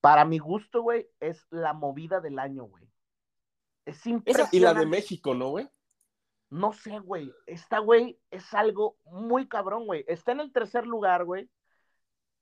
para 0.00 0.24
mi 0.24 0.38
gusto, 0.38 0.82
güey, 0.82 1.08
es 1.20 1.46
la 1.50 1.72
movida 1.72 2.20
del 2.20 2.38
año, 2.38 2.64
güey. 2.64 2.84
Es 3.84 4.06
impresionante. 4.06 4.56
y 4.56 4.60
la 4.60 4.74
de 4.74 4.86
México, 4.86 5.34
¿no, 5.34 5.50
güey? 5.50 5.68
No 6.50 6.72
sé, 6.72 6.98
güey. 6.98 7.32
Esta, 7.46 7.78
güey, 7.78 8.18
es 8.30 8.52
algo 8.54 8.96
muy 9.04 9.48
cabrón, 9.48 9.86
güey. 9.86 10.04
Está 10.08 10.32
en 10.32 10.40
el 10.40 10.52
tercer 10.52 10.86
lugar, 10.86 11.24
güey. 11.24 11.50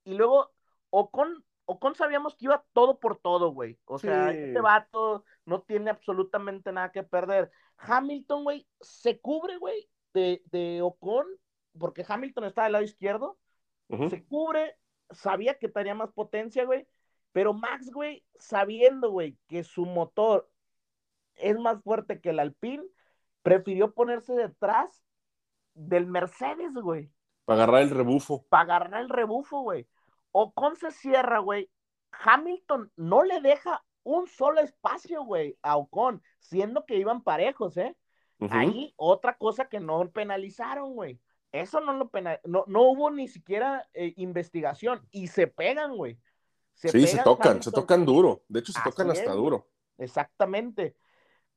Y 0.03 0.13
luego, 0.15 0.51
Ocon, 0.89 1.43
Ocon 1.65 1.95
sabíamos 1.95 2.35
que 2.35 2.45
iba 2.45 2.65
todo 2.73 2.99
por 2.99 3.17
todo, 3.17 3.51
güey. 3.51 3.77
O 3.85 3.99
sea, 3.99 4.31
Sí. 4.31 4.37
este 4.37 4.61
vato 4.61 5.25
no 5.45 5.61
tiene 5.61 5.89
absolutamente 5.89 6.71
nada 6.71 6.91
que 6.91 7.03
perder. 7.03 7.51
Hamilton, 7.77 8.43
güey, 8.43 8.67
se 8.79 9.19
cubre, 9.19 9.57
güey, 9.57 9.89
de, 10.13 10.41
de 10.45 10.81
Ocon, 10.81 11.25
porque 11.77 12.05
Hamilton 12.07 12.45
está 12.45 12.63
del 12.63 12.73
lado 12.73 12.83
izquierdo. 12.83 13.37
Se 14.09 14.25
cubre, 14.25 14.75
sabía 15.11 15.57
que 15.57 15.69
tenía 15.69 15.95
más 15.95 16.11
potencia, 16.11 16.65
güey. 16.65 16.87
Pero 17.31 17.53
Max, 17.53 17.89
güey, 17.91 18.25
sabiendo, 18.37 19.11
güey, 19.11 19.37
que 19.47 19.63
su 19.63 19.85
motor 19.85 20.49
es 21.35 21.57
más 21.59 21.81
fuerte 21.83 22.19
que 22.19 22.31
el 22.31 22.39
Alpine, 22.39 22.83
prefirió 23.43 23.93
ponerse 23.93 24.33
detrás 24.33 25.03
del 25.73 26.07
Mercedes, 26.07 26.73
güey, 26.73 27.11
Para 27.45 27.63
agarrar 27.63 27.83
el 27.83 27.91
rebufo. 27.91 28.45
para 28.49 28.63
agarrar 28.63 29.01
el 29.01 29.09
rebufo, 29.09 29.61
güey. 29.61 29.87
Ocon 30.31 30.75
se 30.75 30.91
cierra, 30.91 31.39
güey. 31.39 31.69
Hamilton 32.11 32.91
no 32.95 33.23
le 33.23 33.39
deja 33.41 33.83
un 34.03 34.27
solo 34.27 34.59
espacio, 34.61 35.23
güey, 35.23 35.57
a 35.61 35.77
Ocon, 35.77 36.21
siendo 36.39 36.85
que 36.85 36.97
iban 36.97 37.21
parejos, 37.23 37.77
¿eh? 37.77 37.95
Ahí 38.49 38.93
otra 38.97 39.37
cosa 39.37 39.67
que 39.69 39.79
no 39.79 40.09
penalizaron, 40.11 40.93
güey. 40.93 41.19
Eso 41.51 41.79
no 41.79 41.93
lo 41.93 42.09
penal, 42.09 42.39
no, 42.43 42.65
no 42.67 42.83
hubo 42.83 43.09
ni 43.09 43.27
siquiera 43.27 43.87
eh, 43.93 44.13
investigación 44.17 45.07
y 45.11 45.27
se 45.27 45.47
pegan, 45.47 45.95
güey. 45.95 46.19
sí, 46.75 47.07
se 47.07 47.23
tocan, 47.23 47.63
se 47.63 47.71
tocan 47.71 48.05
duro. 48.05 48.43
De 48.47 48.59
hecho, 48.59 48.73
se 48.73 48.79
Así 48.79 48.89
tocan 48.89 49.11
hasta 49.11 49.31
es, 49.31 49.35
duro. 49.35 49.67
Exactamente. 49.97 50.95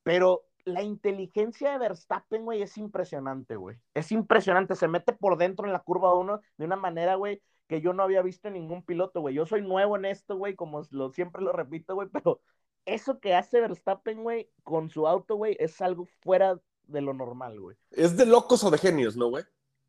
Pero 0.02 0.44
la 0.64 0.82
inteligencia 0.82 1.72
de 1.72 1.78
Verstappen, 1.78 2.44
güey, 2.44 2.62
es 2.62 2.76
impresionante, 2.78 3.56
güey. 3.56 3.76
Es 3.94 4.12
impresionante. 4.12 4.76
Se 4.76 4.88
mete 4.88 5.12
por 5.12 5.36
dentro 5.36 5.66
en 5.66 5.72
la 5.72 5.80
curva 5.80 6.14
1 6.14 6.40
de 6.56 6.64
una 6.64 6.76
manera, 6.76 7.16
güey, 7.16 7.42
que 7.66 7.80
yo 7.80 7.92
no 7.92 8.02
había 8.02 8.22
visto 8.22 8.48
en 8.48 8.54
ningún 8.54 8.82
piloto, 8.82 9.20
güey. 9.20 9.34
Yo 9.34 9.46
soy 9.46 9.62
nuevo 9.62 9.96
en 9.96 10.04
esto, 10.04 10.36
güey, 10.36 10.54
como 10.54 10.82
lo, 10.90 11.12
siempre 11.12 11.42
lo 11.42 11.52
repito, 11.52 11.94
güey, 11.94 12.08
pero 12.12 12.40
eso 12.84 13.20
que 13.20 13.34
hace 13.34 13.60
Verstappen, 13.60 14.22
güey, 14.22 14.50
con 14.62 14.90
su 14.90 15.06
auto, 15.06 15.36
güey, 15.36 15.56
es 15.60 15.80
algo 15.80 16.06
fuera 16.20 16.60
de 16.84 17.00
lo 17.00 17.14
normal, 17.14 17.60
güey. 17.60 17.76
Es 17.90 18.16
de 18.16 18.26
locos 18.26 18.64
o 18.64 18.70
de 18.70 18.78
genios, 18.78 19.16
¿no, 19.16 19.28
güey? 19.28 19.44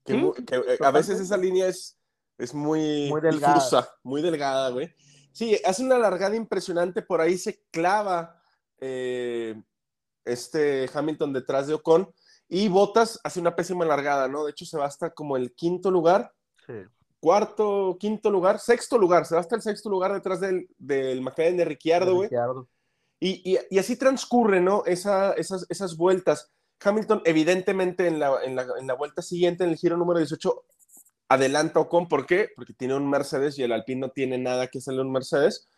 Que, 0.05 0.31
que, 0.45 0.55
eh, 0.55 0.77
a 0.81 0.91
veces 0.91 1.19
esa 1.19 1.37
línea 1.37 1.67
es, 1.67 1.97
es 2.37 2.53
muy, 2.53 3.09
Muy 3.09 3.21
delgada. 3.21 3.53
difusa, 3.55 3.89
muy 4.03 4.21
delgada, 4.21 4.69
güey. 4.69 4.93
Sí, 5.31 5.57
hace 5.63 5.83
una 5.83 5.97
largada 5.97 6.35
impresionante, 6.35 7.01
por 7.01 7.21
ahí 7.21 7.37
se 7.37 7.63
clava 7.71 8.41
eh, 8.79 9.61
este 10.25 10.89
Hamilton 10.93 11.33
detrás 11.33 11.67
de 11.67 11.73
Ocon 11.75 12.11
y 12.49 12.67
Bottas 12.67 13.19
hace 13.23 13.39
una 13.39 13.55
pésima 13.55 13.85
largada, 13.85 14.27
¿no? 14.27 14.43
De 14.45 14.51
hecho, 14.51 14.65
se 14.65 14.77
va 14.77 14.85
hasta 14.85 15.11
como 15.11 15.37
el 15.37 15.53
quinto 15.53 15.89
lugar, 15.91 16.33
Sí. 16.67 16.73
cuarto, 17.19 17.95
quinto 17.99 18.29
lugar, 18.29 18.59
sexto 18.59 18.97
lugar, 18.97 19.25
se 19.25 19.35
va 19.35 19.41
hasta 19.41 19.55
el 19.55 19.61
sexto 19.61 19.89
lugar 19.89 20.11
detrás 20.13 20.39
del, 20.39 20.67
del 20.77 21.21
McLaren 21.21 21.57
de 21.57 21.65
Ricciardo, 21.65 22.15
güey. 22.15 22.29
Y, 23.19 23.53
y- 23.53 23.59
y 23.69 23.77
así 23.79 23.95
transcurre, 23.95 24.59
¿no? 24.59 24.83
Esa- 24.85 25.33
esas, 25.33 25.65
esas 25.69 25.95
vueltas. 25.95 26.51
Hamilton, 26.83 27.21
evidentemente, 27.25 28.07
en 28.07 28.19
la, 28.19 28.43
en, 28.43 28.55
la, 28.55 28.65
en 28.79 28.87
la 28.87 28.93
vuelta 28.95 29.21
siguiente, 29.21 29.63
en 29.63 29.71
el 29.71 29.77
giro 29.77 29.97
número 29.97 30.19
18, 30.19 30.63
adelanta 31.29 31.79
Ocon. 31.79 32.07
¿Por 32.07 32.25
qué? 32.25 32.49
Porque 32.55 32.73
tiene 32.73 32.95
un 32.95 33.09
Mercedes 33.09 33.57
y 33.59 33.63
el 33.63 33.71
Alpine 33.71 34.01
no 34.01 34.09
tiene 34.11 34.37
nada 34.37 34.67
que 34.67 34.79
hacerle 34.79 35.01
un 35.01 35.11
Mercedes. 35.11 35.69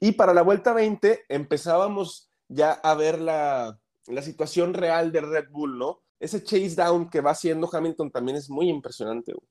Y 0.00 0.12
para 0.12 0.34
la 0.34 0.42
vuelta 0.42 0.72
20 0.72 1.24
empezábamos 1.28 2.30
ya 2.48 2.72
a 2.72 2.94
ver 2.94 3.20
la, 3.20 3.78
la 4.06 4.22
situación 4.22 4.74
real 4.74 5.12
de 5.12 5.20
Red 5.22 5.48
Bull, 5.50 5.78
¿no? 5.78 6.02
Ese 6.20 6.42
chase 6.42 6.74
down 6.76 7.10
que 7.10 7.20
va 7.20 7.32
haciendo 7.32 7.68
Hamilton 7.72 8.10
también 8.10 8.36
es 8.36 8.48
muy 8.50 8.68
impresionante. 8.70 9.32
güey. 9.32 9.48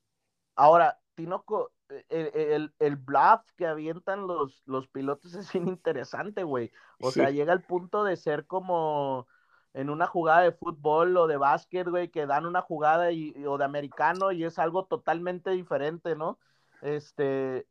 Ahora, 0.55 0.99
Tinoco, 1.15 1.73
el, 2.09 2.31
el, 2.33 2.73
el 2.79 2.95
bluff 2.97 3.41
que 3.57 3.67
avientan 3.67 4.27
los, 4.27 4.61
los 4.65 4.87
pilotos 4.87 5.33
es 5.35 5.51
bien 5.53 5.67
interesante, 5.67 6.43
güey. 6.43 6.71
O 6.99 7.11
Sí. 7.11 7.11
sea, 7.11 7.29
llega 7.31 7.53
al 7.53 7.63
punto 7.63 8.03
de 8.03 8.15
ser 8.17 8.45
como 8.47 9.27
en 9.75 9.91
una 9.91 10.07
jugada 10.07 10.41
de 10.43 10.53
fútbol 10.53 11.17
o 11.17 11.27
de 11.27 11.37
básquet, 11.37 11.87
güey, 11.89 12.09
que 12.11 12.27
dan 12.27 12.47
una 12.47 12.61
jugada 12.63 13.11
y, 13.13 13.33
y- 13.37 13.45
o 13.47 13.59
de 13.59 13.65
americano 13.65 14.33
y 14.33 14.45
es 14.45 14.59
algo 14.59 14.85
totalmente 14.87 15.51
diferente, 15.51 16.15
¿no? 16.17 16.39
Este, 16.81 17.67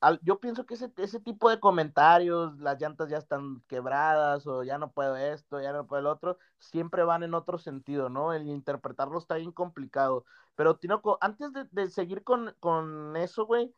al- 0.00 0.20
yo 0.22 0.40
pienso 0.40 0.66
que 0.66 0.74
ese, 0.74 0.92
ese 0.98 1.20
tipo 1.20 1.48
de 1.50 1.60
comentarios, 1.60 2.58
las 2.58 2.80
llantas 2.80 3.08
ya 3.10 3.18
están 3.18 3.62
quebradas 3.68 4.46
o 4.46 4.62
ya 4.64 4.78
no 4.78 4.90
puedo 4.92 5.16
esto, 5.16 5.60
ya 5.60 5.72
no 5.72 5.86
puedo 5.86 6.00
el 6.00 6.06
otro, 6.06 6.38
siempre 6.58 7.04
van 7.04 7.22
en 7.22 7.34
otro 7.34 7.58
sentido, 7.58 8.08
¿no? 8.08 8.32
El 8.34 8.48
interpretarlo 8.48 9.18
está 9.18 9.36
bien 9.36 9.52
complicado. 9.52 10.24
Pero 10.56 10.76
Tinoco, 10.76 11.18
antes 11.20 11.52
de, 11.52 11.66
de 11.70 11.88
seguir 11.90 12.24
con, 12.24 12.54
con 12.60 13.16
eso, 13.16 13.46
güey, 13.46 13.74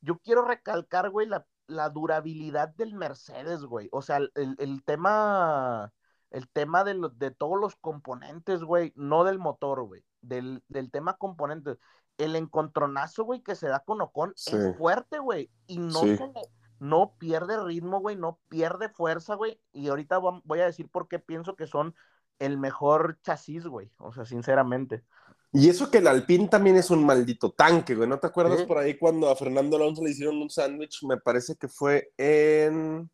yo 0.00 0.18
quiero 0.18 0.42
recalcar, 0.44 1.10
güey, 1.10 1.26
la, 1.28 1.46
la 1.66 1.88
durabilidad 1.90 2.68
del 2.70 2.94
Mercedes, 2.94 3.62
güey. 3.64 3.88
O 3.92 4.02
sea, 4.02 4.18
el, 4.18 4.56
el 4.58 4.82
tema, 4.84 5.92
el 6.32 6.48
tema 6.48 6.82
de, 6.84 6.94
lo- 6.94 7.08
de 7.10 7.30
todos 7.30 7.58
los 7.60 7.76
componentes, 7.76 8.62
güey, 8.64 8.92
no 8.96 9.22
del 9.24 9.38
motor, 9.38 9.82
güey, 9.84 10.02
del, 10.20 10.62
del 10.68 10.90
tema 10.90 11.16
componentes. 11.16 11.78
El 12.18 12.36
encontronazo, 12.36 13.24
güey, 13.24 13.42
que 13.42 13.54
se 13.54 13.68
da 13.68 13.80
con 13.80 14.00
Ocon 14.00 14.32
Sí. 14.36 14.56
es 14.56 14.76
fuerte, 14.76 15.18
güey, 15.18 15.50
y 15.66 15.78
no, 15.78 16.00
Sí. 16.00 16.16
se 16.16 16.32
no 16.80 17.14
pierde 17.18 17.62
ritmo, 17.62 18.00
güey, 18.00 18.16
no 18.16 18.40
pierde 18.48 18.88
fuerza, 18.88 19.36
güey. 19.36 19.60
Y 19.72 19.88
ahorita 19.88 20.18
voy 20.18 20.60
a 20.60 20.64
decir 20.66 20.88
por 20.88 21.06
qué 21.06 21.20
pienso 21.20 21.54
que 21.54 21.68
son 21.68 21.94
el 22.40 22.58
mejor 22.58 23.20
chasis, 23.22 23.66
güey. 23.68 23.92
O 23.98 24.12
sea, 24.12 24.24
sinceramente. 24.24 25.04
Y 25.52 25.68
eso 25.68 25.90
que 25.92 25.98
el 25.98 26.08
Alpine 26.08 26.48
también 26.48 26.76
es 26.76 26.90
un 26.90 27.04
maldito 27.06 27.52
tanque, 27.52 27.94
güey. 27.94 28.08
¿No 28.08 28.18
te 28.18 28.26
acuerdas 28.26 28.62
por 28.62 28.78
ahí 28.78 28.98
cuando 28.98 29.30
a 29.30 29.36
Fernando 29.36 29.76
Alonso 29.76 30.02
le 30.02 30.10
hicieron 30.10 30.38
un 30.42 30.50
sándwich? 30.50 31.04
Me 31.04 31.18
parece 31.18 31.54
que 31.56 31.68
fue 31.68 32.10
en. 32.16 33.08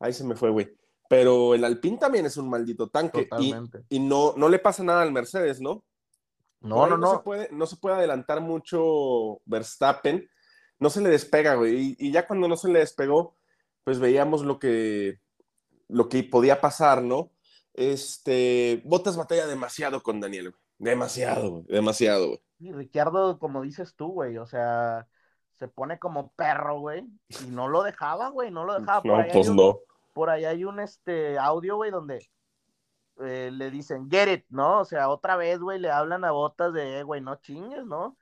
Ahí 0.00 0.12
se 0.12 0.24
me 0.24 0.36
fue, 0.36 0.50
güey. 0.50 0.68
Pero 1.08 1.54
el 1.54 1.64
Alpine 1.64 1.96
también 1.96 2.26
es 2.26 2.36
un 2.36 2.50
maldito 2.50 2.90
tanque. 2.90 3.28
Y, 3.40 3.54
y, 3.88 3.98
no, 3.98 4.34
no 4.36 4.48
le 4.48 4.58
pasa 4.58 4.84
nada 4.84 5.02
al 5.02 5.12
Mercedes, 5.12 5.60
¿no? 5.60 5.84
No, 6.60 6.86
no, 6.86 6.98
no. 6.98 7.12
Se 7.12 7.18
puede, 7.20 7.48
no 7.50 7.66
se 7.66 7.76
puede 7.76 7.96
adelantar 7.96 8.40
mucho 8.42 9.40
Verstappen. 9.46 10.28
No 10.78 10.90
se 10.90 11.00
le 11.00 11.08
despega, 11.08 11.54
güey. 11.54 11.96
Y, 11.98 12.12
ya 12.12 12.26
cuando 12.26 12.46
no 12.46 12.56
se 12.56 12.68
le 12.68 12.80
despegó, 12.80 13.36
pues 13.84 13.98
veíamos 13.98 14.42
lo 14.42 14.58
que, 14.58 15.18
lo 15.88 16.08
que 16.08 16.22
podía 16.24 16.60
pasar, 16.60 17.02
¿no? 17.02 17.32
Este, 17.72 18.82
Botas 18.84 19.16
batalla 19.16 19.46
demasiado 19.46 20.02
con 20.02 20.20
Daniel, 20.20 20.50
güey. 20.50 20.62
Demasiado, 20.78 21.64
demasiado, 21.68 22.28
güey. 22.28 22.40
Y 22.60 22.72
Ricciardo, 22.72 23.38
como 23.38 23.62
dices 23.62 23.94
tú, 23.96 24.08
güey, 24.08 24.36
o 24.36 24.46
sea, 24.46 25.08
se 25.58 25.68
pone 25.68 25.98
como 25.98 26.32
perro, 26.32 26.80
güey, 26.80 27.04
y 27.28 27.46
no 27.48 27.68
lo 27.68 27.82
dejaba, 27.82 28.28
güey, 28.30 28.50
no 28.50 28.64
lo 28.64 28.78
dejaba. 28.78 29.02
Por 29.02 29.26
no, 29.26 29.32
pues 29.32 29.50
no. 29.50 29.78
Por 30.18 30.30
ahí 30.30 30.44
hay 30.44 30.64
un 30.64 30.80
este, 30.80 31.38
audio, 31.38 31.76
güey, 31.76 31.92
donde 31.92 32.28
eh, 33.20 33.50
le 33.52 33.70
dicen, 33.70 34.10
get 34.10 34.26
it, 34.26 34.46
¿no? 34.48 34.80
O 34.80 34.84
sea, 34.84 35.10
otra 35.10 35.36
vez, 35.36 35.60
güey, 35.60 35.78
le 35.78 35.92
hablan 35.92 36.24
a 36.24 36.32
botas 36.32 36.72
de, 36.72 37.04
güey, 37.04 37.20
no 37.20 37.36
chingues, 37.36 37.86
¿no? 37.86 38.16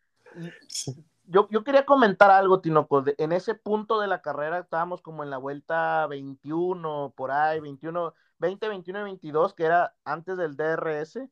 yo, 1.24 1.48
yo 1.50 1.64
quería 1.64 1.86
comentar 1.86 2.30
algo, 2.30 2.60
Tinoco, 2.60 3.02
en 3.16 3.32
ese 3.32 3.54
punto 3.54 3.98
de 3.98 4.08
la 4.08 4.20
carrera 4.20 4.58
estábamos 4.58 5.00
como 5.00 5.24
en 5.24 5.30
la 5.30 5.38
vuelta 5.38 6.06
21, 6.08 7.14
por 7.16 7.30
ahí, 7.30 7.60
21, 7.60 8.12
20, 8.40 8.68
21 8.68 9.00
y 9.00 9.02
22, 9.02 9.54
que 9.54 9.64
era 9.64 9.94
antes 10.04 10.36
del 10.36 10.54
DRS. 10.54 11.30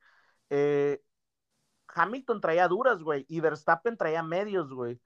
Eh, 0.48 1.02
Hamilton 1.88 2.40
traía 2.40 2.68
duras, 2.68 3.02
güey, 3.02 3.26
y 3.28 3.40
Verstappen 3.40 3.98
traía 3.98 4.22
medios, 4.22 4.72
güey. 4.72 4.98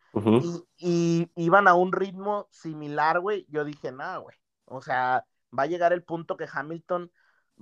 y, 0.77 1.29
iban 1.35 1.67
a 1.67 1.75
un 1.75 1.91
ritmo 1.91 2.47
similar, 2.53 3.19
güey. 3.19 3.45
Yo 3.49 3.65
dije, 3.65 3.91
nada, 3.91 4.19
güey. 4.19 4.37
O 4.69 4.81
sea, 4.83 5.25
va 5.57 5.65
a 5.65 5.67
llegar 5.67 5.93
el 5.93 6.05
punto 6.05 6.37
que 6.37 6.49
Hamilton 6.51 7.11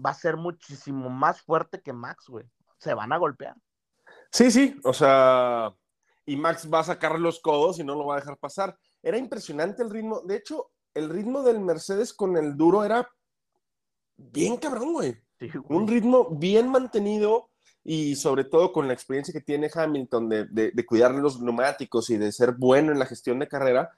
va 0.04 0.10
a 0.10 0.14
ser 0.14 0.36
muchísimo 0.36 1.10
más 1.10 1.40
fuerte 1.42 1.80
que 1.80 1.92
Max, 1.92 2.26
güey. 2.28 2.46
Se 2.78 2.94
van 2.94 3.12
a 3.12 3.18
golpear. 3.18 3.56
Sí, 4.30 4.50
sí, 4.50 4.78
o 4.84 4.92
sea, 4.92 5.74
y 6.26 6.36
Max 6.36 6.68
va 6.72 6.80
a 6.80 6.84
sacar 6.84 7.18
los 7.18 7.40
codos 7.40 7.78
y 7.78 7.84
no 7.84 7.94
lo 7.94 8.06
va 8.06 8.16
a 8.16 8.20
dejar 8.20 8.36
pasar. 8.36 8.76
Era 9.02 9.16
impresionante 9.16 9.82
el 9.82 9.90
ritmo. 9.90 10.20
De 10.22 10.36
hecho, 10.36 10.70
el 10.94 11.08
ritmo 11.08 11.42
del 11.42 11.60
Mercedes 11.60 12.12
con 12.12 12.36
el 12.36 12.56
duro 12.56 12.84
era 12.84 13.08
bien 14.16 14.56
cabrón, 14.56 14.92
güey. 14.92 15.16
Un 15.68 15.86
ritmo 15.86 16.30
bien 16.30 16.68
mantenido 16.68 17.50
y 17.84 18.16
sobre 18.16 18.44
todo 18.44 18.72
con 18.72 18.88
la 18.88 18.94
experiencia 18.94 19.32
que 19.32 19.40
tiene 19.40 19.70
Hamilton 19.72 20.28
de, 20.28 20.44
de, 20.46 20.86
cuidar 20.86 21.14
los 21.14 21.40
neumáticos 21.40 22.10
y 22.10 22.16
de 22.16 22.32
ser 22.32 22.52
bueno 22.52 22.90
en 22.90 22.98
la 22.98 23.06
gestión 23.06 23.38
de 23.38 23.46
carrera, 23.46 23.90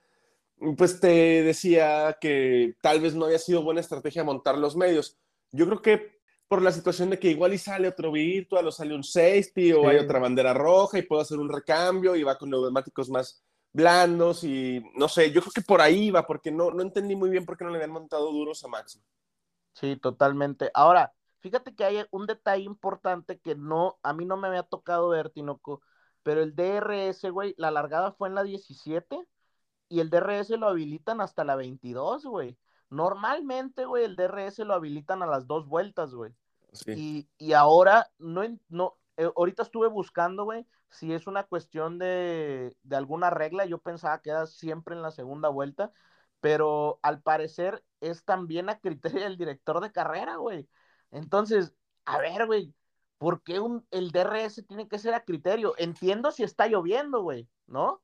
pues 0.77 1.01
te 1.01 1.43
decía 1.43 2.17
que 2.21 2.75
tal 2.83 3.01
vez 3.01 3.15
no 3.15 3.27
había 3.27 3.39
sido 3.39 3.63
buena 3.63 3.81
estrategia 3.81 4.25
montar 4.25 4.59
los 4.59 4.77
medios. 4.77 5.17
Yo 5.53 5.67
creo 5.67 5.83
que 5.83 6.19
por 6.49 6.63
la 6.63 6.73
situación 6.73 7.11
de 7.11 7.19
que 7.19 7.31
igual 7.31 7.55
y 7.55 7.59
sale 7.59 7.89
otro 7.89 8.13
virtual 8.13 8.67
o 8.67 8.73
sale 8.73 8.95
un 8.95 9.05
safety 9.05 9.73
o 9.73 9.89
hay 9.89 9.99
otra 9.99 10.19
bandera 10.19 10.55
roja 10.55 10.99
y 10.99 11.03
puedo 11.03 11.21
hacer 11.21 11.39
un 11.39 11.49
recambio 11.49 12.17
y 12.17 12.23
va 12.23 12.39
con 12.39 12.51
neumáticos 12.51 13.11
más 13.11 13.43
blandos 13.73 14.45
y 14.45 14.83
no 14.95 15.09
sé, 15.09 15.31
yo 15.31 15.43
creo 15.43 15.53
que 15.53 15.61
por 15.61 15.81
ahí 15.81 16.11
va 16.11 16.27
porque 16.27 16.51
no, 16.51 16.71
no 16.71 16.83
entendí 16.83 17.15
muy 17.15 17.29
bien 17.31 17.45
por 17.45 17.57
qué 17.57 17.65
no 17.65 17.71
le 17.71 17.77
habían 17.77 17.91
montado 17.91 18.33
duros 18.33 18.65
a 18.65 18.69
Max. 18.69 19.01
Sí, 19.75 19.97
totalmente. 19.97 20.71
Ahora, 20.75 21.13
Fíjate 21.41 21.75
que 21.75 21.85
hay 21.85 22.05
un 22.11 22.27
detalle 22.27 22.65
importante 22.65 23.39
que 23.39 23.55
no, 23.55 23.99
a 24.03 24.13
mí 24.13 24.25
no 24.25 24.37
me 24.37 24.49
había 24.49 24.65
tocado 24.65 25.09
ver, 25.11 25.31
Tinoco, 25.31 25.83
pero 26.23 26.43
el 26.43 26.55
DRS, 26.55 27.31
güey, 27.31 27.55
la 27.59 27.71
largada 27.71 28.13
fue 28.13 28.29
en 28.29 28.35
la 28.35 28.43
17 28.43 29.25
y 29.89 30.01
el 30.01 30.11
DRS 30.11 30.51
lo 30.51 30.69
habilitan 30.69 31.21
hasta 31.21 31.45
la 31.45 31.57
22, 31.57 32.25
güey. 32.27 32.59
Normalmente, 32.91 33.85
güey, 33.85 34.05
el 34.05 34.17
DRS 34.17 34.61
lo 34.61 34.75
habilitan 34.75 35.23
a 35.23 35.27
las 35.27 35.47
dos 35.47 35.67
vueltas, 35.69 36.15
güey. 36.15 36.33
Y, 36.87 37.29
y, 37.39 37.53
ahora, 37.55 38.11
no, 38.19 38.43
no, 38.69 38.99
eh, 39.17 39.31
ahorita 39.37 39.63
estuve 39.63 39.89
buscando, 39.89 40.45
güey, 40.45 40.67
si 40.91 41.13
es 41.13 41.27
una 41.27 41.45
cuestión 41.45 41.99
de, 41.99 42.75
de 42.83 42.97
alguna 42.97 43.31
regla. 43.31 43.67
Yo 43.67 43.79
pensaba 43.79 44.21
que 44.21 44.31
era 44.31 44.47
siempre 44.47 44.95
en 44.95 45.03
la 45.03 45.11
segunda 45.11 45.49
vuelta, 45.49 45.93
pero 46.41 46.99
al 47.03 47.23
parecer 47.23 47.83
es 48.01 48.25
también 48.25 48.69
a 48.69 48.79
criterio 48.79 49.23
del 49.23 49.37
director 49.37 49.81
de 49.81 49.93
carrera, 49.93 50.37
güey. 50.37 50.69
Entonces, 51.11 51.75
a 52.05 52.19
ver, 52.19 52.47
güey, 52.47 52.75
¿por 53.19 53.43
qué 53.43 53.61
un, 53.61 53.87
el 53.91 54.13
DRS 54.13 54.65
tiene 54.67 54.89
que 54.89 54.99
ser 54.99 55.15
a 55.15 55.25
criterio? 55.25 55.75
Entiendo 55.79 56.31
si 56.31 56.43
está 56.43 56.67
lloviendo, 56.69 57.23
güey, 57.23 57.49
¿no? 57.67 58.03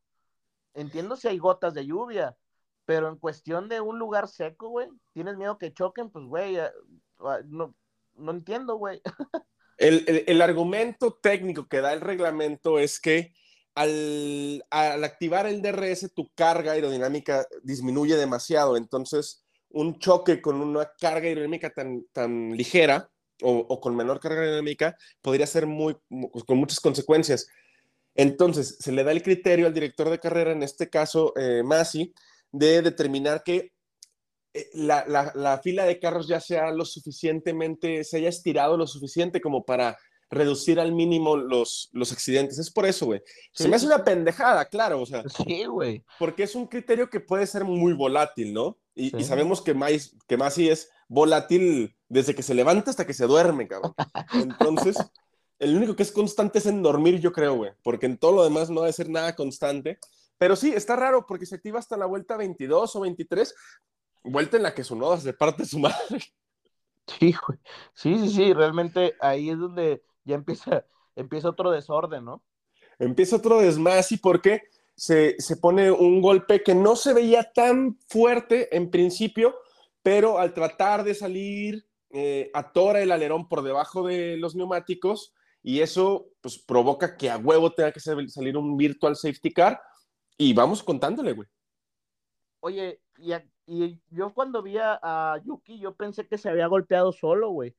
Entiendo 0.74 1.16
si 1.16 1.28
hay 1.28 1.38
gotas 1.38 1.74
de 1.74 1.86
lluvia, 1.86 2.36
pero 2.84 3.08
en 3.08 3.16
cuestión 3.16 3.68
de 3.68 3.80
un 3.80 3.98
lugar 3.98 4.28
seco, 4.28 4.68
güey, 4.68 4.88
tienes 5.12 5.36
miedo 5.36 5.58
que 5.58 5.72
choquen, 5.72 6.10
pues, 6.10 6.24
güey, 6.26 6.58
ah, 6.58 6.72
ah, 7.20 7.38
no, 7.46 7.74
no 8.14 8.32
entiendo, 8.32 8.76
güey. 8.76 9.00
El, 9.76 10.40
argumento 10.40 11.18
técnico 11.20 11.66
que 11.66 11.80
da 11.80 11.92
el 11.92 12.00
reglamento 12.00 12.78
es 12.78 13.00
que 13.00 13.32
al, 13.74 14.64
al, 14.70 15.02
activar 15.02 15.46
el 15.48 15.62
DRS 15.62 16.12
tu 16.14 16.30
carga 16.36 16.72
aerodinámica 16.72 17.44
disminuye 17.64 18.14
demasiado, 18.14 18.76
entonces 18.76 19.44
un 19.70 19.98
choque 19.98 20.40
con 20.40 20.60
una 20.60 20.88
carga 21.00 21.26
aerodinámica 21.26 21.70
tan, 21.70 22.04
tan 22.12 22.56
ligera 22.56 23.10
o, 23.42 23.80
con 23.80 23.96
menor 23.96 24.20
carga 24.20 24.40
aerodinámica 24.40 24.96
podría 25.20 25.46
ser 25.46 25.66
muy, 25.66 25.96
con 26.46 26.56
muchas 26.56 26.78
consecuencias. 26.78 27.48
Entonces, 28.14 28.76
se 28.78 28.92
le 28.92 29.04
da 29.04 29.12
el 29.12 29.22
criterio 29.22 29.66
al 29.66 29.74
director 29.74 30.08
de 30.08 30.20
carrera, 30.20 30.52
en 30.52 30.62
este 30.62 30.88
caso, 30.88 31.32
eh, 31.36 31.62
Masi, 31.64 32.14
de 32.52 32.82
determinar 32.82 33.42
que 33.42 33.72
eh, 34.52 34.70
la, 34.74 35.04
la, 35.34 35.58
fila 35.58 35.84
de 35.84 35.98
carros 35.98 36.28
ya 36.28 36.40
sea 36.40 36.70
lo 36.70 36.84
suficientemente, 36.84 38.04
se 38.04 38.18
haya 38.18 38.28
estirado 38.28 38.76
lo 38.76 38.86
suficiente 38.86 39.40
como 39.40 39.64
para 39.64 39.98
reducir 40.30 40.78
al 40.78 40.92
mínimo 40.92 41.36
los, 41.36 41.90
los 41.92 42.12
accidentes. 42.12 42.58
Es 42.58 42.70
por 42.70 42.86
eso, 42.86 43.06
güey. 43.06 43.22
Se 43.52 43.68
me 43.68 43.76
hace 43.76 43.86
una 43.86 44.04
pendejada, 44.04 44.64
claro, 44.66 45.00
o 45.00 45.06
sea. 45.06 45.24
Sí, 45.28 45.64
güey. 45.64 46.04
Porque 46.18 46.44
es 46.44 46.54
un 46.54 46.66
criterio 46.66 47.10
que 47.10 47.20
puede 47.20 47.46
ser 47.46 47.64
muy 47.64 47.92
volátil, 47.94 48.52
¿no? 48.52 48.78
Y, 48.94 49.10
sabemos 49.24 49.60
que, 49.60 49.74
más, 49.74 50.14
que 50.28 50.36
Masi 50.36 50.68
es 50.68 50.88
volátil 51.08 51.96
desde 52.08 52.34
que 52.34 52.44
se 52.44 52.54
levanta 52.54 52.90
hasta 52.90 53.06
que 53.06 53.14
se 53.14 53.26
duerme, 53.26 53.66
cabrón. 53.66 53.94
Entonces, 54.34 54.96
el 55.58 55.76
único 55.76 55.96
que 55.96 56.02
es 56.02 56.12
constante 56.12 56.58
es 56.58 56.66
en 56.66 56.82
dormir, 56.82 57.20
yo 57.20 57.32
creo, 57.32 57.54
güey, 57.54 57.72
porque 57.82 58.06
en 58.06 58.18
todo 58.18 58.32
lo 58.32 58.44
demás 58.44 58.70
no 58.70 58.82
debe 58.82 58.92
ser 58.92 59.08
nada 59.08 59.34
constante. 59.34 59.98
Pero 60.38 60.56
sí, 60.56 60.72
está 60.74 60.96
raro 60.96 61.26
porque 61.26 61.46
se 61.46 61.54
activa 61.54 61.78
hasta 61.78 61.96
la 61.96 62.06
vuelta 62.06 62.36
22 62.36 62.96
o 62.96 63.00
23, 63.00 63.54
vuelta 64.24 64.56
en 64.56 64.64
la 64.64 64.74
que 64.74 64.84
su 64.84 64.96
noda 64.96 65.18
se 65.18 65.32
parte 65.32 65.64
su 65.64 65.78
madre. 65.78 66.20
Sí, 67.06 67.34
güey. 67.46 67.58
Sí, 67.94 68.18
sí, 68.18 68.30
sí, 68.30 68.52
realmente 68.52 69.14
ahí 69.20 69.50
es 69.50 69.58
donde 69.58 70.02
ya 70.24 70.34
empieza, 70.36 70.86
empieza 71.14 71.50
otro 71.50 71.70
desorden, 71.70 72.24
¿no? 72.24 72.42
Empieza 72.98 73.36
otro 73.36 73.60
desmás 73.60 74.10
y 74.12 74.16
porque 74.16 74.62
se, 74.96 75.36
se 75.38 75.56
pone 75.56 75.90
un 75.90 76.22
golpe 76.22 76.62
que 76.62 76.74
no 76.74 76.96
se 76.96 77.12
veía 77.12 77.52
tan 77.52 77.98
fuerte 78.08 78.74
en 78.74 78.90
principio, 78.90 79.54
pero 80.02 80.38
al 80.38 80.54
tratar 80.54 81.04
de 81.04 81.14
salir, 81.14 81.86
eh, 82.10 82.50
atora 82.54 83.02
el 83.02 83.10
alerón 83.10 83.48
por 83.48 83.62
debajo 83.62 84.06
de 84.06 84.36
los 84.36 84.54
neumáticos 84.54 85.34
y 85.64 85.80
eso 85.80 86.28
pues 86.42 86.58
provoca 86.58 87.16
que 87.16 87.30
a 87.30 87.38
huevo 87.38 87.72
tenga 87.72 87.90
que 87.90 87.98
salir 87.98 88.56
un 88.58 88.76
virtual 88.76 89.16
safety 89.16 89.50
car 89.50 89.80
y 90.36 90.52
vamos 90.52 90.82
contándole, 90.82 91.32
güey. 91.32 91.48
Oye, 92.60 93.00
y, 93.16 93.32
y, 93.66 93.98
yo 94.10 94.34
cuando 94.34 94.62
vi 94.62 94.76
a, 94.78 95.40
Yuki, 95.42 95.78
yo 95.80 95.96
pensé 95.96 96.28
que 96.28 96.36
se 96.36 96.50
había 96.50 96.66
golpeado 96.66 97.12
solo, 97.12 97.48
güey. 97.48 97.74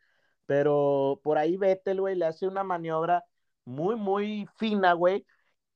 Pero 0.48 1.20
por 1.24 1.38
ahí 1.38 1.58
Vettel, 1.58 2.02
güey, 2.02 2.16
le 2.16 2.26
hace 2.26 2.48
una 2.48 2.64
maniobra 2.64 3.24
muy, 3.66 3.96
muy 3.96 4.48
fina, 4.58 4.94
güey. 4.94 5.26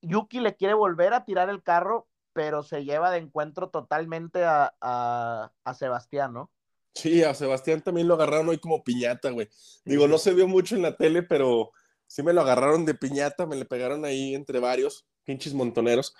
Yuki 0.02 0.40
le 0.40 0.56
quiere 0.56 0.74
volver 0.74 1.14
a 1.14 1.26
tirar 1.26 1.50
el 1.50 1.62
carro, 1.62 2.08
pero 2.34 2.64
se 2.64 2.86
lleva 2.86 3.12
de 3.12 3.20
encuentro 3.20 3.70
totalmente 3.70 4.44
a, 4.46 4.74
a, 4.82 5.74
Sebastián, 5.76 6.34
¿no? 6.34 6.52
Sí, 6.96 7.24
a 7.24 7.36
Sebastián 7.36 7.82
también 7.82 8.08
lo 8.08 8.16
agarraron 8.16 8.50
hoy 8.50 8.58
como 8.58 8.84
piñata, 8.84 9.30
güey. 9.30 9.48
Digo, 9.86 10.08
no 10.08 10.18
se 10.18 10.34
vio 10.34 10.48
mucho 10.48 10.76
en 10.76 10.82
la 10.82 10.96
tele, 10.98 11.22
pero 11.22 11.72
sí 12.10 12.24
me 12.24 12.34
lo 12.34 12.42
agarraron 12.42 12.86
de 12.86 12.96
piñata, 12.96 13.46
me 13.46 13.56
le 13.56 13.66
pegaron 13.66 14.04
ahí 14.04 14.34
entre 14.34 14.60
varios 14.60 15.08
pinches 15.24 15.54
montoneros. 15.54 16.16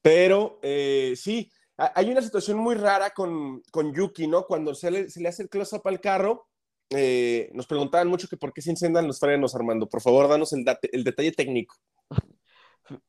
Pero 0.00 0.58
eh, 0.62 1.12
sí, 1.16 1.52
hay 1.76 2.10
una 2.10 2.22
situación 2.22 2.58
muy 2.58 2.74
rara 2.74 3.10
con, 3.10 3.62
con 3.70 3.92
Yuki, 3.92 4.26
¿no? 4.26 4.46
Cuando 4.46 4.74
se 4.74 4.90
le, 4.90 5.28
hace 5.28 5.42
el 5.42 5.50
close-up 5.50 5.86
al 5.86 6.00
carro, 6.00 6.48
eh, 6.90 7.50
nos 7.52 7.66
preguntaban 7.66 8.08
mucho 8.08 8.28
que 8.28 8.38
por 8.38 8.52
qué 8.52 8.62
se 8.62 8.70
incendian 8.70 9.06
los 9.06 9.20
frenos, 9.20 9.54
Armando. 9.54 9.88
Por 9.88 10.00
favor, 10.00 10.26
danos 10.26 10.52
el, 10.54 10.64
el 10.92 11.04
detalle 11.04 11.32
técnico. 11.32 11.76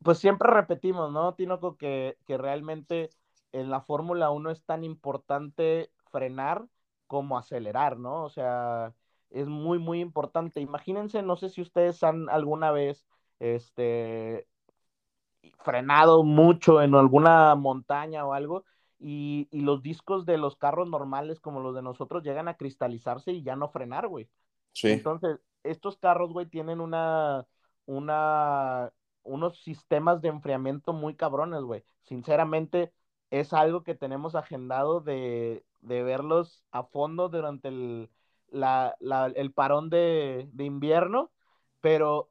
Pues 0.02 0.18
siempre 0.18 0.50
repetimos, 0.50 1.12
¿no, 1.12 1.36
Tinoco? 1.36 1.78
Que, 1.78 2.18
que 2.26 2.36
realmente 2.36 3.12
en 3.52 3.70
la 3.70 3.82
Fórmula 3.82 4.32
1 4.32 4.50
es 4.50 4.66
tan 4.66 4.84
importante 4.84 5.92
frenar 6.10 6.66
como 7.06 7.38
acelerar, 7.38 8.00
¿no? 8.00 8.24
O 8.24 8.30
sea, 8.32 8.96
es 9.30 9.48
muy, 9.48 9.80
muy 9.80 10.00
importante. 10.00 10.62
Imagínense, 10.62 11.22
no 11.22 11.36
sé 11.36 11.50
si 11.50 11.62
ustedes 11.62 12.04
han 12.04 12.30
alguna 12.30 12.72
vez, 12.72 13.06
este, 13.40 14.48
frenado 15.64 16.24
mucho 16.24 16.82
en 16.82 16.96
alguna 16.96 17.56
montaña 17.56 18.26
o 18.26 18.34
algo, 18.34 18.64
y, 19.00 19.48
y, 19.52 19.62
los 19.62 19.84
discos 19.84 20.26
de 20.26 20.38
los 20.38 20.56
carros 20.56 20.90
normales 20.90 21.40
como 21.40 21.60
los 21.60 21.76
de 21.76 21.84
nosotros 21.84 22.24
llegan 22.24 22.48
a 22.48 22.56
cristalizarse 22.56 23.32
y 23.32 23.44
ya 23.44 23.56
no 23.56 23.70
frenar, 23.70 24.08
güey. 24.08 24.28
Sí. 24.74 24.90
Entonces, 24.90 25.40
estos 25.64 25.98
carros, 25.98 26.34
güey, 26.34 26.48
tienen 26.48 26.82
una, 26.82 27.46
una, 27.86 28.92
unos 29.24 29.60
sistemas 29.62 30.22
de 30.22 30.30
enfriamiento 30.30 30.94
muy 30.94 31.16
cabrones, 31.16 31.62
güey. 31.62 31.84
Sinceramente, 32.04 32.92
es 33.30 33.54
algo 33.54 33.84
que 33.84 33.94
tenemos 33.94 34.36
agendado 34.36 35.00
de, 35.02 35.64
de 35.82 36.04
verlos 36.04 36.64
a 36.72 36.84
fondo 36.84 37.30
durante 37.30 37.68
el, 37.68 38.10
la, 38.50 38.96
la, 39.00 39.28
el 39.28 39.52
parón 39.52 39.90
de, 39.90 40.50
de 40.54 40.64
invierno, 40.64 41.32
pero 41.82 42.30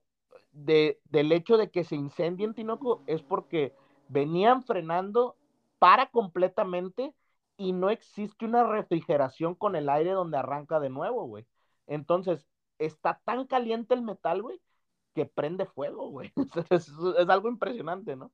de, 0.52 1.00
del 1.04 1.32
hecho 1.32 1.56
de 1.56 1.70
que 1.70 1.84
se 1.84 1.96
incendien, 1.96 2.54
Tinoco, 2.54 3.02
es 3.06 3.22
porque 3.22 3.74
venían 4.08 4.62
frenando 4.64 5.36
para 5.78 6.10
completamente 6.10 7.14
y 7.58 7.72
no 7.72 7.90
existe 7.90 8.44
una 8.44 8.64
refrigeración 8.64 9.54
con 9.54 9.76
el 9.76 9.88
aire 9.88 10.12
donde 10.12 10.38
arranca 10.38 10.80
de 10.80 10.90
nuevo, 10.90 11.24
güey. 11.24 11.46
Entonces, 11.86 12.46
está 12.78 13.20
tan 13.24 13.46
caliente 13.46 13.94
el 13.94 14.02
metal, 14.02 14.42
güey, 14.42 14.60
que 15.14 15.26
prende 15.26 15.66
fuego, 15.66 16.10
güey. 16.10 16.32
Es, 16.70 16.88
es, 16.88 17.28
algo 17.28 17.48
impresionante, 17.48 18.16
¿no? 18.16 18.32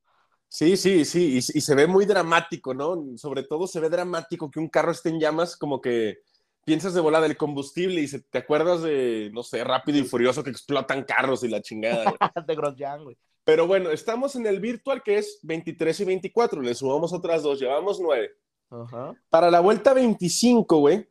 Sí, 0.48 0.76
sí, 0.76 1.04
sí, 1.04 1.34
y, 1.34 1.38
y, 1.38 1.60
se 1.60 1.74
ve 1.74 1.86
muy 1.86 2.04
dramático, 2.04 2.74
¿no? 2.74 3.16
Sobre 3.16 3.42
todo 3.42 3.66
se 3.66 3.80
ve 3.80 3.88
dramático 3.88 4.50
que 4.50 4.60
un 4.60 4.68
carro 4.68 4.92
esté 4.92 5.08
en 5.08 5.18
llamas, 5.18 5.56
como 5.56 5.80
que 5.80 6.18
piensas 6.64 6.94
de 6.94 7.00
volada 7.00 7.26
el 7.26 7.36
combustible 7.36 8.00
y 8.00 8.08
se, 8.08 8.20
te 8.20 8.38
acuerdas 8.38 8.82
de, 8.82 9.30
no 9.32 9.42
sé, 9.42 9.64
rápido 9.64 9.98
y 9.98 10.04
furioso 10.04 10.42
que 10.44 10.50
explotan 10.50 11.04
carros 11.04 11.42
y 11.44 11.48
la 11.48 11.60
chingada. 11.60 12.14
de 12.46 12.54
Grosjean, 12.54 13.04
güey. 13.04 13.16
Pero 13.44 13.66
bueno, 13.66 13.90
estamos 13.90 14.36
en 14.36 14.46
el 14.46 14.60
virtual 14.60 15.02
que 15.02 15.18
es 15.18 15.40
23 15.42 16.00
y 16.00 16.04
24, 16.04 16.62
le 16.62 16.74
sumamos 16.74 17.12
otras 17.12 17.42
dos, 17.42 17.58
llevamos 17.58 18.00
nueve. 18.00 18.30
-huh. 18.70 19.18
Para 19.28 19.50
la 19.50 19.60
vuelta 19.60 19.92
25, 19.92 20.78
güey, 20.78 21.08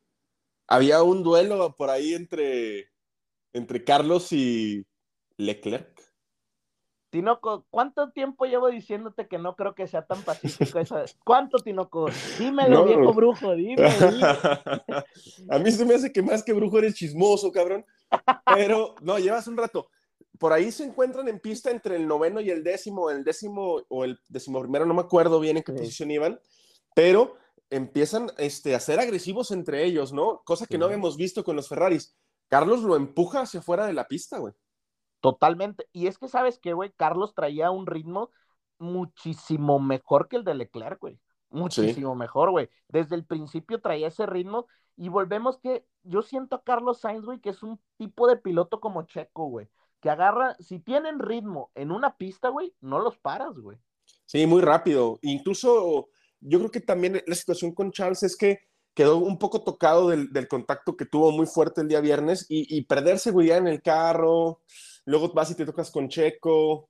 había 0.68 1.04
un 1.04 1.24
duelo 1.24 1.76
por 1.76 1.90
ahí 1.90 2.14
entre, 2.14 2.90
entre 3.54 3.84
Carlos 3.84 4.32
y 4.32 4.86
Leclerc. 5.38 5.91
Tinoco, 7.12 7.66
¿cuánto 7.70 8.12
tiempo 8.12 8.46
llevo 8.46 8.70
diciéndote 8.70 9.28
que 9.28 9.38
no 9.38 9.58
creo 9.58 9.76
que 9.76 9.86
sea 9.86 10.06
tan 10.06 10.24
pacífico 10.24 10.80
esa? 10.80 11.04
¿Cuánto, 11.26 11.58
Tinoco? 11.58 12.08
Dímelo, 12.40 12.80
no. 12.80 12.86
viejo 12.86 13.14
brujo, 13.14 13.54
dime, 13.54 13.76
dime. 14.00 14.28
A 15.50 15.60
mí 15.60 15.72
se 15.72 15.86
me 15.86 15.94
hace 15.94 16.12
que 16.12 16.22
más 16.22 16.42
que 16.42 16.54
brujo 16.54 16.80
eres 16.80 16.96
chismoso, 16.96 17.52
cabrón. 17.52 17.86
Pero, 18.56 18.96
no, 19.02 19.20
llevas 19.20 19.46
un 19.48 19.58
rato. 19.58 19.90
Por 20.40 20.54
ahí 20.54 20.72
se 20.72 20.86
encuentran 20.86 21.28
en 21.28 21.40
pista 21.40 21.70
entre 21.70 21.98
el 21.98 22.08
noveno 22.08 22.40
y 22.40 22.50
el 22.50 22.64
décimo, 22.64 23.12
el 23.12 23.26
décimo 23.26 23.82
o 23.90 24.06
el 24.06 24.18
décimo 24.30 24.62
primero, 24.62 24.86
no 24.86 24.94
me 24.94 25.02
acuerdo 25.02 25.42
bien 25.42 25.58
en 25.58 25.64
qué 25.64 25.74
sí. 25.74 25.80
posición 25.80 26.12
iban, 26.12 26.40
pero 26.96 27.36
empiezan 27.70 28.32
este, 28.38 28.74
a 28.74 28.80
ser 28.80 29.02
agresivos 29.02 29.52
entre 29.52 29.84
ellos, 29.84 30.14
¿no? 30.14 30.42
Cosa 30.46 30.66
que 30.66 30.76
sí. 30.76 30.80
no 30.80 30.86
habíamos 30.86 31.18
visto 31.18 31.44
con 31.44 31.58
los 31.58 31.68
Ferraris. 31.68 32.16
Carlos 32.48 32.84
lo 32.84 32.96
empuja 32.96 33.42
hacia 33.42 33.60
afuera 33.60 33.86
de 33.86 33.94
la 33.94 34.08
pista, 34.08 34.38
güey. 34.40 34.54
Totalmente. 35.22 35.88
Y 35.94 36.08
es 36.08 36.18
que, 36.18 36.28
¿sabes 36.28 36.60
qué, 36.60 36.74
güey? 36.74 36.92
Carlos 36.98 37.34
traía 37.36 37.72
un 37.72 37.86
ritmo 37.86 38.32
muchísimo 38.80 39.80
mejor 39.80 40.28
que 40.28 40.38
el 40.38 40.44
de 40.44 40.56
Leclerc, 40.56 41.00
güey. 41.00 41.20
Muchísimo 41.52 42.14
sí. 42.14 42.20
mejor, 42.20 42.50
güey. 42.50 42.70
Desde 42.88 43.16
el 43.16 43.26
principio 43.26 43.80
traía 43.80 44.08
ese 44.08 44.26
ritmo. 44.26 44.66
Y 44.98 45.10
volvemos 45.10 45.60
que 45.60 45.86
yo 46.04 46.22
siento 46.24 46.56
a 46.56 46.64
Carlos 46.64 47.00
Sainz, 47.00 47.24
güey, 47.24 47.40
que 47.40 47.50
es 47.50 47.62
un 47.62 47.80
tipo 47.98 48.28
de 48.28 48.38
piloto 48.38 48.80
como 48.80 49.04
Checo, 49.04 49.46
güey. 49.46 49.70
Que 50.00 50.10
agarra, 50.10 50.56
si 50.60 50.80
tienen 50.80 51.20
ritmo 51.20 51.72
en 51.76 51.92
una 51.92 52.18
pista, 52.18 52.50
güey, 52.50 52.74
no 52.82 53.00
los 53.00 53.18
paras, 53.18 53.54
güey. 53.58 53.78
Sí, 54.26 54.48
muy 54.48 54.62
rápido. 54.62 55.20
Incluso 55.22 56.10
yo 56.40 56.58
creo 56.58 56.72
que 56.72 56.82
también 56.82 57.22
la 57.28 57.36
situación 57.36 57.74
con 57.74 57.92
Charles 57.92 58.24
es 58.24 58.36
que 58.36 58.60
quedó 58.96 59.18
un 59.18 59.38
poco 59.38 59.64
tocado 59.64 60.10
del, 60.10 60.34
del 60.34 60.48
contacto 60.48 60.98
que 60.98 61.06
tuvo 61.06 61.32
muy 61.32 61.46
fuerte 61.46 61.82
el 61.82 61.88
día 61.88 62.02
viernes 62.02 62.46
y, 62.50 62.76
y 62.76 62.82
perder 62.84 63.20
seguridad 63.20 63.60
en 63.60 63.68
el 63.68 63.82
carro 63.82 64.62
luego 65.06 65.34
vas 65.34 65.52
y 65.52 65.56
te 65.56 65.66
tocas 65.66 65.92
con 65.92 66.10
Checo, 66.10 66.90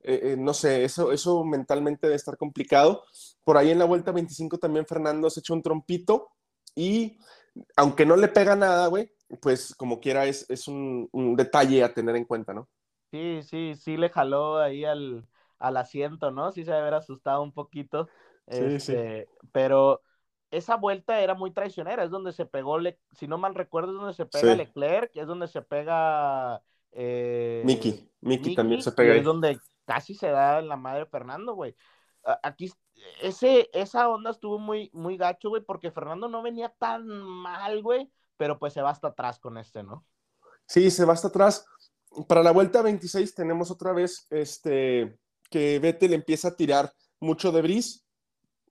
eh, 0.00 0.20
eh, 0.22 0.36
no 0.38 0.54
sé, 0.54 0.84
eso, 0.84 1.10
eso 1.10 1.44
mentalmente 1.44 2.06
debe 2.06 2.16
estar 2.16 2.36
complicado. 2.36 3.04
Por 3.44 3.56
ahí 3.56 3.70
en 3.70 3.78
la 3.78 3.84
vuelta 3.84 4.12
25 4.12 4.58
también 4.58 4.86
Fernando 4.86 5.30
se 5.30 5.40
echó 5.40 5.54
un 5.54 5.62
trompito 5.62 6.28
y 6.74 7.18
aunque 7.76 8.06
no 8.06 8.16
le 8.16 8.28
pega 8.28 8.54
nada, 8.54 8.86
güey, 8.86 9.10
pues 9.40 9.74
como 9.74 9.98
quiera 9.98 10.26
es, 10.26 10.48
es 10.50 10.68
un, 10.68 11.08
un, 11.12 11.34
detalle 11.36 11.82
a 11.82 11.92
tener 11.92 12.14
en 12.16 12.24
cuenta, 12.24 12.54
¿no? 12.54 12.68
Sí, 13.10 13.40
sí, 13.42 13.74
sí 13.76 13.96
le 13.96 14.10
jaló 14.10 14.58
ahí 14.58 14.84
al, 14.84 15.26
al 15.58 15.76
asiento, 15.76 16.30
¿no? 16.30 16.52
Sí 16.52 16.64
se 16.64 16.70
debe 16.70 16.82
haber 16.82 16.94
asustado 16.94 17.42
un 17.42 17.52
poquito. 17.52 18.08
Sí, 18.48 18.64
este, 18.64 19.26
sí. 19.26 19.48
Pero 19.52 20.02
esa 20.50 20.76
vuelta 20.76 21.20
era 21.20 21.34
muy 21.34 21.52
traicionera, 21.52 22.04
es 22.04 22.10
donde 22.10 22.32
se 22.32 22.46
pegó, 22.46 22.78
Le 22.78 23.00
si 23.12 23.26
no 23.26 23.38
mal 23.38 23.54
recuerdo, 23.54 23.92
es 23.92 23.98
donde 23.98 24.14
se 24.14 24.26
pega 24.26 24.52
Sí. 24.52 24.58
Leclerc, 24.58 25.16
es 25.16 25.26
donde 25.26 25.48
se 25.48 25.62
pega 25.62 26.62
eh, 26.98 27.62
Miki, 27.64 27.90
Miki 28.22 28.48
Miki, 28.48 28.54
también 28.54 28.80
se 28.80 28.90
pega 28.92 29.12
ahí. 29.12 29.18
es 29.18 29.24
donde 29.24 29.60
casi 29.84 30.14
se 30.14 30.28
da 30.28 30.62
la 30.62 30.76
madre 30.76 31.04
Fernando, 31.06 31.54
güey. 31.54 31.76
Aquí, 32.42 32.72
ese, 33.22 33.68
esa 33.72 34.08
onda 34.08 34.30
estuvo 34.30 34.58
muy, 34.58 34.90
muy 34.92 35.16
gacho, 35.16 35.50
güey, 35.50 35.62
porque 35.62 35.92
Fernando 35.92 36.26
no 36.26 36.42
venía 36.42 36.74
tan 36.78 37.06
mal, 37.06 37.82
güey, 37.82 38.10
pero 38.36 38.58
pues 38.58 38.72
se 38.72 38.82
va 38.82 38.90
hasta 38.90 39.08
atrás 39.08 39.38
con 39.38 39.58
este, 39.58 39.82
¿no? 39.82 40.04
Sí, 40.66 40.90
se 40.90 41.04
va 41.04 41.12
hasta 41.12 41.28
atrás. 41.28 41.66
Para 42.26 42.42
la 42.42 42.50
vuelta 42.50 42.82
26 42.82 43.34
tenemos 43.34 43.70
otra 43.70 43.92
vez 43.92 44.26
este, 44.30 45.18
que 45.50 45.78
Vettel 45.78 46.14
empieza 46.14 46.48
a 46.48 46.56
tirar 46.56 46.92
mucho 47.20 47.52
de 47.52 47.62
bris, 47.62 48.06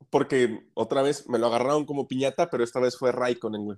porque 0.09 0.67
otra 0.73 1.03
vez 1.03 1.29
me 1.29 1.37
lo 1.37 1.47
agarraron 1.47 1.85
como 1.85 2.07
piñata, 2.07 2.49
pero 2.49 2.63
esta 2.63 2.79
vez 2.79 2.97
fue 2.97 3.11
Raikkonen, 3.11 3.63
güey. 3.63 3.77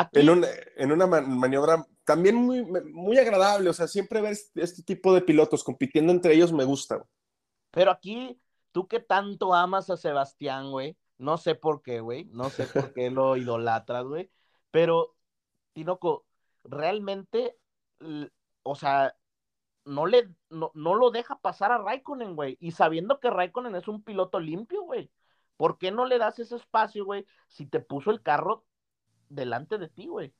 Aquí, 0.00 0.20
En, 0.20 0.30
un- 0.30 0.44
en 0.76 0.92
una 0.92 1.06
man- 1.06 1.38
maniobra 1.38 1.84
también 2.04 2.36
muy, 2.36 2.64
muy 2.64 3.18
agradable, 3.18 3.68
o 3.70 3.72
sea, 3.72 3.86
siempre 3.88 4.20
ver 4.20 4.32
este, 4.32 4.62
este 4.62 4.82
tipo 4.82 5.12
de 5.14 5.22
pilotos 5.22 5.64
compitiendo 5.64 6.12
entre 6.12 6.34
ellos 6.34 6.52
me 6.52 6.64
gusta. 6.64 7.04
pero 7.70 7.90
aquí, 7.90 8.40
tú 8.72 8.88
que 8.88 9.00
tanto 9.00 9.54
amas 9.54 9.90
a 9.90 9.96
Sebastián, 9.96 10.70
güey, 10.70 10.96
no 11.18 11.36
sé 11.38 11.54
por 11.54 11.82
qué, 11.82 12.00
güey, 12.00 12.24
no 12.26 12.50
sé 12.50 12.66
por 12.66 12.92
qué 12.92 13.10
lo 13.10 13.36
idolatras, 13.36 14.04
güey, 14.04 14.30
pero, 14.70 15.16
Tinoco, 15.74 16.26
realmente, 16.64 17.58
o 18.62 18.74
sea, 18.74 19.16
no 19.84 20.06
le, 20.06 20.30
no, 20.50 20.70
no 20.74 20.94
lo 20.96 21.10
deja 21.10 21.40
pasar 21.40 21.72
a 21.72 21.78
Raikkonen, 21.78 22.36
güey, 22.36 22.56
y 22.60 22.72
sabiendo 22.72 23.20
que 23.20 23.30
Raikkonen 23.30 23.74
es 23.76 23.88
un 23.88 24.02
piloto 24.04 24.40
limpio, 24.40 24.82
güey, 24.84 25.10
¿por 25.56 25.78
qué 25.78 25.90
no 25.92 26.06
le 26.06 26.18
das 26.18 26.38
ese 26.40 26.56
espacio, 26.56 27.04
güey, 27.06 27.26
si 27.48 27.66
te 27.66 27.80
puso 27.80 28.10
el 28.12 28.22
carro 28.22 28.66
delante 29.28 29.78
de 29.78 29.88
ti, 29.88 30.06
güey? 30.06 30.32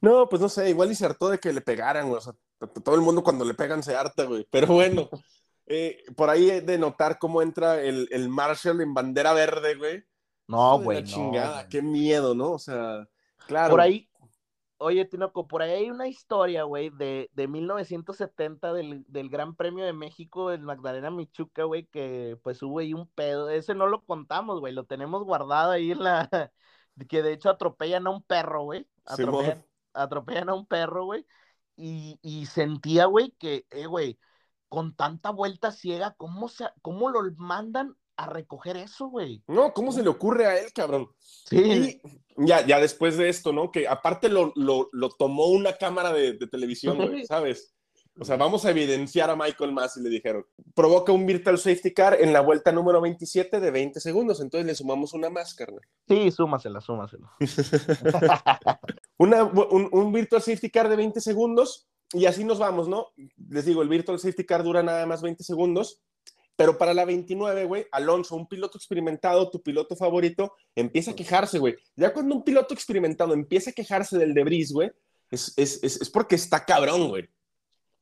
No, 0.00 0.28
pues 0.28 0.40
no 0.40 0.48
sé, 0.48 0.70
igual 0.70 0.90
y 0.90 0.94
se 0.94 1.04
hartó 1.04 1.28
de 1.28 1.38
que 1.38 1.52
le 1.52 1.60
pegaran, 1.60 2.08
güey. 2.08 2.18
O 2.18 2.20
sea, 2.20 2.34
todo 2.82 2.94
el 2.94 3.02
mundo 3.02 3.22
cuando 3.22 3.44
le 3.44 3.54
pegan 3.54 3.82
se 3.82 3.94
harta, 3.94 4.24
güey. 4.24 4.46
Pero 4.50 4.68
bueno, 4.68 5.08
eh, 5.66 6.02
por 6.16 6.30
ahí 6.30 6.50
he 6.50 6.60
de 6.62 6.78
notar 6.78 7.18
cómo 7.18 7.42
entra 7.42 7.80
el, 7.82 8.08
el 8.10 8.28
Marshall 8.28 8.80
en 8.80 8.94
bandera 8.94 9.32
verde, 9.32 9.74
güey. 9.74 10.04
No, 10.48 10.80
güey, 10.80 11.02
no, 11.02 11.06
chingada, 11.06 11.58
güey. 11.58 11.68
qué 11.68 11.82
miedo, 11.82 12.34
¿no? 12.34 12.52
O 12.52 12.58
sea, 12.58 13.06
claro. 13.46 13.70
Por 13.70 13.80
ahí, 13.80 14.08
oye, 14.78 15.04
Tinoco, 15.04 15.46
por 15.46 15.62
ahí 15.62 15.70
hay 15.70 15.90
una 15.90 16.08
historia, 16.08 16.64
güey, 16.64 16.90
de, 16.90 17.30
de 17.34 17.46
1970 17.46 18.72
del, 18.72 19.04
del 19.06 19.28
Gran 19.28 19.54
Premio 19.54 19.84
de 19.84 19.92
México 19.92 20.50
en 20.50 20.64
Magdalena 20.64 21.10
Michuca, 21.10 21.64
güey, 21.64 21.86
que 21.86 22.38
pues 22.42 22.62
hubo 22.62 22.78
ahí 22.78 22.94
un 22.94 23.06
pedo. 23.08 23.50
Ese 23.50 23.74
no 23.74 23.86
lo 23.86 24.02
contamos, 24.04 24.60
güey, 24.60 24.72
lo 24.72 24.86
tenemos 24.86 25.24
guardado 25.24 25.72
ahí 25.72 25.92
en 25.92 26.02
la. 26.02 26.50
Que 27.08 27.22
de 27.22 27.32
hecho 27.32 27.50
atropellan 27.50 28.06
a 28.06 28.10
un 28.10 28.22
perro, 28.22 28.64
güey. 28.64 28.86
Atropellan, 29.04 29.64
atropellan 29.92 30.48
a 30.48 30.54
un 30.54 30.66
perro, 30.66 31.04
güey. 31.04 31.26
Y, 31.76 32.18
y 32.22 32.46
sentía, 32.46 33.06
güey, 33.06 33.30
que, 33.38 33.66
eh, 33.70 33.86
güey, 33.86 34.18
con 34.68 34.94
tanta 34.94 35.30
vuelta 35.30 35.72
ciega, 35.72 36.14
¿cómo, 36.16 36.48
se, 36.48 36.66
¿cómo 36.82 37.10
lo 37.10 37.22
mandan 37.36 37.96
a 38.16 38.26
recoger 38.26 38.76
eso, 38.76 39.08
güey? 39.08 39.42
No, 39.46 39.72
¿cómo 39.72 39.92
se 39.92 40.02
le 40.02 40.10
ocurre 40.10 40.46
a 40.46 40.58
él, 40.58 40.72
cabrón? 40.74 41.08
Sí, 41.18 42.00
Y 42.36 42.46
ya, 42.46 42.66
ya 42.66 42.78
después 42.78 43.16
de 43.16 43.30
esto, 43.30 43.52
¿no? 43.52 43.72
Que 43.72 43.88
aparte 43.88 44.28
lo, 44.28 44.52
lo, 44.56 44.90
lo 44.92 45.08
tomó 45.08 45.46
una 45.46 45.76
cámara 45.78 46.12
de, 46.12 46.34
de 46.34 46.46
televisión, 46.46 46.98
güey, 46.98 47.24
¿sabes? 47.26 47.74
O 48.18 48.24
sea, 48.24 48.36
vamos 48.36 48.64
a 48.64 48.70
evidenciar 48.70 49.30
a 49.30 49.36
Michael 49.36 49.72
más 49.72 49.96
y 49.96 50.02
le 50.02 50.10
dijeron, 50.10 50.44
provoca 50.74 51.12
un 51.12 51.24
virtual 51.26 51.58
safety 51.58 51.94
car 51.94 52.20
en 52.20 52.32
la 52.32 52.40
vuelta 52.40 52.72
número 52.72 53.00
27 53.00 53.60
de 53.60 53.70
20 53.70 54.00
segundos, 54.00 54.40
entonces 54.40 54.66
le 54.66 54.74
sumamos 54.74 55.14
una 55.14 55.30
más, 55.30 55.54
carnal. 55.54 55.80
sí, 56.08 56.30
súmasela, 56.30 56.80
súmasela. 56.80 57.30
Una, 59.18 59.44
un, 59.44 59.88
un 59.92 60.12
virtual 60.12 60.40
safety 60.40 60.70
car 60.70 60.88
de 60.88 60.96
20 60.96 61.20
segundos 61.20 61.88
y 62.12 62.26
así 62.26 62.42
nos 62.42 62.58
vamos, 62.58 62.88
¿no? 62.88 63.08
Les 63.48 63.64
digo, 63.64 63.82
el 63.82 63.88
virtual 63.88 64.18
safety 64.18 64.44
car 64.44 64.64
dura 64.64 64.82
nada 64.82 65.06
más 65.06 65.22
20 65.22 65.44
segundos 65.44 66.02
Pero 66.56 66.76
para 66.76 66.92
la 66.92 67.04
29, 67.04 67.64
güey, 67.64 67.86
Alonso, 67.90 68.36
un 68.36 68.46
piloto 68.46 68.76
experimentado, 68.76 69.50
tu 69.50 69.62
piloto 69.62 69.96
favorito, 69.96 70.52
empieza 70.74 71.12
a 71.12 71.14
quejarse, 71.16 71.58
güey. 71.58 71.76
Ya 71.96 72.12
cuando 72.12 72.34
un 72.34 72.44
piloto 72.44 72.74
experimentado 72.74 73.32
empieza 73.32 73.70
a 73.70 73.72
quejarse 73.72 74.18
del 74.18 74.34
debris, 74.34 74.72
güey, 74.72 74.90
es, 75.30 75.54
es, 75.56 75.82
es, 75.82 76.02
es 76.02 76.10
porque 76.10 76.34
está 76.34 76.64
cabrón, 76.66 77.08
güey. 77.08 77.28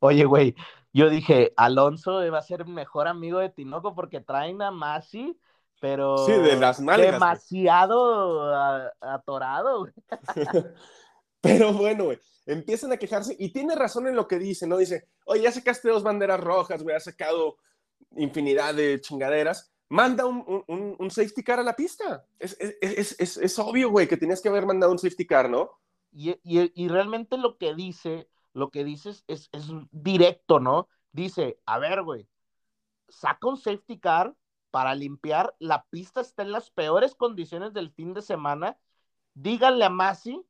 Oye, 0.00 0.24
güey, 0.24 0.54
yo 0.92 1.10
dije, 1.10 1.52
Alonso 1.56 2.20
va 2.32 2.38
a 2.38 2.42
ser 2.42 2.66
mejor 2.66 3.08
amigo 3.08 3.38
de 3.38 3.50
Tinoco 3.50 3.94
porque 3.94 4.20
traen 4.20 4.62
a 4.62 4.70
Masi, 4.70 5.38
pero 5.80 6.18
Sí, 6.18 6.32
de 6.32 6.56
las 6.56 6.80
nalgas, 6.80 7.12
demasiado 7.12 8.54
a- 8.54 8.92
atorado. 9.00 9.80
güey. 9.80 9.92
Pero 11.40 11.72
bueno, 11.72 12.04
güey, 12.06 12.18
empiezan 12.46 12.90
a 12.92 12.96
quejarse 12.96 13.36
y 13.38 13.52
tiene 13.52 13.76
razón 13.76 14.08
en 14.08 14.16
lo 14.16 14.26
que 14.26 14.38
dice, 14.40 14.66
¿no? 14.66 14.76
Dice, 14.76 15.06
oye, 15.24 15.42
ya 15.42 15.52
sacaste 15.52 15.88
dos 15.88 16.02
banderas 16.02 16.40
rojas, 16.40 16.82
güey, 16.82 16.96
has 16.96 17.04
sacado 17.04 17.58
infinidad 18.16 18.74
de 18.74 19.00
chingaderas. 19.00 19.72
Manda 19.88 20.26
un, 20.26 20.44
un- 20.66 20.96
un- 20.98 21.10
safety 21.12 21.42
car 21.44 21.60
a 21.60 21.62
la 21.62 21.76
pista. 21.76 22.24
Es, 22.40 22.56
es- 22.58 22.76
es- 22.80 23.16
es- 23.20 23.36
es 23.36 23.58
obvio, 23.60 23.88
güey, 23.90 24.08
que 24.08 24.16
tenías 24.16 24.42
que 24.42 24.48
haber 24.48 24.66
mandado 24.66 24.90
un 24.90 24.98
safety 24.98 25.26
car, 25.26 25.48
¿no? 25.48 25.70
Y, 26.12 26.30
y- 26.42 26.72
y 26.74 26.88
realmente 26.88 27.38
lo 27.38 27.56
que 27.56 27.72
dice, 27.74 28.28
lo 28.52 28.70
que 28.70 28.84
dice 28.84 29.10
es, 29.10 29.24
es, 29.28 29.48
es 29.52 29.68
directo, 29.90 30.60
¿no? 30.60 30.88
Dice, 31.12 31.60
a 31.66 31.78
ver, 31.78 32.02
güey, 32.02 32.28
saca 33.08 33.48
un 33.48 33.56
safety 33.56 33.98
car 33.98 34.34
para 34.70 34.94
limpiar, 34.94 35.54
la 35.58 35.84
pista 35.90 36.20
está 36.20 36.42
en 36.42 36.52
las 36.52 36.70
peores 36.70 37.14
condiciones 37.14 37.72
del 37.72 37.90
fin 37.90 38.14
de 38.14 38.22
semana, 38.22 38.78
díganle 39.34 39.84
a 39.84 39.90
Masi 39.90 40.44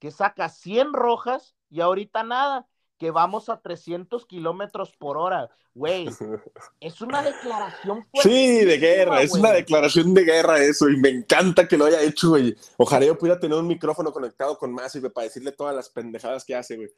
que 0.00 0.10
saca 0.12 0.48
100 0.48 0.94
rojas 0.94 1.56
y 1.70 1.82
ahorita 1.82 2.24
nada, 2.24 2.68
que 3.00 3.10
vamos 3.10 3.48
a 3.48 3.60
300 3.60 4.26
kilómetros 4.26 4.92
por 4.96 5.16
hora. 5.16 5.48
Güey, 5.74 6.06
es 6.80 7.00
una 7.00 7.22
declaración 7.22 8.06
Sí, 8.22 8.64
de 8.64 8.76
guerra, 8.76 9.22
es 9.22 9.32
una 9.32 9.52
declaración 9.52 10.12
de 10.12 10.24
guerra 10.24 10.62
eso, 10.62 10.88
y 10.90 10.98
me 10.98 11.08
encanta 11.08 11.66
que 11.66 11.78
lo 11.78 11.86
haya 11.86 12.02
hecho, 12.02 12.28
güey. 12.28 12.54
Ojalá 12.76 13.06
yo 13.06 13.16
pudiera 13.16 13.40
tener 13.40 13.58
un 13.58 13.66
micrófono 13.66 14.12
conectado 14.12 14.58
con 14.58 14.72
Masi, 14.74 15.00
güey, 15.00 15.10
para 15.10 15.24
decirle 15.24 15.52
todas 15.52 15.74
las 15.74 15.88
pendejadas 15.88 16.44
que 16.44 16.54
hace, 16.54 16.76
güey. 16.76 16.90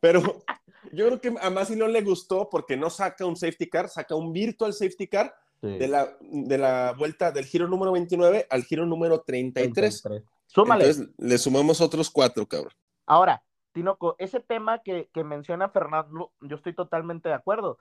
Pero 0.00 0.42
yo 0.90 1.06
creo 1.06 1.20
que 1.20 1.34
a 1.40 1.50
Masi 1.50 1.76
no 1.76 1.86
le 1.86 2.00
gustó 2.00 2.48
porque 2.48 2.76
no 2.76 2.88
saca 2.88 3.26
un 3.26 3.36
safety 3.36 3.68
car, 3.68 3.90
saca 3.90 4.14
un 4.14 4.32
virtual 4.32 4.72
safety 4.72 5.06
car 5.06 5.34
Sí, 5.60 5.78
de 5.78 5.86
la, 5.86 6.16
de 6.20 6.58
la 6.58 6.92
vuelta 6.98 7.30
del 7.30 7.44
giro 7.44 7.68
número 7.68 7.92
29 7.92 8.48
al 8.50 8.64
giro 8.64 8.84
número 8.84 9.20
33. 9.20 10.02
33. 10.02 10.32
Súmale. 10.46 10.86
Entonces 10.86 11.14
le 11.18 11.38
sumamos 11.38 11.80
otros 11.80 12.10
cuatro, 12.10 12.48
cabrón. 12.48 12.72
Ahora, 13.06 13.44
Tinoco, 13.72 14.16
ese 14.18 14.40
tema 14.40 14.78
que, 14.80 15.08
que 15.12 15.24
menciona 15.24 15.68
Fernando, 15.68 16.32
yo 16.40 16.56
estoy 16.56 16.74
totalmente 16.74 17.28
de 17.28 17.34
acuerdo. 17.34 17.78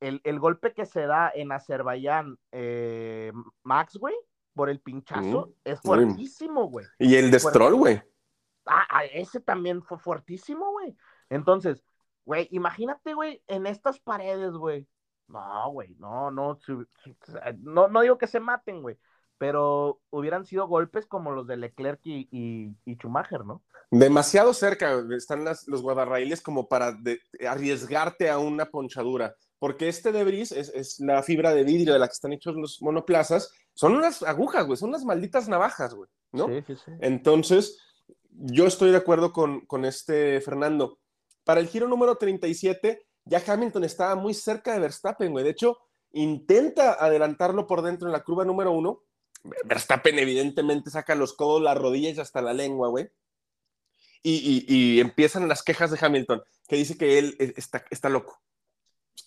El, 0.00 0.20
el 0.24 0.38
golpe 0.40 0.72
que 0.72 0.86
se 0.86 1.06
da 1.06 1.30
en 1.34 1.52
Azerbaiyán, 1.52 2.38
eh, 2.52 3.32
Max, 3.62 3.96
güey, 3.96 4.14
por 4.54 4.68
el 4.68 4.80
pinchazo, 4.80 5.46
Mm. 5.48 5.52
es 5.64 5.80
fuertísimo, 5.80 6.68
güey. 6.68 6.86
Y 6.98 7.14
el 7.16 7.30
de 7.30 7.38
Stroll, 7.40 7.74
güey. 7.74 8.02
Ah, 8.66 8.86
ah, 8.90 9.04
ese 9.04 9.40
también 9.40 9.82
fue 9.82 9.98
fuertísimo, 9.98 10.70
güey. 10.72 10.96
Entonces, 11.28 11.84
güey, 12.24 12.48
imagínate, 12.50 13.14
güey, 13.14 13.42
en 13.46 13.66
estas 13.66 14.00
paredes, 14.00 14.52
güey. 14.52 14.86
No, 15.28 15.70
güey, 15.70 15.94
no, 15.98 16.30
no, 16.30 16.58
no, 17.58 17.88
no 17.88 18.00
digo 18.02 18.18
que 18.18 18.26
se 18.26 18.40
maten, 18.40 18.82
güey, 18.82 18.98
pero 19.38 20.00
hubieran 20.10 20.44
sido 20.46 20.66
golpes 20.68 21.06
como 21.06 21.30
los 21.32 21.46
de 21.46 21.56
Leclerc 21.56 22.00
y, 22.04 22.28
y, 22.30 22.76
y 22.84 22.94
Schumacher, 22.96 23.44
¿no? 23.44 23.62
Demasiado 23.90 24.54
cerca 24.54 25.02
están 25.16 25.44
las, 25.44 25.68
los 25.68 25.82
guadarraíles 25.82 26.40
como 26.40 26.68
para 26.68 26.92
de- 26.92 27.20
arriesgarte 27.48 28.30
a 28.30 28.38
una 28.38 28.66
ponchadura. 28.66 29.34
Porque 29.58 29.88
este 29.88 30.12
debris 30.12 30.52
es, 30.52 30.68
es 30.74 31.00
la 31.00 31.22
fibra 31.22 31.54
de 31.54 31.64
vidrio 31.64 31.92
de 31.94 31.98
la 31.98 32.06
que 32.08 32.12
están 32.12 32.32
hechos 32.32 32.54
los 32.56 32.82
monoplazas. 32.82 33.50
Son 33.72 33.94
unas 33.94 34.22
agujas, 34.22 34.66
güey, 34.66 34.76
son 34.76 34.90
unas 34.90 35.04
malditas 35.04 35.48
navajas, 35.48 35.94
güey, 35.94 36.08
¿no? 36.32 36.48
Sí, 36.48 36.62
sí, 36.66 36.76
sí. 36.76 36.92
Entonces, 37.00 37.78
yo 38.30 38.66
estoy 38.66 38.90
de 38.90 38.96
acuerdo 38.98 39.32
con, 39.32 39.64
con 39.66 39.84
este 39.84 40.40
Fernando. 40.40 40.98
Para 41.44 41.60
el 41.60 41.68
giro 41.68 41.88
número 41.88 42.16
37, 42.16 43.06
ya 43.24 43.42
Hamilton 43.46 43.84
estaba 43.84 44.16
muy 44.16 44.34
cerca 44.34 44.74
de 44.74 44.80
Verstappen, 44.80 45.32
güey. 45.32 45.44
De 45.44 45.50
hecho, 45.50 45.78
intenta 46.12 46.94
adelantarlo 46.94 47.66
por 47.66 47.82
dentro 47.82 48.08
en 48.08 48.12
la 48.12 48.22
curva 48.22 48.44
número 48.44 48.72
uno. 48.72 49.02
Verstappen, 49.64 50.18
evidentemente, 50.18 50.90
saca 50.90 51.14
los 51.14 51.34
codos, 51.34 51.62
las 51.62 51.76
rodillas 51.76 52.16
y 52.16 52.20
hasta 52.20 52.40
la 52.42 52.52
lengua, 52.54 52.88
güey. 52.88 53.10
Y, 54.22 54.64
y- 54.68 54.74
y 54.96 55.00
empiezan 55.00 55.48
las 55.48 55.62
quejas 55.62 55.90
de 55.90 55.98
Hamilton, 56.00 56.42
que 56.66 56.76
dice 56.76 56.96
que 56.96 57.18
él 57.18 57.36
eh, 57.38 57.52
está, 57.56 57.84
está 57.90 58.08
loco. 58.08 58.40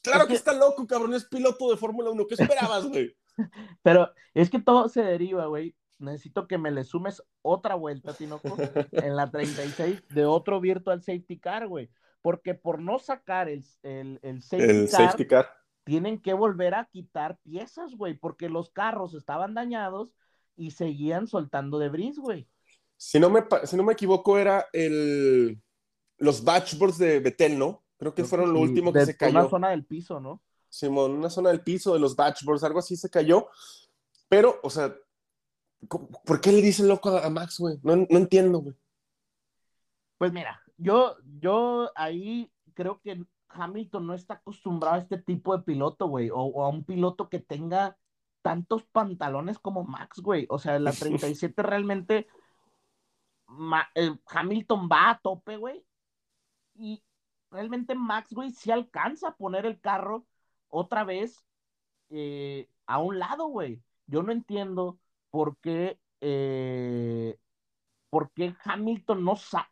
Claro 0.01 0.21
Es 0.21 0.25
que 0.25 0.33
que- 0.33 0.37
está 0.37 0.53
loco, 0.53 0.87
cabrón, 0.87 1.13
es 1.13 1.25
piloto 1.25 1.69
de 1.69 1.77
Fórmula 1.77 2.09
1. 2.09 2.25
¿Qué 2.27 2.33
esperabas, 2.35 2.85
güey? 2.85 3.15
Pero 3.83 4.11
es 4.33 4.49
que 4.49 4.59
todo 4.59 4.89
se 4.89 5.03
deriva, 5.03 5.45
güey. 5.45 5.75
Necesito 5.99 6.47
que 6.47 6.57
me 6.57 6.71
le 6.71 6.83
sumes 6.83 7.23
otra 7.41 7.75
vuelta, 7.75 8.13
Tinoco, 8.13 8.55
en 8.91 9.15
la 9.15 9.29
36 9.31 10.03
de 10.09 10.25
otro 10.25 10.59
virtual 10.59 11.01
safety 11.01 11.39
car, 11.39 11.67
güey. 11.67 11.89
Porque 12.21 12.53
por 12.55 12.79
no 12.79 12.99
sacar 12.99 13.49
el, 13.49 13.63
el, 13.83 14.19
el 14.21 14.41
safety 14.43 14.69
El 14.69 14.89
car, 14.89 14.99
safety 15.05 15.27
car. 15.27 15.56
Tienen 15.87 16.19
que 16.21 16.33
volver 16.33 16.75
a 16.75 16.85
quitar 16.85 17.37
piezas, 17.43 17.95
güey, 17.95 18.13
porque 18.13 18.49
los 18.49 18.69
carros 18.69 19.13
estaban 19.15 19.53
dañados 19.55 20.13
y 20.55 20.71
seguían 20.71 21.27
soltando 21.27 21.79
debris, 21.79 22.19
güey. 22.19 22.47
Si 22.97 23.19
no 23.19 23.29
me, 23.29 23.43
si 23.63 23.75
no 23.77 23.83
me 23.83 23.93
equivoco, 23.93 24.37
era 24.37 24.67
el, 24.73 25.61
los 26.17 26.43
batchboards 26.43 26.97
de 26.97 27.19
Betel, 27.19 27.57
¿no? 27.57 27.83
Creo 27.97 28.13
que 28.13 28.23
fueron 28.23 28.53
lo 28.53 28.59
último 28.59 28.91
que 28.93 28.99
de 28.99 29.05
se 29.07 29.11
Una 29.25 29.33
cayó. 29.39 29.49
zona 29.49 29.69
del 29.69 29.85
piso, 29.85 30.19
¿no? 30.19 30.41
Simón, 30.69 31.11
una 31.11 31.29
zona 31.29 31.49
del 31.49 31.61
piso 31.61 31.93
de 31.93 31.99
los 31.99 32.15
batchboards, 32.15 32.63
algo 32.63 32.79
así 32.79 32.95
se 32.95 33.09
cayó. 33.09 33.47
Pero, 34.29 34.59
o 34.63 34.69
sea, 34.69 34.93
¿cómo- 35.87 36.09
¿por 36.25 36.41
qué 36.41 36.51
le 36.51 36.61
dicen 36.61 36.87
loco 36.87 37.09
a, 37.09 37.25
a 37.25 37.29
Max, 37.29 37.57
güey? 37.59 37.79
No, 37.83 37.95
no 37.95 38.17
entiendo, 38.17 38.59
güey. 38.59 38.75
Pues 40.17 40.33
mira, 40.33 40.61
yo, 40.77 41.15
yo 41.39 41.91
ahí 41.95 42.51
creo 42.73 42.99
que 43.01 43.23
Hamilton 43.57 44.07
no 44.07 44.13
está 44.13 44.35
acostumbrado 44.35 44.95
a 44.95 44.99
este 44.99 45.17
tipo 45.17 45.55
de 45.57 45.63
piloto, 45.63 46.07
güey, 46.07 46.29
o, 46.29 46.37
o 46.41 46.63
a 46.63 46.69
un 46.69 46.83
piloto 46.83 47.29
que 47.29 47.39
tenga 47.39 47.97
tantos 48.41 48.85
pantalones 48.85 49.59
como 49.59 49.83
Max, 49.83 50.19
güey. 50.21 50.45
O 50.49 50.59
sea, 50.59 50.79
la 50.79 50.91
37 50.93 51.63
realmente 51.63 52.27
Ma- 53.47 53.87
el 53.95 54.19
Hamilton 54.27 54.89
va 54.91 55.11
a 55.11 55.19
tope, 55.19 55.57
güey. 55.57 55.85
Y 56.75 57.03
realmente 57.49 57.95
Max, 57.95 58.33
güey, 58.33 58.51
sí 58.51 58.71
alcanza 58.71 59.29
a 59.29 59.35
poner 59.35 59.65
el 59.65 59.79
carro 59.79 60.25
otra 60.69 61.03
vez 61.03 61.45
eh, 62.09 62.69
a 62.85 62.99
un 62.99 63.19
lado, 63.19 63.47
güey. 63.47 63.81
Yo 64.05 64.21
no 64.23 64.31
entiendo 64.31 64.99
por 65.29 65.57
qué, 65.57 65.99
eh, 66.21 67.37
por 68.09 68.31
qué 68.33 68.55
Hamilton 68.63 69.23
no 69.23 69.35
sa- 69.35 69.69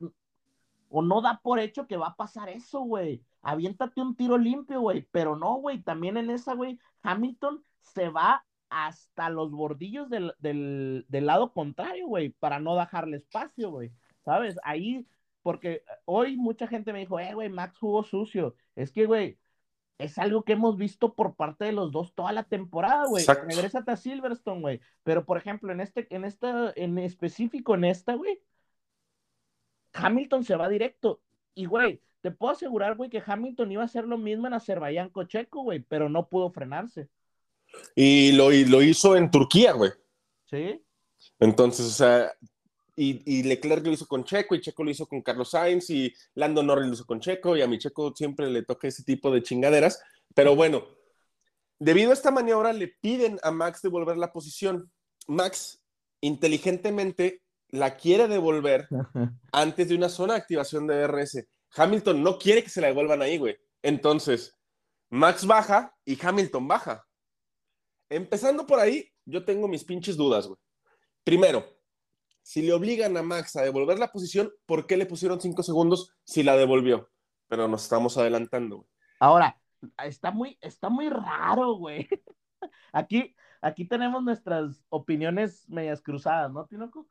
o 0.97 1.01
no 1.01 1.19
da 1.19 1.41
por 1.43 1.59
hecho 1.59 1.87
que 1.87 1.97
va 1.97 2.07
a 2.07 2.15
pasar 2.15 2.47
eso, 2.47 2.79
güey. 2.79 3.21
Aviéntate 3.41 3.99
un 3.99 4.15
tiro 4.15 4.37
limpio, 4.37 4.79
güey. 4.79 5.05
Pero 5.11 5.35
no, 5.35 5.55
güey. 5.55 5.81
También 5.81 6.15
en 6.15 6.29
esa, 6.29 6.53
güey, 6.53 6.79
Hamilton 7.03 7.61
se 7.81 8.07
va 8.07 8.45
hasta 8.69 9.29
los 9.29 9.51
bordillos 9.51 10.09
del, 10.09 10.33
del, 10.39 11.05
del 11.09 11.25
lado 11.25 11.51
contrario, 11.51 12.07
güey, 12.07 12.29
para 12.29 12.61
no 12.61 12.77
dejarle 12.77 13.17
espacio, 13.17 13.71
güey. 13.71 13.91
¿Sabes? 14.23 14.57
Ahí, 14.63 15.05
porque 15.43 15.83
hoy 16.05 16.37
mucha 16.37 16.65
gente 16.65 16.93
me 16.93 16.99
dijo, 16.99 17.19
eh, 17.19 17.33
güey, 17.33 17.49
Max 17.49 17.77
jugó 17.77 18.01
sucio. 18.03 18.55
Es 18.77 18.93
que, 18.93 19.05
güey, 19.05 19.37
es 19.97 20.17
algo 20.17 20.43
que 20.43 20.53
hemos 20.53 20.77
visto 20.77 21.13
por 21.13 21.35
parte 21.35 21.65
de 21.65 21.73
los 21.73 21.91
dos 21.91 22.15
toda 22.15 22.31
la 22.31 22.43
temporada, 22.43 23.05
güey. 23.07 23.25
Regrésate 23.25 23.91
a 23.91 23.97
Silverstone, 23.97 24.61
güey. 24.61 24.81
Pero, 25.03 25.25
por 25.25 25.37
ejemplo, 25.37 25.73
en 25.73 25.81
este, 25.81 26.07
en 26.15 26.23
esta, 26.23 26.71
en 26.77 26.97
específico, 26.99 27.75
en 27.75 27.83
esta, 27.83 28.13
güey, 28.13 28.39
Hamilton 29.95 30.43
se 30.43 30.55
va 30.55 30.69
directo. 30.69 31.21
Y, 31.53 31.65
güey, 31.65 32.01
te 32.21 32.31
puedo 32.31 32.53
asegurar, 32.53 32.95
güey, 32.95 33.09
que 33.09 33.23
Hamilton 33.25 33.71
iba 33.71 33.81
a 33.83 33.85
hacer 33.85 34.05
lo 34.05 34.17
mismo 34.17 34.47
en 34.47 34.53
Azerbaiyán 34.53 35.09
con 35.09 35.27
Checo, 35.27 35.61
güey, 35.61 35.79
pero 35.79 36.09
no 36.09 36.27
pudo 36.27 36.49
frenarse. 36.49 37.07
Y 37.95 38.31
lo, 38.33 38.51
y 38.51 38.65
lo 38.65 38.81
hizo 38.81 39.15
en 39.15 39.31
Turquía, 39.31 39.73
güey. 39.73 39.91
¿Sí? 40.45 40.81
Entonces, 41.39 41.85
o 41.85 41.89
sea, 41.89 42.31
y, 42.95 43.21
y 43.25 43.43
Leclerc 43.43 43.85
lo 43.85 43.91
hizo 43.91 44.07
con 44.07 44.23
Checo, 44.23 44.55
y 44.55 44.61
Checo 44.61 44.83
lo 44.83 44.91
hizo 44.91 45.07
con 45.07 45.21
Carlos 45.21 45.51
Sainz, 45.51 45.89
y 45.89 46.13
Lando 46.33 46.63
Norris 46.63 46.87
lo 46.87 46.93
hizo 46.93 47.05
con 47.05 47.19
Checo, 47.19 47.55
y 47.55 47.61
a 47.61 47.67
mi 47.67 47.77
Checo 47.77 48.13
siempre 48.15 48.49
le 48.49 48.63
toca 48.63 48.87
ese 48.87 49.03
tipo 49.03 49.31
de 49.31 49.43
chingaderas. 49.43 50.01
Pero 50.33 50.55
bueno, 50.55 50.85
debido 51.79 52.11
a 52.11 52.13
esta 52.13 52.31
maniobra, 52.31 52.73
le 52.73 52.87
piden 52.87 53.39
a 53.43 53.51
Max 53.51 53.81
devolver 53.81 54.17
la 54.17 54.31
posición. 54.31 54.91
Max, 55.27 55.81
inteligentemente, 56.21 57.43
la 57.75 57.95
quiere 57.95 58.27
devolver 58.27 58.87
antes 59.51 59.89
de 59.89 59.95
una 59.95 60.09
zona 60.09 60.33
de 60.33 60.39
activación 60.39 60.87
de 60.87 60.95
DRS. 61.01 61.47
Hamilton 61.75 62.23
no 62.23 62.37
quiere 62.37 62.63
que 62.63 62.69
se 62.69 62.81
la 62.81 62.87
devuelvan 62.87 63.21
ahí, 63.21 63.37
güey. 63.37 63.57
Entonces, 63.81 64.57
Max 65.09 65.45
baja 65.45 65.93
y 66.05 66.17
Hamilton 66.23 66.67
baja. 66.67 67.05
Empezando 68.09 68.65
por 68.65 68.79
ahí, 68.79 69.11
yo 69.25 69.43
tengo 69.43 69.67
mis 69.67 69.83
pinches 69.83 70.15
dudas, 70.17 70.47
güey. 70.47 70.59
Primero, 71.23 71.65
si 72.41 72.61
le 72.61 72.73
obligan 72.73 73.17
a 73.17 73.23
Max 73.23 73.55
a 73.55 73.63
devolver 73.63 73.97
la 73.97 74.11
posición, 74.11 74.51
¿por 74.65 74.85
qué 74.85 74.97
le 74.97 75.05
pusieron 75.05 75.41
cinco 75.41 75.63
segundos 75.63 76.15
si 76.23 76.43
la 76.43 76.55
devolvió? 76.55 77.09
Pero 77.47 77.67
nos 77.67 77.83
estamos 77.83 78.17
adelantando, 78.17 78.77
güey. 78.77 78.89
Ahora, 79.19 79.59
está 80.03 80.31
muy, 80.31 80.57
está 80.61 80.89
muy 80.89 81.09
raro, 81.09 81.75
güey. 81.75 82.07
aquí, 82.93 83.35
aquí 83.61 83.85
tenemos 83.85 84.23
nuestras 84.23 84.85
opiniones 84.89 85.67
medias 85.69 86.01
cruzadas, 86.01 86.51
¿no, 86.51 86.65
Tinoco? 86.67 87.07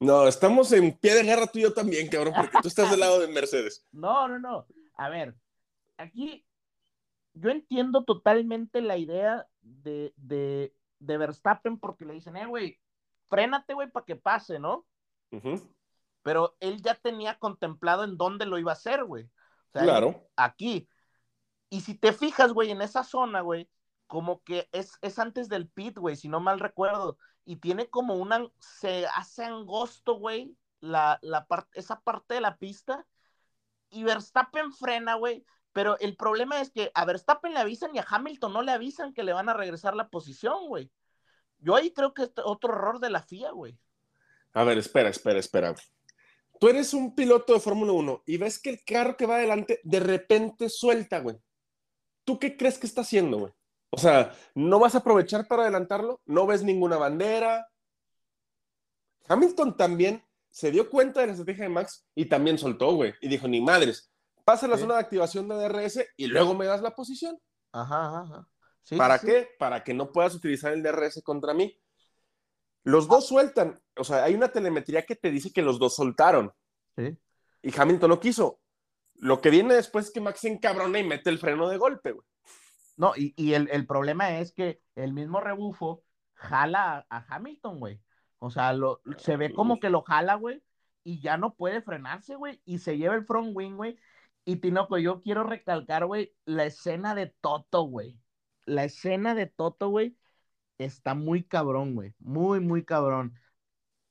No, 0.00 0.26
estamos 0.28 0.72
en 0.72 0.96
pie 0.98 1.14
de 1.14 1.22
guerra 1.22 1.46
tú 1.46 1.58
y 1.58 1.62
yo 1.62 1.72
también, 1.72 2.08
cabrón, 2.08 2.34
porque 2.36 2.58
tú 2.60 2.68
estás 2.68 2.90
del 2.90 3.00
lado 3.00 3.20
de 3.20 3.28
Mercedes. 3.28 3.84
No, 3.92 4.28
no, 4.28 4.38
no. 4.38 4.66
A 4.96 5.08
ver, 5.08 5.34
aquí 5.96 6.44
yo 7.34 7.50
entiendo 7.50 8.04
totalmente 8.04 8.80
la 8.80 8.96
idea 8.96 9.46
de, 9.60 10.12
de, 10.16 10.74
de 10.98 11.18
Verstappen 11.18 11.78
porque 11.78 12.04
le 12.04 12.14
dicen, 12.14 12.36
eh, 12.36 12.46
güey, 12.46 12.78
frénate, 13.26 13.74
güey, 13.74 13.90
para 13.90 14.06
que 14.06 14.16
pase, 14.16 14.58
¿no? 14.58 14.86
Pero 16.22 16.56
él 16.60 16.82
ya 16.82 16.94
tenía 16.94 17.38
contemplado 17.38 18.04
en 18.04 18.16
dónde 18.16 18.46
lo 18.46 18.58
iba 18.58 18.72
a 18.72 18.74
hacer, 18.74 19.04
güey. 19.04 19.24
O 19.24 19.70
sea, 19.72 19.82
Claro. 19.82 20.28
aquí. 20.36 20.88
Y 21.68 21.80
si 21.80 21.94
te 21.94 22.12
fijas, 22.12 22.52
güey, 22.52 22.70
en 22.70 22.80
esa 22.82 23.02
zona, 23.04 23.40
güey, 23.42 23.68
como 24.06 24.42
que 24.42 24.68
es, 24.72 24.98
es 25.02 25.18
antes 25.18 25.48
del 25.48 25.68
pit, 25.68 25.98
güey, 25.98 26.16
si 26.16 26.28
no 26.28 26.40
mal 26.40 26.58
recuerdo. 26.60 27.18
Y 27.46 27.56
tiene 27.56 27.88
como 27.88 28.16
una, 28.16 28.46
se 28.58 29.06
hace 29.06 29.44
angosto, 29.44 30.18
güey, 30.18 30.54
la, 30.80 31.18
la 31.22 31.46
esa 31.72 32.00
parte 32.00 32.34
de 32.34 32.42
la 32.42 32.58
pista. 32.58 33.06
Y 33.88 34.02
Verstappen 34.02 34.72
frena, 34.74 35.14
güey. 35.14 35.46
Pero 35.72 35.98
el 36.00 36.16
problema 36.16 36.60
es 36.60 36.70
que 36.70 36.90
a 36.94 37.04
Verstappen 37.04 37.54
le 37.54 37.60
avisan 37.60 37.94
y 37.94 37.98
a 37.98 38.06
Hamilton 38.06 38.52
no 38.52 38.62
le 38.62 38.72
avisan 38.72 39.14
que 39.14 39.22
le 39.22 39.32
van 39.32 39.48
a 39.48 39.54
regresar 39.54 39.94
la 39.94 40.08
posición, 40.08 40.66
güey. 40.68 40.90
Yo 41.58 41.76
ahí 41.76 41.92
creo 41.92 42.12
que 42.14 42.24
es 42.24 42.32
otro 42.44 42.72
error 42.72 42.98
de 42.98 43.10
la 43.10 43.22
FIA, 43.22 43.52
güey. 43.52 43.78
A 44.52 44.64
ver, 44.64 44.78
espera, 44.78 45.10
espera, 45.10 45.38
espera. 45.38 45.74
Tú 46.58 46.68
eres 46.68 46.94
un 46.94 47.14
piloto 47.14 47.52
de 47.52 47.60
Fórmula 47.60 47.92
1 47.92 48.22
y 48.26 48.38
ves 48.38 48.58
que 48.58 48.70
el 48.70 48.84
carro 48.84 49.16
que 49.16 49.26
va 49.26 49.36
adelante 49.36 49.80
de 49.84 50.00
repente 50.00 50.68
suelta, 50.68 51.20
güey. 51.20 51.36
¿Tú 52.24 52.38
qué 52.38 52.56
crees 52.56 52.78
que 52.78 52.86
está 52.86 53.02
haciendo, 53.02 53.38
güey? 53.38 53.52
O 53.90 53.98
sea, 53.98 54.34
¿no 54.54 54.78
vas 54.78 54.94
a 54.94 54.98
aprovechar 54.98 55.46
para 55.48 55.62
adelantarlo? 55.62 56.20
¿No 56.26 56.46
ves 56.46 56.62
ninguna 56.62 56.96
bandera? 56.96 57.66
Hamilton 59.28 59.76
también 59.76 60.22
se 60.50 60.70
dio 60.70 60.88
cuenta 60.90 61.20
de 61.20 61.26
la 61.28 61.32
estrategia 61.32 61.64
de 61.64 61.70
Max 61.70 62.06
y 62.14 62.26
también 62.26 62.58
soltó, 62.58 62.92
güey. 62.94 63.14
Y 63.20 63.28
dijo, 63.28 63.48
ni 63.48 63.60
madres, 63.60 64.10
pasa 64.44 64.68
la 64.68 64.76
Sí. 64.76 64.82
zona 64.82 64.94
de 64.94 65.00
activación 65.00 65.48
de 65.48 65.56
DRS 65.56 66.04
y 66.16 66.26
luego 66.26 66.54
me 66.54 66.66
das 66.66 66.82
la 66.82 66.94
posición. 66.94 67.38
Ajá, 67.72 68.06
ajá, 68.06 68.20
ajá. 68.22 68.48
Sí, 68.84 68.96
¿Para 68.96 69.18
sí, 69.18 69.26
qué? 69.26 69.48
Para 69.58 69.82
que 69.82 69.94
no 69.94 70.12
puedas 70.12 70.34
utilizar 70.34 70.72
el 70.72 70.82
DRS 70.82 71.22
contra 71.22 71.52
mí. 71.54 71.78
Los 72.84 73.08
dos 73.08 73.26
sueltan. 73.26 73.80
O 73.96 74.04
sea, 74.04 74.22
hay 74.24 74.34
una 74.34 74.48
telemetría 74.48 75.04
que 75.04 75.16
te 75.16 75.30
dice 75.30 75.52
que 75.52 75.62
los 75.62 75.78
dos 75.80 75.96
soltaron 75.96 76.52
sí. 76.96 77.16
y 77.62 77.78
Hamilton 77.80 78.10
no 78.10 78.20
quiso. 78.20 78.60
Lo 79.16 79.40
que 79.40 79.50
viene 79.50 79.74
después 79.74 80.06
es 80.06 80.12
que 80.12 80.20
Max 80.20 80.40
se 80.40 80.48
encabrona 80.48 80.98
y 81.00 81.04
mete 81.04 81.30
el 81.30 81.38
freno 81.38 81.68
de 81.68 81.78
golpe, 81.78 82.12
güey. 82.12 82.26
No, 82.96 83.12
y, 83.16 83.34
y 83.36 83.54
el, 83.54 83.68
el 83.70 83.86
problema 83.86 84.38
es 84.38 84.52
que 84.52 84.80
el 84.94 85.12
mismo 85.12 85.40
rebufo 85.40 86.02
jala 86.34 87.06
a, 87.10 87.16
a 87.16 87.26
Hamilton, 87.28 87.78
güey. 87.78 88.00
O 88.38 88.50
sea, 88.50 88.72
lo, 88.72 89.00
se 89.18 89.36
ve 89.36 89.52
como 89.52 89.80
que 89.80 89.90
lo 89.90 90.02
jala, 90.02 90.34
güey, 90.34 90.62
y 91.04 91.20
ya 91.20 91.36
no 91.36 91.54
puede 91.54 91.82
frenarse, 91.82 92.36
güey, 92.36 92.60
y 92.64 92.78
se 92.78 92.98
lleva 92.98 93.14
el 93.14 93.24
front 93.24 93.52
wing, 93.54 93.76
güey. 93.76 93.96
Y 94.44 94.56
Tinoco, 94.56 94.98
yo 94.98 95.20
quiero 95.20 95.44
recalcar, 95.44 96.06
güey, 96.06 96.34
la 96.44 96.64
escena 96.64 97.14
de 97.14 97.34
Toto, 97.40 97.82
güey. 97.82 98.18
La 98.64 98.84
escena 98.84 99.34
de 99.34 99.46
Toto, 99.46 99.88
güey, 99.88 100.16
está 100.78 101.14
muy 101.14 101.42
cabrón, 101.42 101.94
güey. 101.94 102.14
Muy, 102.18 102.60
muy 102.60 102.84
cabrón. 102.84 103.34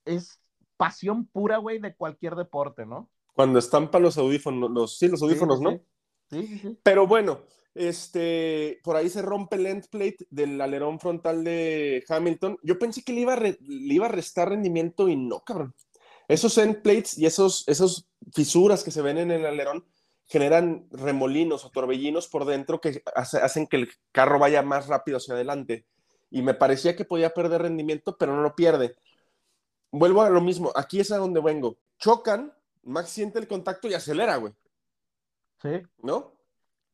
Es 0.05 0.41
pasión 0.77 1.25
pura, 1.25 1.57
güey, 1.57 1.79
de 1.79 1.95
cualquier 1.95 2.35
deporte, 2.35 2.85
¿no? 2.85 3.09
Cuando 3.33 3.59
estampa 3.59 3.99
los 3.99 4.17
audífonos, 4.17 4.71
los, 4.71 4.97
sí, 4.97 5.07
los 5.07 5.21
audífonos, 5.21 5.59
sí, 5.59 5.63
¿no? 5.63 5.71
sí. 5.71 5.81
Sí, 6.27 6.47
sí, 6.47 6.59
sí. 6.59 6.79
Pero 6.83 7.05
bueno, 7.05 7.41
este, 7.75 8.79
por 8.83 8.95
ahí 8.95 9.09
se 9.09 9.21
rompe 9.21 9.57
el 9.57 9.67
end 9.67 9.87
plate 9.89 10.25
del 10.29 10.59
alerón 10.59 10.99
frontal 10.99 11.43
de 11.43 12.03
Hamilton. 12.09 12.57
Yo 12.63 12.79
pensé 12.79 13.03
que 13.03 13.13
le 13.13 13.21
iba 13.21 13.33
a, 13.33 13.35
re- 13.35 13.59
le 13.61 13.93
iba 13.93 14.05
a 14.07 14.09
restar 14.09 14.49
rendimiento 14.49 15.07
y 15.07 15.15
no, 15.15 15.41
cabrón. 15.41 15.75
Esos 16.27 16.57
end 16.57 16.81
plates 16.81 17.17
y 17.19 17.25
esos, 17.27 17.67
esos 17.67 18.07
fisuras 18.33 18.83
que 18.83 18.91
se 18.91 19.01
ven 19.03 19.17
en 19.19 19.29
el 19.29 19.45
alerón 19.45 19.85
generan 20.25 20.87
remolinos 20.89 21.65
o 21.65 21.69
torbellinos 21.69 22.27
por 22.27 22.45
dentro 22.45 22.81
que 22.81 23.03
hace- 23.13 23.37
hacen 23.37 23.67
que 23.67 23.77
el 23.77 23.89
carro 24.11 24.39
vaya 24.39 24.63
más 24.63 24.87
rápido 24.87 25.17
hacia 25.17 25.35
adelante. 25.35 25.85
Y 26.31 26.41
me 26.41 26.55
parecía 26.55 26.95
que 26.95 27.05
podía 27.05 27.29
perder 27.33 27.61
rendimiento, 27.61 28.17
pero 28.17 28.35
no 28.35 28.41
lo 28.41 28.55
pierde. 28.55 28.95
Vuelvo 29.91 30.23
a 30.23 30.29
lo 30.29 30.41
mismo. 30.41 30.71
Aquí 30.75 30.99
es 30.99 31.11
a 31.11 31.17
donde 31.17 31.39
vengo. 31.41 31.77
Chocan, 31.99 32.51
Max 32.83 33.09
siente 33.09 33.37
el 33.39 33.47
contacto 33.47 33.87
y 33.87 33.93
acelera, 33.93 34.35
güey. 34.37 34.53
Sí. 35.61 35.81
¿No? 36.01 36.34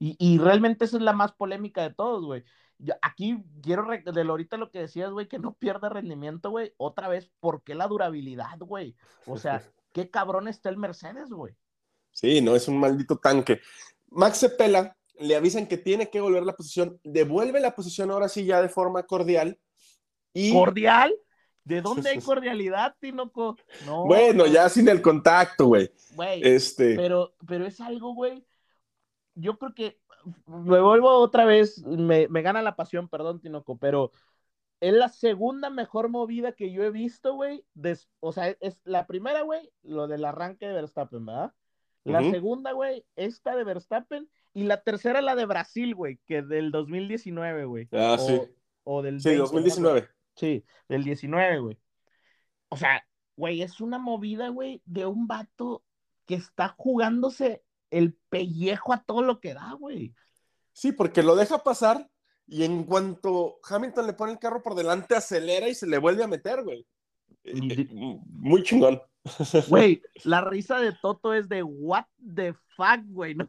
Y, 0.01 0.15
y 0.17 0.39
realmente 0.39 0.85
esa 0.85 0.97
es 0.97 1.03
la 1.03 1.13
más 1.13 1.31
polémica 1.31 1.83
de 1.83 1.93
todos, 1.93 2.25
güey. 2.25 2.43
Yo 2.79 2.95
aquí 3.03 3.37
quiero, 3.61 3.85
de 3.87 4.23
lo 4.23 4.33
ahorita 4.33 4.57
lo 4.57 4.71
que 4.71 4.79
decías, 4.79 5.11
güey, 5.11 5.27
que 5.27 5.37
no 5.37 5.53
pierde 5.53 5.89
rendimiento, 5.89 6.49
güey. 6.49 6.73
Otra 6.77 7.07
vez, 7.07 7.29
¿por 7.39 7.61
qué 7.61 7.75
la 7.75 7.87
durabilidad, 7.87 8.57
güey? 8.57 8.95
O 9.27 9.37
sea, 9.37 9.61
qué 9.93 10.09
cabrón 10.09 10.47
está 10.47 10.69
el 10.69 10.77
Mercedes, 10.77 11.29
güey. 11.29 11.53
Sí, 12.09 12.41
no, 12.41 12.55
es 12.55 12.67
un 12.67 12.79
maldito 12.79 13.17
tanque. 13.17 13.61
Max 14.09 14.39
se 14.39 14.49
pela, 14.49 14.97
le 15.19 15.35
avisan 15.35 15.67
que 15.67 15.77
tiene 15.77 16.09
que 16.09 16.19
volver 16.19 16.47
la 16.47 16.55
posición, 16.55 16.99
devuelve 17.03 17.59
la 17.59 17.75
posición 17.75 18.09
ahora 18.09 18.27
sí 18.27 18.43
ya 18.43 18.59
de 18.59 18.69
forma 18.69 19.03
cordial. 19.03 19.59
Y 20.33 20.51
¿Cordial? 20.51 21.13
¿De 21.63 21.83
dónde 21.83 22.09
hay 22.09 22.19
cordialidad, 22.21 22.95
Tinoco? 22.99 23.55
No. 23.85 24.05
bueno, 24.07 24.45
no, 24.45 24.47
ya 24.47 24.67
sin 24.67 24.89
el 24.89 24.99
contacto, 24.99 25.67
güey. 25.67 25.91
Güey, 26.15 26.41
Este, 26.43 26.95
pero, 26.95 27.35
pero 27.47 27.67
es 27.67 27.79
algo, 27.79 28.15
güey. 28.15 28.43
Yo 29.35 29.57
creo 29.57 29.73
que 29.73 29.99
me 30.45 30.79
vuelvo 30.79 31.09
otra 31.09 31.45
vez, 31.45 31.83
me, 31.85 32.27
me 32.27 32.41
gana 32.41 32.61
la 32.61 32.75
pasión, 32.75 33.09
perdón, 33.09 33.39
Tinoco, 33.39 33.77
pero 33.77 34.11
es 34.79 34.93
la 34.93 35.09
segunda 35.09 35.69
mejor 35.69 36.09
movida 36.09 36.53
que 36.53 36.71
yo 36.71 36.83
he 36.83 36.91
visto, 36.91 37.35
güey. 37.35 37.63
O 38.19 38.31
sea, 38.31 38.49
es 38.59 38.81
la 38.83 39.05
primera, 39.07 39.41
güey, 39.41 39.71
lo 39.83 40.07
del 40.07 40.25
arranque 40.25 40.67
de 40.67 40.73
Verstappen, 40.73 41.25
¿verdad? 41.25 41.53
La 42.03 42.21
Ujú. 42.21 42.31
segunda, 42.31 42.71
güey, 42.71 43.05
esta 43.15 43.55
de 43.55 43.63
Verstappen. 43.63 44.27
Y 44.53 44.63
la 44.63 44.81
tercera, 44.81 45.21
la 45.21 45.35
de 45.35 45.45
Brasil, 45.45 45.93
güey, 45.93 46.19
que 46.25 46.41
del 46.41 46.71
2019, 46.71 47.65
güey. 47.65 47.87
Ah, 47.91 48.15
o, 48.15 48.17
sí. 48.17 48.41
O 48.83 49.01
del 49.03 49.21
sí, 49.21 49.29
20, 49.29 49.37
¿no? 49.37 49.49
2019. 49.49 50.09
Sí, 50.35 50.65
del 50.89 51.03
19, 51.03 51.59
güey. 51.59 51.77
O 52.69 52.77
sea, 52.77 53.05
güey, 53.35 53.61
es 53.61 53.81
una 53.81 53.99
movida, 53.99 54.49
güey, 54.49 54.81
de 54.85 55.05
un 55.05 55.27
vato 55.27 55.83
que 56.25 56.35
está 56.35 56.69
jugándose 56.69 57.63
el 57.91 58.17
pellejo 58.29 58.93
a 58.93 59.03
todo 59.03 59.21
lo 59.21 59.39
que 59.39 59.53
da, 59.53 59.73
güey. 59.73 60.15
Sí, 60.73 60.91
porque 60.91 61.21
lo 61.21 61.35
deja 61.35 61.63
pasar 61.63 62.09
y 62.47 62.63
en 62.63 62.83
cuanto 62.83 63.59
Hamilton 63.69 64.07
le 64.07 64.13
pone 64.13 64.31
el 64.33 64.39
carro 64.39 64.63
por 64.63 64.75
delante, 64.75 65.15
acelera 65.15 65.69
y 65.69 65.75
se 65.75 65.87
le 65.87 65.97
vuelve 65.97 66.23
a 66.23 66.27
meter, 66.27 66.63
güey. 66.63 66.85
Eh, 67.43 67.53
eh, 67.53 67.87
Muy 67.91 68.63
chingón. 68.63 69.01
Güey, 69.69 70.01
la 70.23 70.41
risa 70.41 70.79
de 70.79 70.93
Toto 70.99 71.35
es 71.35 71.47
de 71.47 71.61
what 71.61 72.05
the 72.35 72.53
fuck, 72.75 73.01
güey, 73.05 73.35
¿no? 73.35 73.47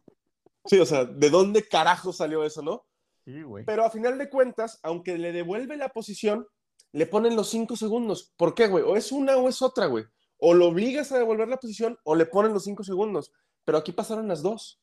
Sí, 0.66 0.78
o 0.78 0.84
sea, 0.84 1.06
¿de 1.06 1.30
dónde 1.30 1.66
carajo 1.66 2.12
salió 2.12 2.44
eso, 2.44 2.60
no? 2.60 2.84
Sí, 3.24 3.42
güey. 3.42 3.64
Pero 3.64 3.84
a 3.84 3.90
final 3.90 4.18
de 4.18 4.28
cuentas, 4.28 4.78
aunque 4.82 5.16
le 5.16 5.32
devuelve 5.32 5.78
la 5.78 5.88
posición, 5.88 6.46
le 6.92 7.06
ponen 7.06 7.36
los 7.36 7.48
cinco 7.48 7.74
segundos. 7.76 8.34
¿Por 8.36 8.54
qué, 8.54 8.68
güey? 8.68 8.84
O 8.84 8.96
es 8.96 9.12
una 9.12 9.36
o 9.36 9.48
es 9.48 9.62
otra, 9.62 9.86
güey. 9.86 10.04
O 10.36 10.54
lo 10.54 10.68
obligas 10.68 11.10
a 11.12 11.18
devolver 11.18 11.48
la 11.48 11.56
posición 11.56 11.98
o 12.04 12.14
le 12.14 12.26
ponen 12.26 12.52
los 12.52 12.64
cinco 12.64 12.84
segundos. 12.84 13.32
Pero 13.64 13.78
aquí 13.78 13.92
pasaron 13.92 14.28
las 14.28 14.42
dos. 14.42 14.80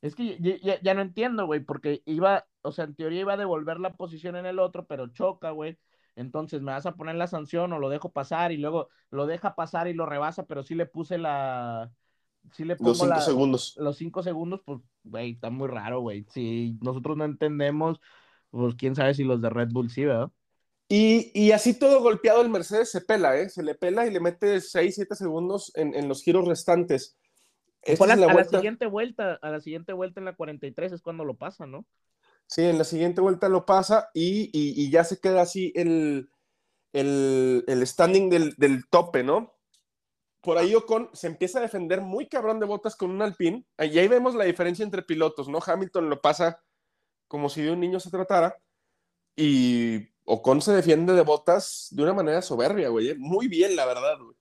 Es 0.00 0.14
que 0.14 0.38
ya, 0.40 0.56
ya- 0.62 0.80
ya 0.80 0.94
no 0.94 1.02
entiendo, 1.02 1.46
güey, 1.46 1.60
porque 1.60 2.02
iba, 2.06 2.46
o 2.62 2.72
sea, 2.72 2.84
en 2.84 2.94
teoría 2.94 3.20
iba 3.20 3.32
a 3.34 3.36
devolver 3.36 3.80
la 3.80 3.94
posición 3.94 4.36
en 4.36 4.46
el 4.46 4.58
otro, 4.58 4.86
pero 4.86 5.08
choca, 5.08 5.50
güey. 5.50 5.78
Entonces 6.16 6.62
me 6.62 6.72
vas 6.72 6.86
a 6.86 6.94
poner 6.96 7.16
la 7.16 7.26
sanción 7.28 7.72
o 7.72 7.78
lo 7.78 7.88
dejo 7.88 8.10
pasar 8.12 8.52
y 8.52 8.56
luego 8.58 8.88
lo 9.10 9.26
deja 9.26 9.54
pasar 9.54 9.88
y 9.88 9.94
lo 9.94 10.06
rebasa, 10.06 10.46
pero 10.46 10.62
sí 10.62 10.74
le 10.74 10.86
puse 10.86 11.18
la, 11.18 11.90
sí 12.52 12.64
le 12.64 12.76
pongo 12.76 12.90
Los 12.90 12.98
cinco 12.98 13.10
la, 13.10 13.20
segundos. 13.20 13.74
los 13.78 13.96
cinco 13.96 14.22
segundos, 14.22 14.60
pues, 14.64 14.80
güey, 15.04 15.32
está 15.32 15.50
muy 15.50 15.68
raro, 15.68 16.00
güey. 16.00 16.24
Si 16.30 16.76
nosotros 16.82 17.16
no 17.16 17.24
entendemos, 17.24 18.00
pues 18.50 18.74
quién 18.76 18.94
sabe 18.96 19.14
si 19.14 19.24
los 19.24 19.40
de 19.42 19.50
Red 19.50 19.68
Bull 19.72 19.90
sí, 19.90 20.04
¿verdad? 20.04 20.30
Y, 20.90 21.30
y 21.34 21.52
así 21.52 21.78
todo 21.78 22.00
golpeado 22.02 22.40
el 22.40 22.48
Mercedes 22.48 22.90
se 22.90 23.02
pela, 23.02 23.36
¿eh? 23.38 23.50
Se 23.50 23.62
le 23.62 23.74
pela 23.74 24.06
y 24.06 24.10
le 24.10 24.20
mete 24.20 24.60
6, 24.60 24.94
7 24.94 25.14
segundos 25.16 25.70
en, 25.74 25.94
en 25.94 26.08
los 26.08 26.22
giros 26.22 26.46
restantes. 26.48 27.16
A 27.82 27.92
es 27.92 28.00
la, 28.00 28.44
siguiente 28.44 28.86
vuelta, 28.86 29.34
a 29.34 29.50
la 29.50 29.60
siguiente 29.60 29.92
vuelta 29.92 30.20
en 30.20 30.26
la 30.26 30.34
43 30.34 30.92
es 30.92 31.02
cuando 31.02 31.24
lo 31.24 31.36
pasa, 31.36 31.66
¿no? 31.66 31.86
Sí, 32.46 32.62
en 32.64 32.78
la 32.78 32.84
siguiente 32.84 33.20
vuelta 33.20 33.48
lo 33.48 33.66
pasa 33.66 34.10
y, 34.14 34.44
y- 34.52 34.82
y 34.82 34.90
ya 34.90 35.04
se 35.04 35.20
queda 35.20 35.42
así 35.42 35.72
el, 35.76 36.30
el, 36.94 37.64
el 37.68 37.86
standing 37.86 38.30
del, 38.30 38.54
del 38.56 38.88
tope, 38.88 39.24
¿no? 39.24 39.54
Por 40.42 40.58
ahí 40.58 40.74
Ocon 40.74 41.10
se 41.14 41.28
empieza 41.28 41.60
a 41.60 41.62
defender 41.62 42.02
muy 42.02 42.28
cabrón 42.28 42.60
de 42.60 42.66
botas 42.66 42.96
con 42.96 43.10
un 43.10 43.22
Alpine. 43.22 43.66
Y 43.80 43.98
ahí 43.98 44.08
vemos 44.08 44.34
la 44.36 44.44
diferencia 44.46 44.84
entre 44.84 45.02
pilotos, 45.02 45.48
¿no? 45.48 45.60
Hamilton 45.64 46.10
lo 46.10 46.22
pasa 46.22 46.62
como 47.28 47.50
si 47.50 47.62
de 47.62 47.72
un 47.72 47.80
niño 47.80 48.00
se 48.00 48.10
tratara. 48.10 48.58
Y 49.36 50.10
Ocon 50.26 50.62
se 50.62 50.72
defiende 50.74 51.14
de 51.14 51.22
botas 51.22 51.88
de 51.92 52.04
una 52.04 52.14
manera 52.14 52.42
soberbia, 52.42 52.90
güey. 52.90 53.10
¿eh? 53.10 53.16
Muy 53.18 53.48
bien, 53.48 53.76
la 53.76 53.86
verdad, 53.86 54.18
güey. 54.20 54.37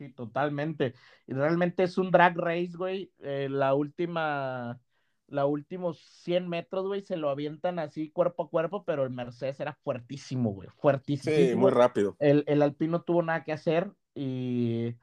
Sí, 0.00 0.08
totalmente. 0.08 0.94
Y 1.26 1.34
realmente 1.34 1.82
es 1.82 1.98
un 1.98 2.10
drag 2.10 2.34
race, 2.38 2.72
güey. 2.74 3.12
Eh, 3.18 3.48
la 3.50 3.74
última, 3.74 4.80
la 5.26 5.44
últimos 5.44 5.98
100 6.22 6.48
metros, 6.48 6.86
güey, 6.86 7.02
se 7.02 7.18
lo 7.18 7.28
avientan 7.28 7.78
así 7.78 8.10
cuerpo 8.10 8.44
a 8.44 8.48
cuerpo, 8.48 8.82
pero 8.86 9.04
el 9.04 9.10
Mercedes 9.10 9.60
era 9.60 9.74
fuertísimo, 9.84 10.54
güey, 10.54 10.70
fuertísimo. 10.78 11.34
Sí, 11.36 11.54
muy 11.54 11.70
rápido. 11.70 12.16
El, 12.18 12.44
el 12.46 12.62
Alpino 12.62 12.92
no 12.92 13.02
tuvo 13.02 13.22
nada 13.22 13.44
que 13.44 13.52
hacer 13.52 13.92
y, 14.14 14.94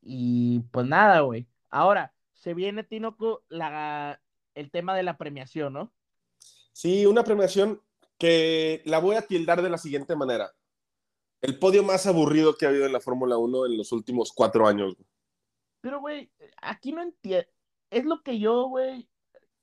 y 0.00 0.60
pues 0.72 0.86
nada, 0.86 1.20
güey. 1.20 1.46
Ahora, 1.68 2.14
se 2.32 2.54
viene, 2.54 2.84
Tinoco, 2.84 3.42
la, 3.50 4.18
el 4.54 4.70
tema 4.70 4.96
de 4.96 5.02
la 5.02 5.18
premiación, 5.18 5.74
¿no? 5.74 5.92
Sí, 6.72 7.04
una 7.04 7.22
premiación 7.22 7.82
que 8.16 8.80
la 8.86 8.98
voy 8.98 9.16
a 9.16 9.26
tildar 9.26 9.60
de 9.60 9.68
la 9.68 9.76
siguiente 9.76 10.16
manera. 10.16 10.54
El 11.40 11.58
podio 11.58 11.82
más 11.84 12.06
aburrido 12.06 12.56
que 12.56 12.66
ha 12.66 12.70
habido 12.70 12.86
en 12.86 12.92
la 12.92 13.00
Fórmula 13.00 13.36
1 13.38 13.66
en 13.66 13.76
los 13.76 13.92
últimos 13.92 14.32
cuatro 14.32 14.66
años. 14.66 14.96
Pero, 15.80 16.00
güey, 16.00 16.30
aquí 16.60 16.92
no 16.92 17.02
entiendo. 17.02 17.46
Es 17.90 18.04
lo 18.04 18.22
que 18.22 18.38
yo, 18.38 18.68
güey, 18.68 19.08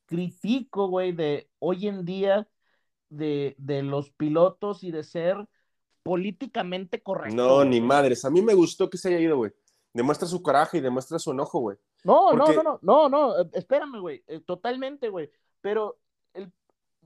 critico, 0.05 0.87
güey, 0.87 1.11
de 1.11 1.49
hoy 1.59 1.87
en 1.87 2.05
día 2.05 2.47
de, 3.09 3.55
de 3.57 3.83
los 3.83 4.09
pilotos 4.11 4.83
y 4.83 4.91
de 4.91 5.03
ser 5.03 5.47
políticamente 6.03 7.01
correcto. 7.01 7.35
No, 7.35 7.55
güey. 7.57 7.69
ni 7.69 7.81
madres. 7.81 8.23
A 8.25 8.29
mí 8.29 8.41
me 8.41 8.53
gustó 8.53 8.89
que 8.89 8.97
se 8.97 9.09
haya 9.09 9.19
ido, 9.19 9.37
güey. 9.37 9.51
Demuestra 9.93 10.27
su 10.27 10.41
coraje 10.41 10.77
y 10.77 10.81
demuestra 10.81 11.19
su 11.19 11.31
enojo, 11.31 11.59
güey. 11.59 11.77
No, 12.03 12.27
Porque- 12.31 12.55
no, 12.55 12.63
no, 12.63 12.79
no, 12.81 13.09
no, 13.09 13.09
no, 13.09 13.39
eh, 13.41 13.49
espérame, 13.53 13.99
güey, 13.99 14.23
eh, 14.27 14.39
totalmente, 14.41 15.09
güey. 15.09 15.29
Pero 15.61 15.97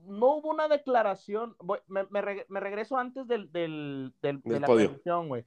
no 0.06 0.36
hubo 0.36 0.50
una 0.50 0.68
declaración, 0.68 1.54
voy- 1.58 1.80
me, 1.86 2.04
me 2.10 2.22
reg- 2.22 2.46
me 2.48 2.60
regreso 2.60 2.96
antes 2.96 3.26
del, 3.26 3.50
del, 3.52 4.12
del- 4.22 4.40
de 4.42 4.60
la 4.60 4.66
premiación, 4.88 5.28
güey. 5.28 5.44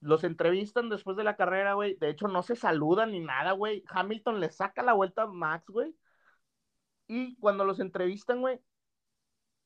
Los 0.00 0.24
entrevistan 0.24 0.88
después 0.88 1.16
de 1.16 1.24
la 1.24 1.36
carrera, 1.36 1.74
güey. 1.74 1.96
De 1.96 2.10
hecho, 2.10 2.26
no 2.28 2.42
se 2.42 2.56
saludan 2.56 3.12
ni 3.12 3.20
nada, 3.20 3.52
güey. 3.52 3.84
Hamilton 3.88 4.40
le 4.40 4.50
saca 4.50 4.82
la 4.82 4.94
vuelta 4.94 5.22
a 5.22 5.26
Max, 5.26 5.64
güey. 5.68 5.94
Y 7.06 7.36
cuando 7.36 7.64
los 7.64 7.78
entrevistan, 7.80 8.40
güey, 8.40 8.60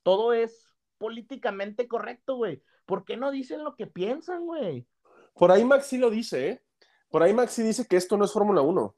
todo 0.03 0.33
es 0.33 0.75
políticamente 0.99 1.89
correcto, 1.89 2.37
güey. 2.37 2.63
¿Por 2.85 3.05
qué 3.05 3.17
no 3.17 3.31
dicen 3.31 3.65
lo 3.65 3.77
que 3.77 3.87
piensan, 3.87 4.45
güey? 4.47 4.87
Por 5.35 5.51
ahí 5.53 5.65
Max 5.65 5.87
sí 5.87 5.99
lo 5.99 6.11
dice, 6.11 6.49
¿eh? 6.51 6.63
Por 7.09 7.23
ahí 7.23 7.33
Max 7.35 7.53
sí 7.53 7.63
dice 7.63 7.87
que 7.87 7.97
esto 7.97 8.17
no 8.17 8.25
es 8.25 8.33
Fórmula 8.33 8.61
1. 8.63 8.95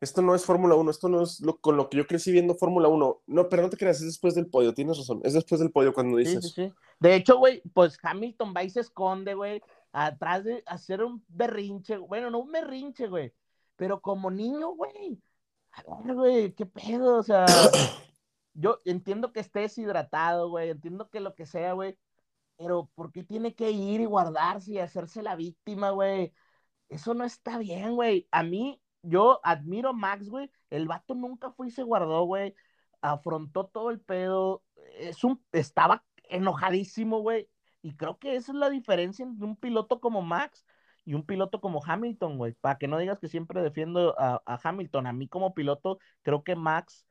Esto 0.00 0.20
no 0.20 0.34
es 0.34 0.44
Fórmula 0.44 0.74
1, 0.74 0.90
esto 0.90 1.08
no 1.08 1.22
es 1.22 1.40
lo, 1.40 1.58
con 1.58 1.76
lo 1.76 1.88
que 1.88 1.96
yo 1.96 2.06
crecí 2.06 2.30
viendo 2.30 2.54
Fórmula 2.54 2.88
1. 2.88 3.22
No, 3.26 3.48
pero 3.48 3.62
no 3.62 3.70
te 3.70 3.76
creas, 3.78 3.98
es 4.00 4.06
después 4.06 4.34
del 4.34 4.46
podio, 4.48 4.74
tienes 4.74 4.98
razón. 4.98 5.20
Es 5.24 5.32
después 5.32 5.58
del 5.60 5.72
podio 5.72 5.94
cuando 5.94 6.18
Sí, 6.18 6.24
dices. 6.24 6.52
sí, 6.52 6.66
sí. 6.68 6.74
De 7.00 7.14
hecho, 7.14 7.38
güey, 7.38 7.62
pues 7.72 7.98
Hamilton 8.02 8.52
va 8.54 8.62
y 8.64 8.70
se 8.70 8.80
esconde, 8.80 9.34
güey, 9.34 9.62
atrás 9.92 10.44
de 10.44 10.62
hacer 10.66 11.02
un 11.02 11.24
berrinche. 11.28 11.96
Bueno, 11.96 12.30
no 12.30 12.40
un 12.40 12.52
berrinche, 12.52 13.08
güey, 13.08 13.32
pero 13.76 14.00
como 14.00 14.30
niño, 14.30 14.70
güey. 14.74 15.20
A 15.72 16.02
ver, 16.02 16.14
güey, 16.14 16.52
qué 16.54 16.66
pedo, 16.66 17.16
o 17.18 17.22
sea. 17.22 17.46
yo 18.54 18.80
entiendo 18.84 19.32
que 19.32 19.40
esté 19.40 19.60
deshidratado, 19.60 20.48
güey, 20.50 20.70
entiendo 20.70 21.08
que 21.10 21.20
lo 21.20 21.34
que 21.34 21.46
sea, 21.46 21.72
güey, 21.74 21.98
pero 22.56 22.90
¿por 22.94 23.12
qué 23.12 23.22
tiene 23.24 23.54
que 23.54 23.70
ir 23.70 24.00
y 24.00 24.06
guardarse 24.06 24.72
y 24.72 24.78
hacerse 24.78 25.22
la 25.22 25.36
víctima, 25.36 25.90
güey? 25.90 26.32
Eso 26.88 27.14
no 27.14 27.24
está 27.24 27.58
bien, 27.58 27.94
güey. 27.94 28.28
A 28.30 28.42
mí, 28.42 28.80
yo 29.06 29.40
admiro 29.42 29.90
a 29.90 29.92
Max, 29.92 30.28
güey. 30.28 30.50
El 30.70 30.86
vato 30.86 31.14
nunca 31.14 31.50
fue 31.52 31.68
y 31.68 31.70
se 31.70 31.82
guardó, 31.82 32.24
güey. 32.24 32.54
Afrontó 33.00 33.66
todo 33.66 33.90
el 33.90 34.00
pedo. 34.00 34.62
Es 34.98 35.24
un, 35.24 35.42
estaba 35.52 36.04
enojadísimo, 36.24 37.20
güey. 37.20 37.48
Y 37.82 37.94
creo 37.96 38.18
que 38.18 38.36
esa 38.36 38.52
es 38.52 38.58
la 38.58 38.70
diferencia 38.70 39.24
entre 39.24 39.46
un 39.46 39.56
piloto 39.56 40.00
como 40.00 40.22
Max 40.22 40.64
y 41.04 41.14
un 41.14 41.24
piloto 41.24 41.60
como 41.60 41.82
Hamilton, 41.84 42.36
güey. 42.36 42.52
Para 42.54 42.78
que 42.78 42.88
no 42.88 42.98
digas 42.98 43.18
que 43.20 43.28
siempre 43.28 43.62
defiendo 43.62 44.18
a, 44.18 44.42
a 44.44 44.60
Hamilton. 44.62 45.06
A 45.06 45.12
mí 45.12 45.28
como 45.28 45.54
piloto, 45.54 45.98
creo 46.22 46.42
que 46.42 46.56
Max 46.56 47.06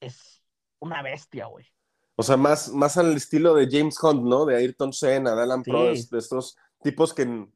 es 0.00 0.42
una 0.78 1.02
bestia, 1.02 1.46
güey. 1.46 1.66
O 2.16 2.22
sea, 2.22 2.36
más, 2.36 2.72
más 2.72 2.96
al 2.96 3.14
estilo 3.14 3.54
de 3.54 3.68
James 3.70 4.02
Hunt, 4.02 4.22
¿no? 4.22 4.46
De 4.46 4.56
Ayrton 4.56 4.92
Senna, 4.92 5.34
de 5.34 5.42
Alan 5.42 5.62
Sí. 5.62 5.70
Prost, 5.70 6.10
de 6.10 6.18
estos 6.18 6.56
tipos 6.82 7.12
que 7.12 7.46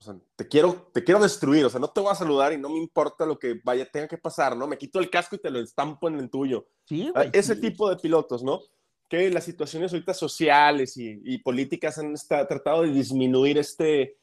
o 0.00 0.04
sea, 0.04 0.14
te 0.34 0.48
quiero, 0.48 0.90
te 0.94 1.04
quiero 1.04 1.20
destruir, 1.20 1.64
o 1.66 1.70
sea, 1.70 1.78
no 1.78 1.88
te 1.90 2.00
voy 2.00 2.10
a 2.10 2.14
saludar 2.14 2.52
y 2.52 2.58
no 2.58 2.70
me 2.70 2.78
importa 2.78 3.26
lo 3.26 3.38
que 3.38 3.60
vaya, 3.62 3.84
tenga 3.90 4.08
que 4.08 4.16
pasar, 4.16 4.56
¿no? 4.56 4.66
Me 4.66 4.78
quito 4.78 4.98
el 4.98 5.10
casco 5.10 5.36
y 5.36 5.40
te 5.40 5.50
lo 5.50 5.60
estampo 5.60 6.08
en 6.08 6.18
el 6.18 6.30
tuyo. 6.30 6.66
Sí, 6.86 7.08
Ah, 7.14 7.24
güey. 7.24 7.30
Ese 7.34 7.54
sí. 7.54 7.60
tipo 7.60 7.88
de 7.90 7.96
pilotos, 7.96 8.42
¿no? 8.42 8.60
Que 9.08 9.28
las 9.30 9.44
situaciones 9.44 9.92
ahorita 9.92 10.14
sociales 10.14 10.96
y, 10.96 11.20
y 11.24 11.38
políticas 11.38 11.98
han 11.98 12.14
esta- 12.14 12.46
tratado 12.48 12.82
de 12.82 12.92
disminuir 12.92 13.58
este 13.58 14.16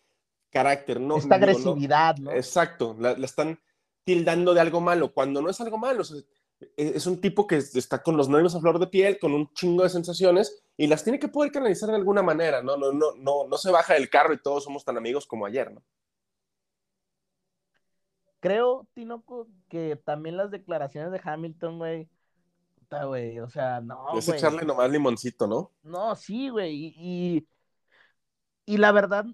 carácter, 0.49 0.99
¿no? 0.99 1.17
Esta 1.17 1.35
Digo, 1.37 1.45
no- 1.45 1.51
agresividad, 1.51 2.17
¿no? 2.17 2.31
Exacto, 2.31 2.95
la, 2.99 3.15
la 3.17 3.25
están 3.25 3.59
tildando 4.03 4.53
de 4.53 4.61
algo 4.61 4.79
malo, 4.81 5.13
cuando 5.13 5.41
no 5.41 5.49
es 5.49 5.59
algo 5.61 5.77
malo. 5.77 6.01
o 6.01 6.05
sea, 6.05 6.17
es 6.75 7.05
un 7.05 7.21
tipo 7.21 7.45
que 7.47 7.57
está 7.57 8.01
con 8.01 8.17
los 8.17 8.29
nervios 8.29 8.55
a 8.55 8.59
flor 8.59 8.79
de 8.79 8.87
piel, 8.87 9.19
con 9.19 9.33
un 9.33 9.51
chingo 9.53 9.83
de 9.83 9.89
sensaciones 9.89 10.63
y 10.75 10.87
las 10.87 11.03
tiene 11.03 11.19
que 11.19 11.27
poder 11.27 11.51
canalizar 11.51 11.89
de 11.89 11.95
alguna 11.95 12.23
manera, 12.23 12.61
¿no? 12.63 12.77
No, 12.77 12.91
no, 12.91 13.15
no, 13.15 13.47
no 13.47 13.57
se 13.57 13.71
baja 13.71 13.93
del 13.93 14.09
carro 14.09 14.33
y 14.33 14.41
todos 14.41 14.63
somos 14.63 14.83
tan 14.85 14.97
amigos 14.97 15.27
como 15.27 15.45
ayer, 15.45 15.71
¿no? 15.71 15.83
Creo, 18.39 18.87
Tinoco, 18.93 19.47
que 19.67 19.95
también 19.97 20.37
las 20.37 20.51
declaraciones 20.51 21.11
de 21.11 21.21
Hamilton, 21.23 21.77
güey. 21.79 22.09
puta, 22.75 23.05
güey, 23.05 23.39
o 23.39 23.49
sea, 23.49 23.81
no, 23.81 24.17
es 24.17 24.27
güey. 24.27 24.37
echarle 24.37 24.63
nomás 24.65 24.89
limoncito, 24.91 25.47
¿no? 25.47 25.73
No, 25.83 26.15
sí, 26.15 26.49
güey. 26.49 26.75
Y, 26.75 26.95
y, 26.97 27.47
y 28.65 28.77
la 28.77 28.91
verdad, 28.91 29.25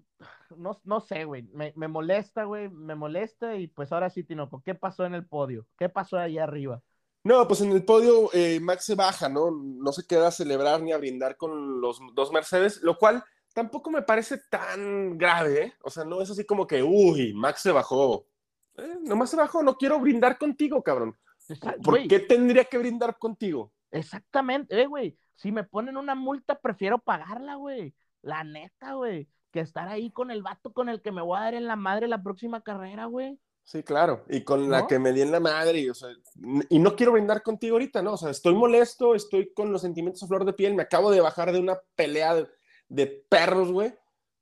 no, 0.55 0.79
no 0.83 0.99
sé, 1.01 1.25
güey. 1.25 1.43
Me, 1.53 1.73
me 1.75 1.87
molesta, 1.87 2.43
güey. 2.45 2.69
Me 2.69 2.95
molesta. 2.95 3.55
Y 3.55 3.67
pues 3.67 3.91
ahora 3.91 4.09
sí, 4.09 4.23
Tinoco, 4.23 4.61
¿qué 4.63 4.75
pasó 4.75 5.05
en 5.05 5.15
el 5.15 5.25
podio? 5.27 5.67
¿Qué 5.77 5.89
pasó 5.89 6.17
ahí 6.17 6.37
arriba? 6.37 6.81
No, 7.23 7.47
pues 7.47 7.61
en 7.61 7.71
el 7.71 7.85
podio 7.85 8.29
eh, 8.33 8.59
Max 8.59 8.83
se 8.85 8.95
baja, 8.95 9.29
¿no? 9.29 9.49
No 9.51 9.93
se 9.93 10.05
queda 10.05 10.27
a 10.27 10.31
celebrar 10.31 10.81
ni 10.81 10.91
a 10.91 10.97
brindar 10.97 11.37
con 11.37 11.79
los 11.79 11.99
dos 12.13 12.31
Mercedes, 12.33 12.81
lo 12.81 12.97
cual 12.97 13.23
tampoco 13.53 13.89
me 13.89 14.01
parece 14.01 14.39
tan 14.49 15.17
grave, 15.17 15.63
¿eh? 15.67 15.73
O 15.83 15.89
sea, 15.89 16.03
no 16.03 16.21
es 16.21 16.29
así 16.29 16.45
como 16.45 16.67
que, 16.67 16.83
uy, 16.83 17.33
Max 17.33 17.61
se 17.61 17.71
bajó. 17.71 18.27
Eh, 18.75 18.97
nomás 19.03 19.29
se 19.29 19.37
bajó, 19.37 19.63
no 19.63 19.75
quiero 19.77 19.99
brindar 19.99 20.37
contigo, 20.37 20.83
cabrón. 20.83 21.17
Esa- 21.47 21.75
¿Por 21.83 22.05
qué 22.07 22.19
tendría 22.19 22.65
que 22.65 22.77
brindar 22.77 23.17
contigo? 23.17 23.71
Exactamente, 23.91 24.81
eh, 24.81 24.87
güey. 24.87 25.17
Si 25.35 25.51
me 25.51 25.63
ponen 25.63 25.97
una 25.97 26.15
multa, 26.15 26.59
prefiero 26.59 26.99
pagarla, 26.99 27.55
güey. 27.55 27.95
La 28.21 28.43
neta, 28.43 28.93
güey. 28.93 29.29
Que 29.51 29.59
estar 29.61 29.87
ahí 29.87 30.11
con 30.11 30.31
el 30.31 30.41
vato 30.41 30.73
con 30.73 30.89
el 30.89 31.01
que 31.01 31.11
me 31.11 31.21
voy 31.21 31.37
a 31.37 31.41
dar 31.41 31.53
en 31.53 31.67
la 31.67 31.75
madre 31.75 32.07
la 32.07 32.21
próxima 32.23 32.61
carrera, 32.61 33.05
güey. 33.05 33.39
Sí, 33.63 33.81
claro. 33.81 34.25
Y 34.29 34.43
con 34.43 34.69
la 34.69 34.87
que 34.87 34.99
me 34.99 35.13
di 35.13 35.21
en 35.21 35.31
la 35.31 35.39
madre, 35.39 35.79
y, 35.79 35.89
o 35.89 35.93
sea, 35.93 36.09
y 36.69 36.79
no 36.79 36.95
quiero 36.95 37.13
brindar 37.13 37.41
contigo 37.41 37.75
ahorita, 37.75 38.01
¿no? 38.01 38.13
O 38.13 38.17
sea, 38.17 38.29
estoy 38.29 38.53
molesto, 38.53 39.15
estoy 39.15 39.53
con 39.53 39.71
los 39.71 39.81
sentimientos 39.81 40.21
a 40.21 40.27
flor 40.27 40.45
de 40.45 40.53
piel, 40.53 40.75
me 40.75 40.83
acabo 40.83 41.11
de 41.11 41.21
bajar 41.21 41.51
de 41.51 41.59
una 41.59 41.79
pelea 41.95 42.35
de, 42.35 42.47
de 42.89 43.07
perros, 43.29 43.71
güey. 43.71 43.93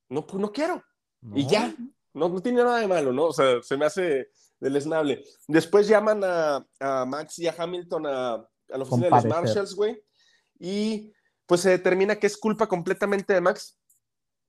No, 0.10 0.26
pues 0.26 0.42
no 0.42 0.52
quiero. 0.52 0.84
Y 1.36 1.48
ya. 1.48 1.74
No, 2.14 2.28
no 2.30 2.42
tiene 2.42 2.64
nada 2.64 2.80
de 2.80 2.88
malo, 2.88 3.14
¿no? 3.14 3.26
O 3.28 3.34
sea, 3.34 3.62
se 3.62 3.78
me 3.78 3.86
hace 3.86 4.30
deleznable. 4.60 5.24
Después 5.48 5.88
llaman 5.88 6.22
a, 6.24 6.68
a 6.80 7.06
Max 7.06 7.40
y 7.40 7.48
a 7.48 7.56
Hamilton 7.58 8.08
a, 8.08 8.34
a 8.34 8.48
la 8.70 8.84
oficina 8.84 9.06
de 9.06 9.12
los. 9.12 9.26
Marshalls, 9.26 9.76
güey. 9.76 10.04
Y 10.60 11.14
pues 11.46 11.62
se 11.62 11.70
determina 11.70 12.18
que 12.18 12.28
es 12.28 12.38
culpa 12.38 12.68
completamente 12.68 13.34
de 13.34 13.42
Max. 13.42 13.80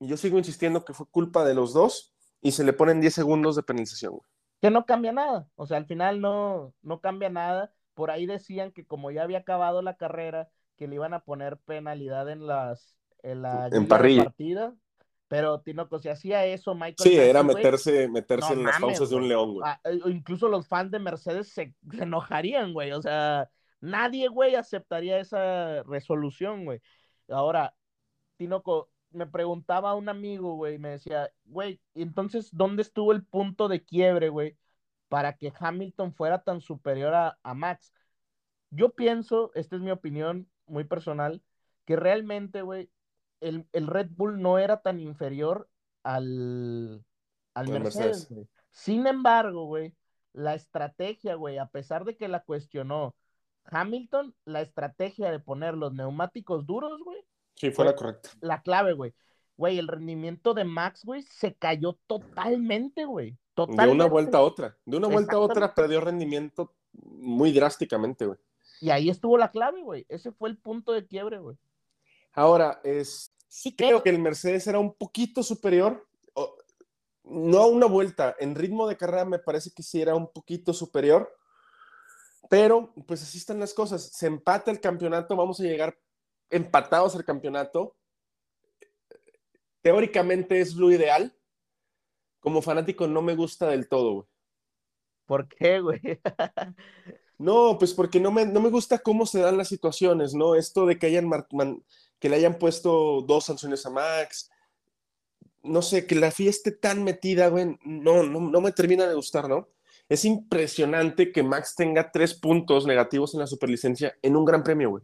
Y 0.00 0.08
yo 0.08 0.16
sigo 0.16 0.38
insistiendo 0.38 0.84
que 0.84 0.94
fue 0.94 1.06
culpa 1.10 1.44
de 1.44 1.54
los 1.54 1.72
dos. 1.72 2.14
Y 2.40 2.52
se 2.52 2.64
le 2.64 2.72
ponen 2.72 3.00
10 3.00 3.14
segundos 3.14 3.54
de 3.54 3.62
penalización, 3.62 4.14
güey. 4.14 4.31
Que 4.62 4.70
no 4.70 4.86
cambia 4.86 5.12
nada. 5.12 5.48
O 5.56 5.66
sea, 5.66 5.78
al 5.78 5.86
final 5.86 6.22
no, 6.22 6.74
no 6.82 7.02
cambia 7.02 7.30
nada. 7.30 7.74
Por 7.94 8.10
ahí 8.12 8.26
decían 8.26 8.72
que 8.72 8.86
como 8.86 9.12
ya 9.12 9.24
había 9.24 9.40
acabado 9.40 9.82
la 9.82 9.98
carrera, 9.98 10.50
que 10.78 10.88
le 10.88 10.96
iban 10.96 11.14
a 11.14 11.24
poner 11.24 11.58
penalidad 11.58 12.30
en 12.30 12.46
las 12.48 12.96
en 13.24 13.42
la 13.42 13.68
En 13.72 13.88
parrilla. 13.88 14.24
partida. 14.24 14.74
Pero 15.28 15.60
Tinoco, 15.62 15.98
si 15.98 16.10
hacía 16.10 16.46
eso, 16.46 16.74
Michael 16.74 16.96
Sí, 17.10 17.16
era 17.16 17.42
meterse, 17.42 18.08
meterse 18.08 18.54
no 18.54 18.60
en 18.60 18.64
las 18.64 18.78
fauces 18.78 19.10
de 19.10 19.16
un 19.16 19.28
león, 19.28 19.54
güey. 19.54 19.66
ah, 19.66 19.80
eh, 19.84 19.98
incluso 20.06 20.48
los 20.48 20.68
fans 20.68 20.90
de 20.90 20.98
Mercedes 20.98 21.48
se, 21.52 21.74
se 21.92 22.02
enojarían, 22.04 22.72
güey. 22.72 22.92
O 22.92 23.02
sea, 23.02 23.50
nadie, 23.80 24.28
güey, 24.28 24.54
aceptaría 24.54 25.18
esa 25.20 25.82
resolución, 25.84 26.64
güey. 26.64 26.80
Ahora, 27.28 27.74
Tinoco, 28.38 28.90
me 29.12 29.26
preguntaba 29.26 29.94
un 29.94 30.08
amigo, 30.08 30.54
güey, 30.54 30.78
me 30.78 30.90
decía, 30.90 31.30
güey, 31.44 31.80
¿y 31.94 32.02
entonces, 32.02 32.50
¿dónde 32.52 32.82
estuvo 32.82 33.12
el 33.12 33.24
punto 33.24 33.68
de 33.68 33.84
quiebre, 33.84 34.28
güey, 34.28 34.56
para 35.08 35.36
que 35.36 35.52
Hamilton 35.58 36.14
fuera 36.14 36.42
tan 36.42 36.60
superior 36.60 37.14
a, 37.14 37.38
a 37.42 37.54
Max? 37.54 37.92
Yo 38.70 38.90
pienso, 38.90 39.50
esta 39.54 39.76
es 39.76 39.82
mi 39.82 39.90
opinión 39.90 40.48
muy 40.66 40.84
personal, 40.84 41.42
que 41.84 41.96
realmente, 41.96 42.62
güey, 42.62 42.90
el, 43.40 43.66
el 43.72 43.86
Red 43.86 44.10
Bull 44.10 44.40
no 44.40 44.58
era 44.58 44.80
tan 44.80 45.00
inferior 45.00 45.68
al, 46.02 47.04
al 47.54 47.68
Mercedes, 47.68 48.30
Mercedes. 48.30 48.48
Sin 48.70 49.06
embargo, 49.06 49.66
güey, 49.66 49.94
la 50.32 50.54
estrategia, 50.54 51.34
güey, 51.34 51.58
a 51.58 51.66
pesar 51.66 52.04
de 52.04 52.16
que 52.16 52.28
la 52.28 52.44
cuestionó 52.44 53.14
Hamilton, 53.64 54.34
la 54.44 54.62
estrategia 54.62 55.30
de 55.30 55.38
poner 55.38 55.74
los 55.74 55.92
neumáticos 55.92 56.66
duros, 56.66 57.02
güey, 57.04 57.22
Sí, 57.62 57.70
fue 57.70 57.84
la 57.84 57.94
correcta. 57.94 58.30
la 58.40 58.60
clave, 58.60 58.92
güey. 58.92 59.14
Güey, 59.56 59.78
el 59.78 59.86
rendimiento 59.86 60.52
de 60.52 60.64
Max, 60.64 61.04
güey, 61.04 61.22
se 61.22 61.54
cayó 61.54 61.96
totalmente, 62.08 63.04
güey. 63.04 63.30
De 63.30 63.38
Totalmente. 63.54 63.92
una 63.92 64.06
vuelta 64.06 64.38
a 64.38 64.40
otra. 64.40 64.76
De 64.84 64.96
una 64.96 65.06
vuelta 65.06 65.36
a 65.36 65.38
otra 65.38 65.72
perdió 65.72 66.00
rendimiento 66.00 66.74
muy 66.92 67.52
drásticamente, 67.52 68.26
güey. 68.26 68.38
Y 68.80 68.90
ahí 68.90 69.10
estuvo 69.10 69.38
la 69.38 69.52
clave, 69.52 69.80
güey. 69.80 70.04
Ese 70.08 70.32
fue 70.32 70.48
el 70.48 70.58
punto 70.58 70.90
de 70.90 71.06
quiebre, 71.06 71.38
güey. 71.38 71.56
Ahora, 72.32 72.80
es, 72.82 73.32
sí 73.46 73.76
creo 73.76 74.02
que 74.02 74.10
el 74.10 74.18
Mercedes 74.18 74.66
era 74.66 74.80
un 74.80 74.92
poquito 74.94 75.44
superior, 75.44 76.04
o, 76.34 76.56
no 77.22 77.58
a 77.58 77.66
una 77.66 77.86
vuelta, 77.86 78.34
en 78.40 78.56
ritmo 78.56 78.88
de 78.88 78.96
carrera 78.96 79.24
me 79.24 79.38
parece 79.38 79.70
que 79.70 79.84
sí 79.84 80.02
era 80.02 80.16
un 80.16 80.32
poquito 80.32 80.72
superior, 80.72 81.32
pero 82.50 82.92
pues 83.06 83.22
así 83.22 83.38
están 83.38 83.60
las 83.60 83.72
cosas. 83.72 84.02
Se 84.02 84.26
empata 84.26 84.72
el 84.72 84.80
campeonato, 84.80 85.36
vamos 85.36 85.60
a 85.60 85.62
llegar 85.62 85.96
empatados 86.52 87.16
al 87.16 87.24
campeonato. 87.24 87.96
Teóricamente 89.80 90.60
es 90.60 90.74
lo 90.74 90.90
ideal. 90.92 91.36
Como 92.40 92.62
fanático 92.62 93.06
no 93.06 93.22
me 93.22 93.34
gusta 93.34 93.68
del 93.68 93.88
todo, 93.88 94.12
güey. 94.12 94.26
¿Por 95.26 95.48
qué, 95.48 95.80
güey? 95.80 96.00
No, 97.38 97.76
pues 97.76 97.92
porque 97.92 98.20
no 98.20 98.30
me, 98.30 98.46
no 98.46 98.60
me 98.60 98.70
gusta 98.70 99.00
cómo 99.00 99.26
se 99.26 99.40
dan 99.40 99.56
las 99.56 99.66
situaciones, 99.66 100.32
¿no? 100.32 100.54
Esto 100.54 100.86
de 100.86 100.96
que, 100.96 101.06
hayan 101.06 101.28
que 102.20 102.28
le 102.28 102.36
hayan 102.36 102.56
puesto 102.56 103.22
dos 103.22 103.46
sanciones 103.46 103.84
a 103.84 103.90
Max, 103.90 104.48
no 105.64 105.82
sé, 105.82 106.06
que 106.06 106.14
la 106.14 106.30
fiesta 106.30 106.70
esté 106.70 106.80
tan 106.80 107.02
metida, 107.02 107.48
güey, 107.48 107.76
no, 107.84 108.22
no, 108.22 108.40
no 108.40 108.60
me 108.60 108.70
termina 108.70 109.08
de 109.08 109.16
gustar, 109.16 109.48
¿no? 109.48 109.68
Es 110.08 110.24
impresionante 110.24 111.32
que 111.32 111.42
Max 111.42 111.74
tenga 111.74 112.12
tres 112.12 112.32
puntos 112.34 112.86
negativos 112.86 113.34
en 113.34 113.40
la 113.40 113.48
superlicencia 113.48 114.16
en 114.22 114.36
un 114.36 114.44
gran 114.44 114.62
premio, 114.62 114.90
güey. 114.90 115.02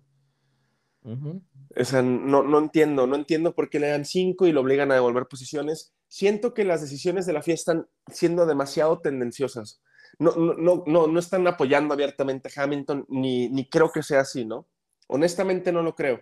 O 1.76 1.84
sea, 1.84 2.02
no, 2.02 2.42
no 2.42 2.59
entiendo, 2.59 3.06
no 3.06 3.16
entiendo 3.16 3.54
por 3.54 3.70
qué 3.70 3.80
le 3.80 3.88
dan 3.88 4.04
cinco 4.04 4.46
y 4.46 4.52
lo 4.52 4.61
obligan 4.61 4.90
a 4.90 4.94
devolver 4.94 5.26
posiciones. 5.26 5.94
Siento 6.09 6.54
que 6.54 6.64
las 6.64 6.80
decisiones 6.80 7.26
de 7.26 7.32
la 7.32 7.42
FIA 7.42 7.54
están 7.54 7.86
siendo 8.09 8.46
demasiado 8.46 9.00
tendenciosas 9.00 9.80
no, 10.18 10.32
no, 10.32 10.84
no, 10.86 11.06
no 11.06 11.18
están 11.18 11.46
apoyando 11.46 11.94
abiertamente 11.94 12.48
a 12.48 12.62
Hamilton, 12.62 13.06
ni, 13.09 13.48
ni 13.48 13.68
creo 13.68 13.92
que 13.92 14.02
sea 14.02 14.20
así, 14.20 14.44
¿no? 14.44 14.66
Honestamente 15.06 15.72
no 15.72 15.82
lo 15.82 15.94
creo, 15.94 16.20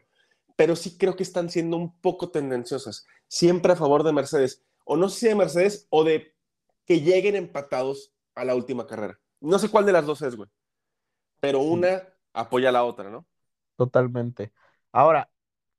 pero 0.55 0.77
sí 0.77 0.97
creo 0.99 1.17
que 1.17 1.23
están 1.23 1.51
siendo 1.51 1.77
un 1.77 1.99
poco 2.01 2.31
tendenciosas, 2.31 3.07
siempre 3.27 3.73
a 3.73 3.77
favor 3.77 4.03
de 4.05 4.13
Mercedes, 4.13 4.65
o 4.85 4.97
no 4.97 5.09
sé 5.09 5.21
si 5.21 5.29
de 5.29 5.35
Mercedes 5.35 5.87
o 5.91 6.05
de 6.05 6.35
que 6.85 7.01
lleguen 7.01 7.37
empatados 7.37 8.15
a 8.35 8.45
la 8.45 8.55
última 8.55 8.87
carrera. 8.87 9.19
No 9.41 9.59
sé 9.59 9.69
cuál 9.71 9.87
de 9.87 9.93
las 9.93 10.07
dos 10.07 10.23
es, 10.23 10.37
güey, 10.37 10.49
pero 11.41 11.61
una 11.61 12.03
apoya 12.33 12.69
a 12.69 12.73
la 12.73 12.85
otra, 12.85 13.11
¿no? 13.11 13.27
Totalmente. 13.77 14.53
Ahora, 14.97 15.31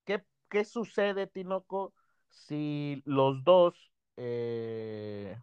¿qué, 0.05 0.23
qué 0.47 0.63
sucede, 0.63 1.25
Tinoco, 1.25 1.91
si 2.29 3.01
los 3.03 3.43
dos 3.43 3.73
eh, 4.15 5.35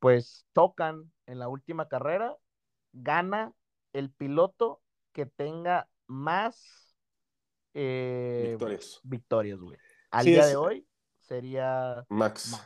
pues 0.00 0.46
tocan 0.52 1.12
en 1.26 1.38
la 1.38 1.46
última 1.46 1.86
carrera, 1.86 2.36
gana 2.92 3.52
el 3.92 4.10
piloto 4.10 4.82
que 5.12 5.26
tenga 5.26 5.88
más 6.08 6.96
eh, 7.72 8.48
victorias. 8.48 9.00
Victorias, 9.04 9.60
güey. 9.60 9.78
Al 10.10 10.24
día 10.24 10.46
de 10.46 10.56
hoy 10.56 10.88
sería 11.20 12.04
Max. 12.08 12.60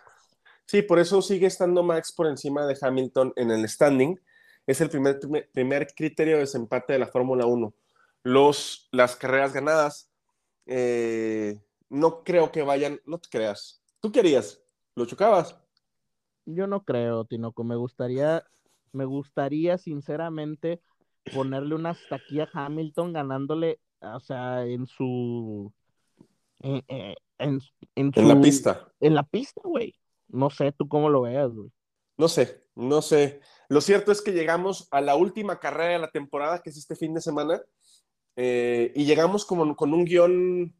Sí, 0.64 0.80
por 0.80 0.98
eso 0.98 1.20
sigue 1.20 1.46
estando 1.46 1.82
Max 1.82 2.10
por 2.10 2.26
encima 2.26 2.66
de 2.66 2.78
Hamilton 2.80 3.34
en 3.36 3.50
el 3.50 3.68
standing. 3.68 4.18
Es 4.66 4.80
el 4.80 4.88
primer, 4.88 5.20
primer 5.52 5.88
criterio 5.94 6.36
de 6.36 6.40
desempate 6.40 6.94
de 6.94 7.00
la 7.00 7.06
Fórmula 7.06 7.44
1. 7.44 7.74
Los, 8.24 8.88
las 8.90 9.14
carreras 9.14 9.52
ganadas, 9.52 10.10
eh, 10.66 11.62
no 11.88 12.24
creo 12.24 12.50
que 12.50 12.62
vayan, 12.62 13.00
no 13.06 13.18
te 13.18 13.28
creas. 13.28 13.84
¿Tú 14.00 14.10
querías? 14.10 14.60
¿Lo 14.96 15.06
chocabas? 15.06 15.56
Yo 16.46 16.66
no 16.66 16.84
creo, 16.84 17.24
Tinoco. 17.24 17.64
Me 17.64 17.76
gustaría, 17.76 18.44
me 18.92 19.04
gustaría 19.04 19.78
sinceramente 19.78 20.80
ponerle 21.32 21.74
una 21.74 21.96
taquilla 22.08 22.48
a 22.52 22.66
Hamilton 22.66 23.12
ganándole, 23.12 23.80
o 24.00 24.20
sea, 24.20 24.66
en 24.66 24.86
su. 24.86 25.72
En, 26.60 26.82
eh, 26.88 27.16
en, 27.38 27.60
en, 27.94 28.28
la 28.28 28.40
pista. 28.40 28.88
En 29.00 29.14
la 29.14 29.22
pista, 29.22 29.60
güey. 29.64 29.94
No 30.28 30.50
sé, 30.50 30.72
tú 30.72 30.88
cómo 30.88 31.10
lo 31.10 31.22
veas, 31.22 31.52
güey. 31.52 31.70
No 32.16 32.28
sé, 32.28 32.64
no 32.74 33.02
sé. 33.02 33.40
Lo 33.68 33.80
cierto 33.80 34.12
es 34.12 34.22
que 34.22 34.32
llegamos 34.32 34.88
a 34.90 35.00
la 35.00 35.16
última 35.16 35.58
carrera 35.58 35.94
de 35.94 35.98
la 35.98 36.10
temporada, 36.10 36.62
que 36.62 36.70
es 36.70 36.76
este 36.76 36.94
fin 36.94 37.12
de 37.14 37.20
semana, 37.20 37.60
eh, 38.36 38.92
y 38.94 39.04
llegamos 39.04 39.44
como 39.44 39.74
con 39.76 39.92
un 39.92 40.04
guion 40.04 40.74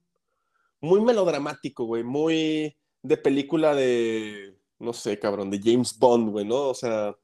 muy 0.81 1.01
melodramático, 1.01 1.85
güey, 1.85 2.03
muy 2.03 2.77
de 3.03 3.17
película 3.17 3.75
de 3.75 4.55
no 4.79 4.93
sé, 4.93 5.19
cabrón, 5.19 5.51
de 5.51 5.61
James 5.63 5.99
Bond, 5.99 6.31
güey, 6.31 6.45
¿no? 6.45 6.69
O 6.69 6.75
sea, 6.75 7.15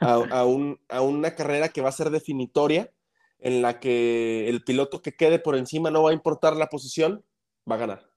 a, 0.00 0.44
una 0.44 1.34
carrera 1.34 1.68
que 1.68 1.80
va 1.80 1.88
a 1.88 1.92
ser 1.92 2.10
definitoria, 2.10 2.90
en 3.38 3.60
la 3.60 3.80
que 3.80 4.48
el 4.48 4.62
piloto 4.62 5.02
que 5.02 5.12
quede 5.12 5.38
por 5.38 5.56
encima 5.56 5.90
no 5.90 6.04
va 6.04 6.10
a 6.10 6.14
importar 6.14 6.56
la 6.56 6.68
posición, 6.68 7.24
va 7.70 7.74
a 7.74 7.78
ganar. 7.78 8.08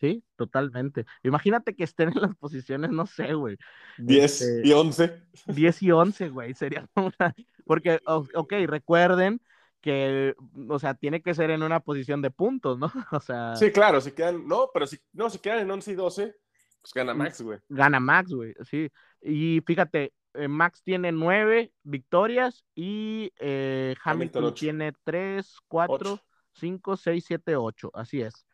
Sí, 0.00 0.24
totalmente. 0.36 1.04
Imagínate 1.22 1.74
que 1.74 1.84
estén 1.84 2.08
en 2.10 2.22
las 2.22 2.36
posiciones, 2.36 2.90
no 2.90 3.06
sé, 3.06 3.34
güey. 3.34 3.56
10 3.98 4.42
este, 4.42 4.68
y 4.68 4.72
11. 4.72 5.22
10 5.46 5.82
y 5.82 5.90
11, 5.90 6.28
güey, 6.28 6.54
sería 6.54 6.88
una... 6.96 7.34
Porque, 7.64 8.00
ok, 8.06 8.52
recuerden 8.66 9.40
que, 9.82 10.34
o 10.68 10.78
sea, 10.78 10.94
tiene 10.94 11.20
que 11.20 11.34
ser 11.34 11.50
en 11.50 11.62
una 11.62 11.80
posición 11.80 12.22
de 12.22 12.30
puntos, 12.30 12.78
¿no? 12.78 12.90
O 13.12 13.20
sea... 13.20 13.56
Sí, 13.56 13.70
claro, 13.70 14.00
si 14.00 14.12
quedan, 14.12 14.46
no, 14.48 14.70
pero 14.72 14.86
si, 14.86 14.98
no, 15.12 15.28
si 15.28 15.38
quedan 15.38 15.58
en 15.58 15.70
11 15.70 15.92
y 15.92 15.94
12, 15.94 16.36
pues 16.80 16.94
gana 16.94 17.14
Max, 17.14 17.42
güey. 17.42 17.58
Gana 17.68 18.00
Max, 18.00 18.32
güey, 18.32 18.54
sí. 18.64 18.90
Y 19.20 19.60
fíjate, 19.66 20.14
eh, 20.34 20.48
Max 20.48 20.82
tiene 20.82 21.12
nueve 21.12 21.72
victorias 21.82 22.64
y 22.74 23.32
eh, 23.38 23.94
Hamilton, 24.02 24.54
tiene 24.54 24.92
tres, 25.04 25.58
cuatro, 25.68 26.18
cinco, 26.52 26.96
seis, 26.96 27.24
siete, 27.26 27.54
ocho. 27.56 27.90
Así 27.94 28.22
es. 28.22 28.46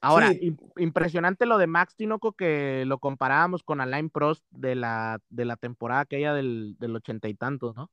Ahora, 0.00 0.32
impresionante 0.76 1.46
lo 1.46 1.56
de 1.56 1.66
Max 1.66 1.96
Tinoco 1.96 2.32
que 2.32 2.84
lo 2.86 2.98
comparábamos 2.98 3.62
con 3.62 3.80
Alain 3.80 4.10
Prost 4.10 4.44
de 4.50 4.74
la, 4.74 5.18
de 5.30 5.46
la 5.46 5.56
temporada 5.56 6.02
aquella 6.02 6.34
del, 6.34 6.76
del 6.78 6.94
ochenta 6.94 7.26
y 7.28 7.34
tantos, 7.34 7.74
¿no? 7.74 7.90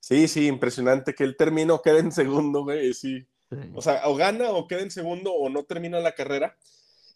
Sí, 0.00 0.26
sí, 0.28 0.46
impresionante 0.46 1.14
que 1.14 1.24
él 1.24 1.36
termine 1.36 1.72
o 1.72 1.82
quede 1.82 2.00
en 2.00 2.10
segundo, 2.10 2.64
güey, 2.64 2.94
sí. 2.94 3.26
O 3.74 3.82
sea, 3.82 4.02
o 4.08 4.16
gana 4.16 4.50
o 4.50 4.66
queda 4.66 4.80
en 4.80 4.90
segundo 4.90 5.32
o 5.32 5.48
no 5.48 5.64
termina 5.64 6.00
la 6.00 6.14
carrera 6.14 6.56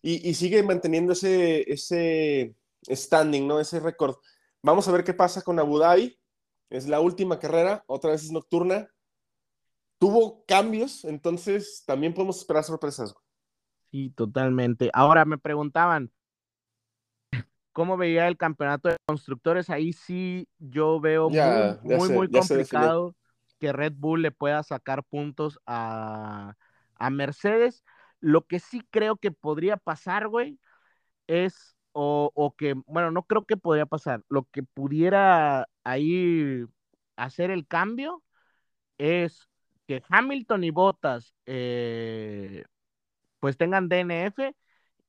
y, 0.03 0.35
sigue 0.35 0.63
manteniendo 0.63 1.15
ese, 1.15 1.71
ese 1.73 2.55
standing, 2.87 3.47
¿no? 3.47 3.59
Ese 3.59 3.81
récord. 3.81 4.17
Vamos 4.63 4.87
a 4.87 4.93
ver 4.93 5.03
qué 5.03 5.15
pasa 5.15 5.41
con 5.41 5.59
Abu 5.59 5.79
Dhabi. 5.79 6.19
Es 6.69 6.87
la 6.87 7.01
última 7.01 7.39
carrera, 7.39 7.85
otra 7.87 8.11
vez 8.11 8.25
es 8.25 8.31
nocturna. 8.31 8.91
Tuvo 9.99 10.45
cambios, 10.45 11.05
entonces 11.07 11.85
también 11.87 12.13
podemos 12.13 12.37
esperar 12.37 12.65
sorpresas. 12.65 13.15
Sí, 13.91 14.11
totalmente. 14.11 14.91
Ahora 14.93 15.25
me 15.25 15.39
preguntaban, 15.39 16.13
¿cómo 17.75 17.99
veía 17.99 18.29
el 18.29 18.39
campeonato 18.39 18.89
de 18.89 18.97
constructores? 19.05 19.69
Ahí 19.69 19.93
sí 19.93 20.49
yo 20.59 21.01
veo 21.01 21.29
muy, 21.83 22.09
muy, 22.09 22.31
complicado 22.31 23.15
que 23.59 23.73
Red 23.73 23.95
Bull 23.97 24.23
le 24.23 24.31
pueda 24.31 24.63
sacar 24.63 25.05
puntos 25.05 25.59
a, 25.67 26.55
a 26.95 27.11
Mercedes. 27.11 27.85
Lo 28.21 28.47
que 28.47 28.61
sí 28.61 28.87
creo 28.91 29.17
que 29.17 29.33
podría 29.33 29.77
pasar, 29.77 30.29
güey, 30.29 30.59
es, 31.27 31.77
o, 31.93 32.55
que, 32.57 32.75
bueno, 32.87 33.11
no 33.11 33.25
creo 33.25 33.45
que 33.45 33.57
podría 33.57 33.87
pasar, 33.87 34.23
lo 34.29 34.45
que 34.45 34.63
pudiera 34.63 35.69
ahí 35.83 36.65
hacer 37.17 37.51
el 37.51 37.67
cambio 37.67 38.23
es 38.99 39.49
que 39.87 40.03
Hamilton 40.09 40.65
y 40.65 40.71
Bottas 40.71 41.35
eh, 41.47 42.65
pues 43.41 43.57
tengan 43.57 43.89
DNF 43.89 44.39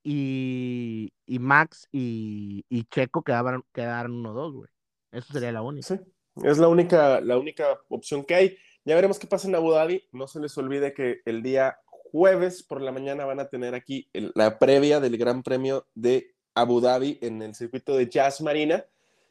y, 0.07 1.39
Max 1.39 1.89
y, 1.91 2.63
Checo 2.91 3.23
quedaron, 3.23 3.63
quedaron 3.73 4.11
uno 4.11 4.33
dos, 4.33 4.53
güey. 4.53 4.69
Eso 5.11 5.33
sería 5.33 5.51
la 5.51 5.63
única. 5.63 5.87
Sí, 5.87 5.99
es 6.43 6.59
la 6.59 6.67
única, 6.67 7.19
la 7.21 7.37
única 7.37 7.79
opción 7.89 8.23
que 8.23 8.35
hay. 8.35 8.57
Ya 8.83 8.93
veremos 8.93 9.17
qué 9.17 9.25
pasa 9.25 9.47
en 9.47 9.55
Abu 9.55 9.71
Dhabi. 9.71 10.03
No 10.11 10.27
se 10.27 10.39
les 10.39 10.55
olvide 10.59 10.93
que 10.93 11.21
el 11.25 11.41
día 11.41 11.79
jueves 11.85 12.61
por 12.61 12.81
la 12.81 12.91
mañana 12.91 13.25
van 13.25 13.39
a 13.39 13.49
tener 13.49 13.73
aquí 13.73 14.07
la 14.13 14.59
previa 14.59 14.99
del 14.99 15.17
Gran 15.17 15.41
Premio 15.41 15.87
de 15.95 16.35
Abu 16.53 16.81
Dhabi 16.81 17.17
en 17.21 17.41
el 17.41 17.55
circuito 17.55 17.97
de 17.97 18.07
Jazz 18.07 18.41
Marina, 18.41 18.85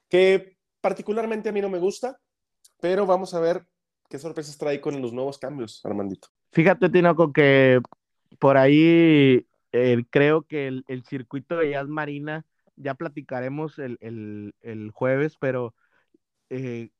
que 0.08 0.56
particularmente 0.80 1.50
a 1.50 1.52
mí 1.52 1.60
no 1.60 1.70
me 1.70 1.78
gusta, 1.78 2.20
pero 2.80 3.06
vamos 3.06 3.32
a 3.32 3.40
ver 3.40 3.64
qué 4.08 4.18
sorpresas 4.18 4.58
trae 4.58 4.80
con 4.80 5.00
los 5.00 5.12
nuevos 5.12 5.38
cambios, 5.38 5.80
Armandito. 5.84 6.28
Fíjate, 6.50 6.90
Tinoco, 6.90 7.32
que 7.32 7.80
por 8.38 8.56
ahí 8.56 9.46
eh, 9.76 10.04
creo 10.08 10.42
que 10.42 10.68
el, 10.68 11.04
circuito 11.04 11.56
de 11.56 11.70
Jazz 11.70 11.88
Marina, 11.88 12.46
ya 12.76 12.94
platicaremos 12.94 13.80
el, 13.80 14.90
jueves, 14.94 15.36
pero 15.36 15.74
eh, 16.48 16.90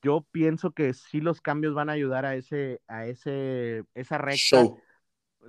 yo 0.00 0.24
pienso 0.30 0.70
que 0.70 0.94
sí 0.94 1.20
los 1.20 1.40
cambios 1.40 1.74
van 1.74 1.90
a 1.90 1.94
ayudar 1.94 2.26
a 2.26 2.36
ese, 2.36 2.80
a 2.86 3.06
ese, 3.06 3.82
esa 3.94 4.18
recta. 4.18 4.68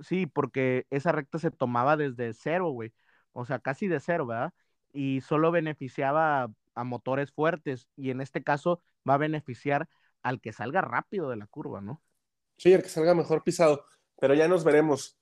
Sí, 0.00 0.26
porque 0.26 0.84
esa 0.90 1.12
recta 1.12 1.38
se 1.38 1.52
tomaba 1.52 1.96
desde 1.96 2.32
cero, 2.32 2.70
güey. 2.70 2.92
O 3.30 3.46
sea, 3.46 3.60
casi 3.60 3.86
de 3.86 4.00
cero, 4.00 4.26
¿verdad? 4.26 4.52
Y 4.92 5.20
solo 5.20 5.52
beneficiaba 5.52 6.50
a, 6.74 6.84
motores 6.84 7.30
fuertes. 7.30 7.86
Y 7.94 8.10
en 8.10 8.20
este 8.20 8.42
caso 8.42 8.82
va 9.08 9.14
a 9.14 9.18
beneficiar 9.18 9.88
al 10.24 10.40
que 10.40 10.52
salga 10.52 10.80
rápido 10.80 11.30
de 11.30 11.36
la 11.36 11.46
curva, 11.46 11.80
¿no? 11.80 12.02
Sí, 12.56 12.72
el 12.72 12.82
que 12.82 12.88
salga 12.88 13.14
mejor 13.14 13.44
pisado. 13.44 13.86
Pero 14.18 14.34
ya 14.34 14.48
nos 14.48 14.64
veremos. 14.64 15.21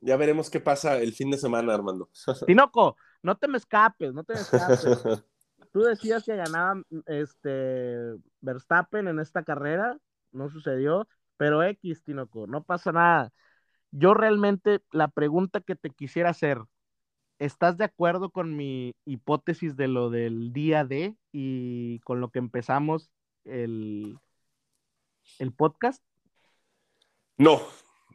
Ya 0.00 0.16
veremos 0.16 0.50
qué 0.50 0.60
pasa 0.60 0.98
el 0.98 1.12
fin 1.12 1.30
de 1.30 1.38
semana, 1.38 1.74
Armando. 1.74 2.10
Tinoco, 2.46 2.96
no 3.22 3.36
te 3.36 3.48
me 3.48 3.58
escapes, 3.58 4.12
no 4.12 4.24
te 4.24 4.34
me 4.34 4.40
escapes. 4.40 4.86
Tú 5.72 5.80
decías 5.82 6.24
que 6.24 6.36
ganaba 6.36 6.82
este 7.06 8.14
Verstappen 8.40 9.08
en 9.08 9.20
esta 9.20 9.42
carrera, 9.42 9.98
no 10.32 10.48
sucedió, 10.48 11.06
pero 11.36 11.62
X, 11.62 12.02
Tinoco, 12.02 12.46
no 12.46 12.62
pasa 12.62 12.92
nada. 12.92 13.32
Yo 13.90 14.14
realmente 14.14 14.82
la 14.90 15.08
pregunta 15.08 15.60
que 15.60 15.76
te 15.76 15.90
quisiera 15.90 16.30
hacer, 16.30 16.62
¿estás 17.38 17.76
de 17.76 17.84
acuerdo 17.84 18.30
con 18.30 18.56
mi 18.56 18.94
hipótesis 19.04 19.76
de 19.76 19.88
lo 19.88 20.10
del 20.10 20.52
día 20.52 20.84
D 20.84 21.16
y 21.32 22.00
con 22.00 22.20
lo 22.20 22.30
que 22.30 22.38
empezamos 22.38 23.10
el, 23.44 24.18
el 25.38 25.52
podcast? 25.52 26.02
No, 27.38 27.60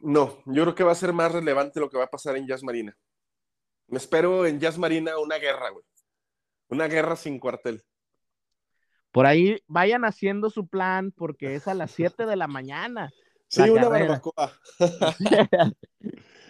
no, 0.02 0.42
yo 0.46 0.62
creo 0.64 0.74
que 0.74 0.84
va 0.84 0.92
a 0.92 0.96
ser 0.96 1.12
más 1.12 1.32
relevante 1.32 1.80
lo 1.80 1.88
que 1.88 1.96
va 1.96 2.04
a 2.04 2.10
pasar 2.10 2.36
en 2.36 2.46
Jazz 2.46 2.62
Marina. 2.62 2.96
Me 3.86 3.98
espero 3.98 4.46
en 4.46 4.58
Jazz 4.58 4.78
Marina 4.78 5.18
una 5.18 5.36
guerra, 5.36 5.70
güey. 5.70 5.84
Una 6.68 6.88
guerra 6.88 7.16
sin 7.16 7.38
cuartel. 7.38 7.82
Por 9.12 9.26
ahí 9.26 9.62
vayan 9.66 10.04
haciendo 10.04 10.50
su 10.50 10.66
plan 10.66 11.12
porque 11.12 11.54
es 11.54 11.68
a 11.68 11.74
las 11.74 11.90
7 11.92 12.26
de 12.26 12.36
la 12.36 12.48
mañana. 12.48 13.10
Sí, 13.48 13.62
una 13.68 13.88
barbacoa. 13.88 14.52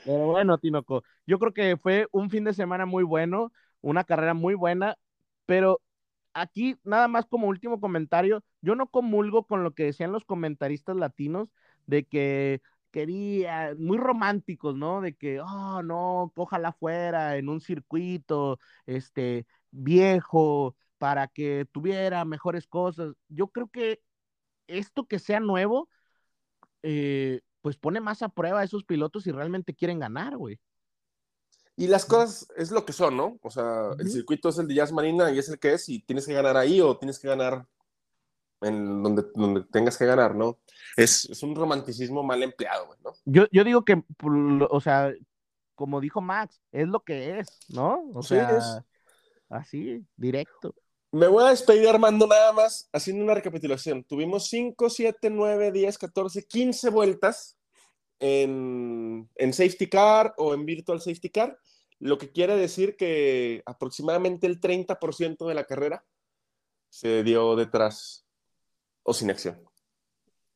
Pero 0.05 0.27
bueno, 0.27 0.59
Tinoco, 0.59 1.03
yo 1.27 1.39
creo 1.39 1.53
que 1.53 1.77
fue 1.77 2.07
un 2.13 2.31
fin 2.31 2.45
de 2.45 2.55
semana 2.55 2.87
muy 2.87 3.05
bueno, 3.05 3.53
una 3.81 4.05
carrera 4.05 4.35
muy 4.35 4.55
buena, 4.55 4.97
pero 5.47 5.81
aquí 6.35 6.77
nada 6.83 7.07
más 7.07 7.27
como 7.27 7.47
último 7.47 7.81
comentario, 7.81 8.43
yo 8.63 8.75
no 8.75 8.89
comulgo 8.89 9.47
con 9.47 9.63
lo 9.63 9.75
que 9.75 9.85
decían 9.85 10.11
los 10.11 10.25
comentaristas 10.25 10.97
latinos 10.97 11.49
de 11.87 12.05
que 12.05 12.63
quería, 12.93 13.75
muy 13.77 13.99
románticos, 13.99 14.77
¿no? 14.77 15.01
De 15.01 15.17
que, 15.17 15.41
oh, 15.41 15.83
no, 15.83 16.33
cójala 16.37 16.73
fuera 16.73 17.37
en 17.37 17.49
un 17.49 17.61
circuito, 17.61 18.61
este, 18.87 19.47
viejo, 19.73 20.77
para 20.99 21.27
que 21.27 21.67
tuviera 21.73 22.25
mejores 22.25 22.69
cosas. 22.69 23.15
Yo 23.29 23.49
creo 23.49 23.69
que 23.69 24.01
esto 24.69 25.09
que 25.09 25.19
sea 25.19 25.41
nuevo, 25.41 25.89
eh, 26.83 27.41
pues 27.61 27.77
pone 27.77 28.01
más 28.01 28.23
a 28.23 28.29
prueba 28.29 28.61
a 28.61 28.65
esos 28.65 28.85
pilotos 28.85 29.25
si 29.25 29.33
realmente 29.33 29.75
quieren 29.75 29.99
ganar, 29.99 30.37
güey. 30.37 30.61
Y 31.75 31.87
las 31.89 32.05
cosas 32.05 32.47
es 32.57 32.71
lo 32.71 32.85
que 32.85 32.93
son, 32.93 33.17
¿no? 33.17 33.39
O 33.43 33.51
sea, 33.51 33.93
el 33.99 34.11
circuito 34.11 34.51
es 34.51 34.59
el 34.59 34.69
de 34.69 34.75
Jazz 34.75 34.93
Marina 34.93 35.33
y 35.33 35.39
es 35.39 35.49
el 35.49 35.59
que 35.59 35.73
es, 35.73 35.89
y 35.89 36.01
tienes 36.01 36.27
que 36.27 36.35
ganar 36.35 36.57
ahí 36.57 36.81
o 36.81 36.97
tienes 36.99 37.19
que 37.19 37.29
ganar 37.29 37.67
en 38.63 39.03
donde, 39.03 39.25
donde 39.35 39.65
tengas 39.71 39.97
que 39.97 40.07
ganar, 40.07 40.35
¿no? 40.35 40.59
Es, 40.97 41.29
es 41.31 41.43
un 41.43 41.55
romanticismo 41.55 42.23
mal 42.23 42.43
empleado, 42.43 42.87
güey, 42.87 42.99
¿no? 43.03 43.13
Yo, 43.25 43.47
yo 43.51 43.65
digo 43.65 43.85
que, 43.85 44.03
o 44.71 44.81
sea, 44.81 45.13
como 45.75 46.01
dijo 46.01 46.21
Max, 46.21 46.61
es 46.71 46.89
lo 46.89 47.01
que 47.01 47.39
es, 47.39 47.59
¿no? 47.69 48.11
O 48.15 48.23
sea, 48.23 48.57
es. 48.57 48.65
así, 49.49 50.05
directo. 50.17 50.75
Me 51.11 51.27
voy 51.27 51.45
a 51.45 51.51
despedir, 51.51 51.89
Armando, 51.89 52.27
nada 52.27 52.53
más 52.53 52.89
haciendo 52.93 53.25
una 53.25 53.35
recapitulación. 53.35 54.03
Tuvimos 54.05 54.49
5, 54.49 54.89
7, 54.89 55.29
9, 55.31 55.73
10, 55.73 55.99
14, 55.99 56.47
15 56.47 56.91
vueltas 56.91 57.59
en, 58.19 59.29
en 59.35 59.53
safety 59.53 59.89
car 59.89 60.33
o 60.39 60.55
en 60.55 60.65
virtual 60.65 61.01
safety 61.01 61.29
car, 61.29 61.59
lo 61.99 62.19
que 62.19 62.31
quiere 62.31 62.57
decir 62.57 62.97
que 62.97 63.63
aproximadamente 63.67 64.47
el 64.47 64.61
30% 64.61 65.47
de 65.47 65.55
la 65.55 65.65
carrera 65.65 66.05
se 66.89 67.23
dio 67.25 67.57
detrás 67.57 68.27
o 69.03 69.15
sin 69.15 69.31
acción. 69.31 69.61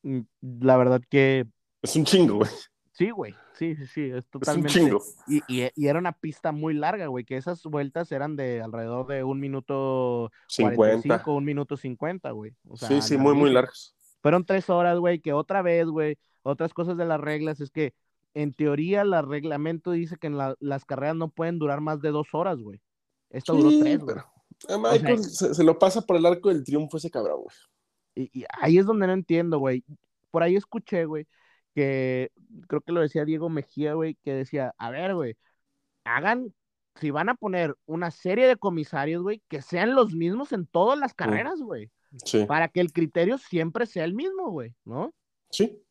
Mm, 0.02 0.20
la 0.60 0.76
verdad 0.76 1.00
que... 1.08 1.46
Es 1.82 1.96
un 1.96 2.04
chingo, 2.04 2.36
güey. 2.36 2.50
Sí, 2.92 3.10
güey. 3.10 3.34
Sí, 3.54 3.74
sí, 3.74 3.86
sí, 3.86 4.10
es 4.10 4.28
totalmente. 4.28 4.80
Y, 5.26 5.42
y, 5.48 5.86
era 5.86 5.98
una 5.98 6.12
pista 6.12 6.52
muy 6.52 6.74
larga, 6.74 7.06
güey, 7.06 7.24
que 7.24 7.38
esas 7.38 7.62
vueltas 7.62 8.12
eran 8.12 8.36
de 8.36 8.60
alrededor 8.60 9.06
de 9.06 9.24
un 9.24 9.40
minuto 9.40 10.30
45, 10.54 11.34
un 11.34 11.44
minuto 11.44 11.76
50, 11.76 12.30
güey. 12.32 12.54
sí, 12.74 13.00
sí, 13.00 13.16
muy, 13.16 13.34
muy 13.34 13.50
largas. 13.50 13.94
Fueron 14.20 14.44
tres 14.44 14.68
horas, 14.68 14.98
güey, 14.98 15.20
que 15.20 15.32
otra 15.32 15.62
vez, 15.62 15.86
güey, 15.86 16.18
otras 16.42 16.74
cosas 16.74 16.98
de 16.98 17.06
las 17.06 17.20
reglas 17.20 17.60
es 17.60 17.70
que 17.70 17.94
en 18.34 18.52
teoría 18.52 19.00
el 19.02 19.26
reglamento 19.26 19.92
dice 19.92 20.18
que 20.18 20.26
en 20.26 20.36
las 20.36 20.84
carreras 20.84 21.16
no 21.16 21.30
pueden 21.30 21.58
durar 21.58 21.80
más 21.80 22.02
de 22.02 22.10
dos 22.10 22.28
horas, 22.32 22.60
güey. 22.60 22.82
Esto 23.30 23.54
duró 23.54 23.70
tres, 23.80 24.00
güey. 24.00 24.16
Michael 24.78 25.24
se, 25.24 25.64
lo 25.64 25.78
pasa 25.78 26.02
por 26.02 26.16
el 26.16 26.26
arco 26.26 26.50
del 26.50 26.64
triunfo 26.64 26.98
ese 26.98 27.10
cabrón, 27.10 27.42
güey. 27.42 27.56
Y, 28.16 28.40
y 28.40 28.44
ahí 28.60 28.78
es 28.78 28.86
donde 28.86 29.06
no 29.06 29.12
entiendo, 29.12 29.60
güey. 29.60 29.84
Por 30.32 30.42
ahí 30.42 30.56
escuché, 30.56 31.04
güey, 31.04 31.28
que 31.74 32.32
creo 32.66 32.80
que 32.80 32.92
lo 32.92 33.00
decía 33.00 33.24
Diego 33.24 33.48
Mejía, 33.48 33.94
güey, 33.94 34.16
que 34.24 34.32
decía, 34.32 34.74
a 34.78 34.90
ver, 34.90 35.14
güey, 35.14 35.36
hagan, 36.04 36.52
si 36.96 37.10
van 37.10 37.28
a 37.28 37.34
poner 37.34 37.76
una 37.86 38.10
serie 38.10 38.48
de 38.48 38.56
comisarios, 38.56 39.22
güey, 39.22 39.42
que 39.48 39.62
sean 39.62 39.94
los 39.94 40.14
mismos 40.14 40.52
en 40.52 40.66
todas 40.66 40.98
las 40.98 41.14
carreras, 41.14 41.60
güey. 41.60 41.90
Sí. 42.24 42.46
Para 42.46 42.68
que 42.68 42.80
el 42.80 42.92
criterio 42.92 43.36
siempre 43.38 43.86
sea 43.86 44.04
el 44.04 44.14
mismo, 44.14 44.50
güey, 44.50 44.74
¿no? 44.84 45.14
Sí. 45.50 45.82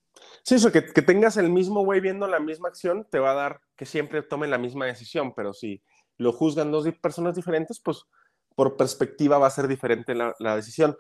Sí, 0.43 0.55
eso, 0.55 0.71
que, 0.71 0.85
que 0.85 1.01
tengas 1.01 1.37
el 1.37 1.49
mismo 1.49 1.83
güey 1.83 1.99
viendo 1.99 2.27
la 2.27 2.39
misma 2.39 2.69
acción 2.69 3.05
te 3.11 3.19
va 3.19 3.31
a 3.31 3.35
dar 3.35 3.61
que 3.75 3.85
siempre 3.85 4.21
tomen 4.21 4.49
la 4.49 4.57
misma 4.57 4.85
decisión, 4.85 5.33
pero 5.35 5.53
si 5.53 5.83
lo 6.17 6.31
juzgan 6.31 6.71
dos 6.71 6.87
personas 7.01 7.35
diferentes, 7.35 7.79
pues 7.79 8.05
por 8.55 8.77
perspectiva 8.77 9.37
va 9.37 9.47
a 9.47 9.51
ser 9.51 9.67
diferente 9.67 10.15
la, 10.15 10.33
la 10.39 10.55
decisión. 10.55 10.95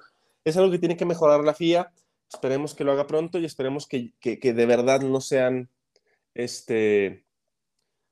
Es 0.45 0.55
algo 0.55 0.71
que 0.71 0.79
tiene 0.79 0.95
que 0.95 1.05
mejorar 1.05 1.43
la 1.43 1.53
FIA 1.53 1.91
Esperemos 2.33 2.73
que 2.73 2.83
lo 2.83 2.91
haga 2.91 3.07
pronto 3.07 3.39
y 3.39 3.45
esperemos 3.45 3.87
que, 3.87 4.13
de 4.21 4.65
verdad 4.65 5.01
no 5.01 5.21
sean 5.21 5.69
este, 6.33 7.25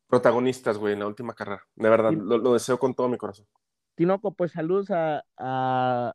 protagonistas, 0.08 0.78
güey, 0.78 0.94
en 0.94 1.00
la 1.00 1.08
última 1.08 1.34
carrera. 1.34 1.64
De 1.76 1.90
verdad, 1.90 2.14
lo, 2.14 2.54
deseo 2.54 2.78
con 2.80 2.94
todo 2.94 3.10
mi 3.10 3.18
corazón. 3.18 3.48
Tinoco, 3.96 4.34
pues 4.34 4.52
saludos 4.52 4.92
a, 4.92 5.24
a, 5.38 6.14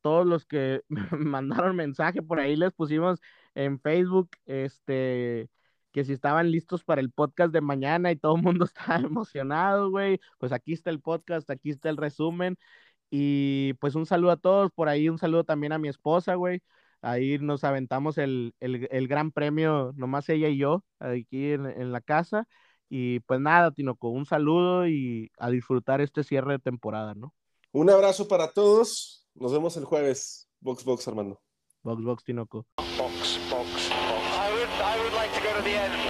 todos 0.00 0.26
los 0.26 0.46
que 0.46 0.82
mandaron 1.10 1.76
mensaje 1.76 2.22
por 2.22 2.40
ahí, 2.40 2.56
les 2.56 2.72
pusimos 2.72 3.20
en 3.54 3.80
Facebook, 3.80 4.30
este, 4.46 5.48
que 5.92 6.04
si 6.04 6.12
estaban 6.12 6.50
listos 6.50 6.84
para 6.84 7.00
el 7.00 7.10
podcast 7.10 7.52
de 7.52 7.60
mañana 7.60 8.12
y 8.12 8.16
todo 8.16 8.36
el 8.36 8.42
mundo 8.42 8.64
estaba 8.66 9.00
emocionado, 9.00 9.90
güey, 9.90 10.20
pues 10.38 10.52
aquí 10.52 10.72
está 10.72 10.90
el 10.90 11.00
podcast, 11.00 11.50
aquí 11.50 11.70
está 11.70 11.88
el 11.88 11.96
resumen. 11.96 12.58
Y 13.10 13.74
pues 13.74 13.96
un 13.96 14.06
saludo 14.06 14.30
a 14.30 14.36
todos, 14.36 14.70
por 14.72 14.88
ahí 14.88 15.08
un 15.08 15.18
saludo 15.18 15.44
también 15.44 15.72
a 15.72 15.78
mi 15.78 15.88
esposa, 15.88 16.36
güey. 16.36 16.62
Ahí 17.02 17.38
nos 17.38 17.64
aventamos 17.64 18.18
el, 18.18 18.54
gran 18.60 19.32
premio, 19.32 19.92
nomás 19.96 20.28
ella 20.28 20.48
y 20.48 20.58
yo, 20.58 20.84
aquí 20.98 21.52
en, 21.52 21.92
la 21.92 22.00
casa. 22.00 22.46
Y 22.88 23.20
pues 23.20 23.40
nada, 23.40 23.70
Tinoco, 23.72 24.10
un 24.10 24.26
saludo 24.26 24.86
y 24.86 25.30
a 25.38 25.50
disfrutar 25.50 26.00
este 26.00 26.24
cierre 26.24 26.54
de 26.54 26.58
temporada, 26.58 27.14
¿no? 27.14 27.34
Un 27.72 27.88
abrazo 27.88 28.28
para 28.28 28.52
todos. 28.52 29.26
Nos 29.34 29.52
vemos 29.52 29.76
el 29.76 29.84
jueves. 29.84 30.48
Box 30.60 30.84
Box, 30.84 31.08
Armando. 31.08 31.40
Box 31.82 32.02
Box, 32.02 32.24
Tinoco. 32.24 32.66
Box 32.76 32.98
Box, 32.98 33.50
Box. 33.50 33.90
I 33.90 34.52
would, 34.52 34.68
I 34.82 35.02
would 35.02 35.14
like 35.14 35.32
to 35.32 35.40
go 35.40 35.56
to 35.56 35.62
the 35.62 35.70
end. 35.70 36.09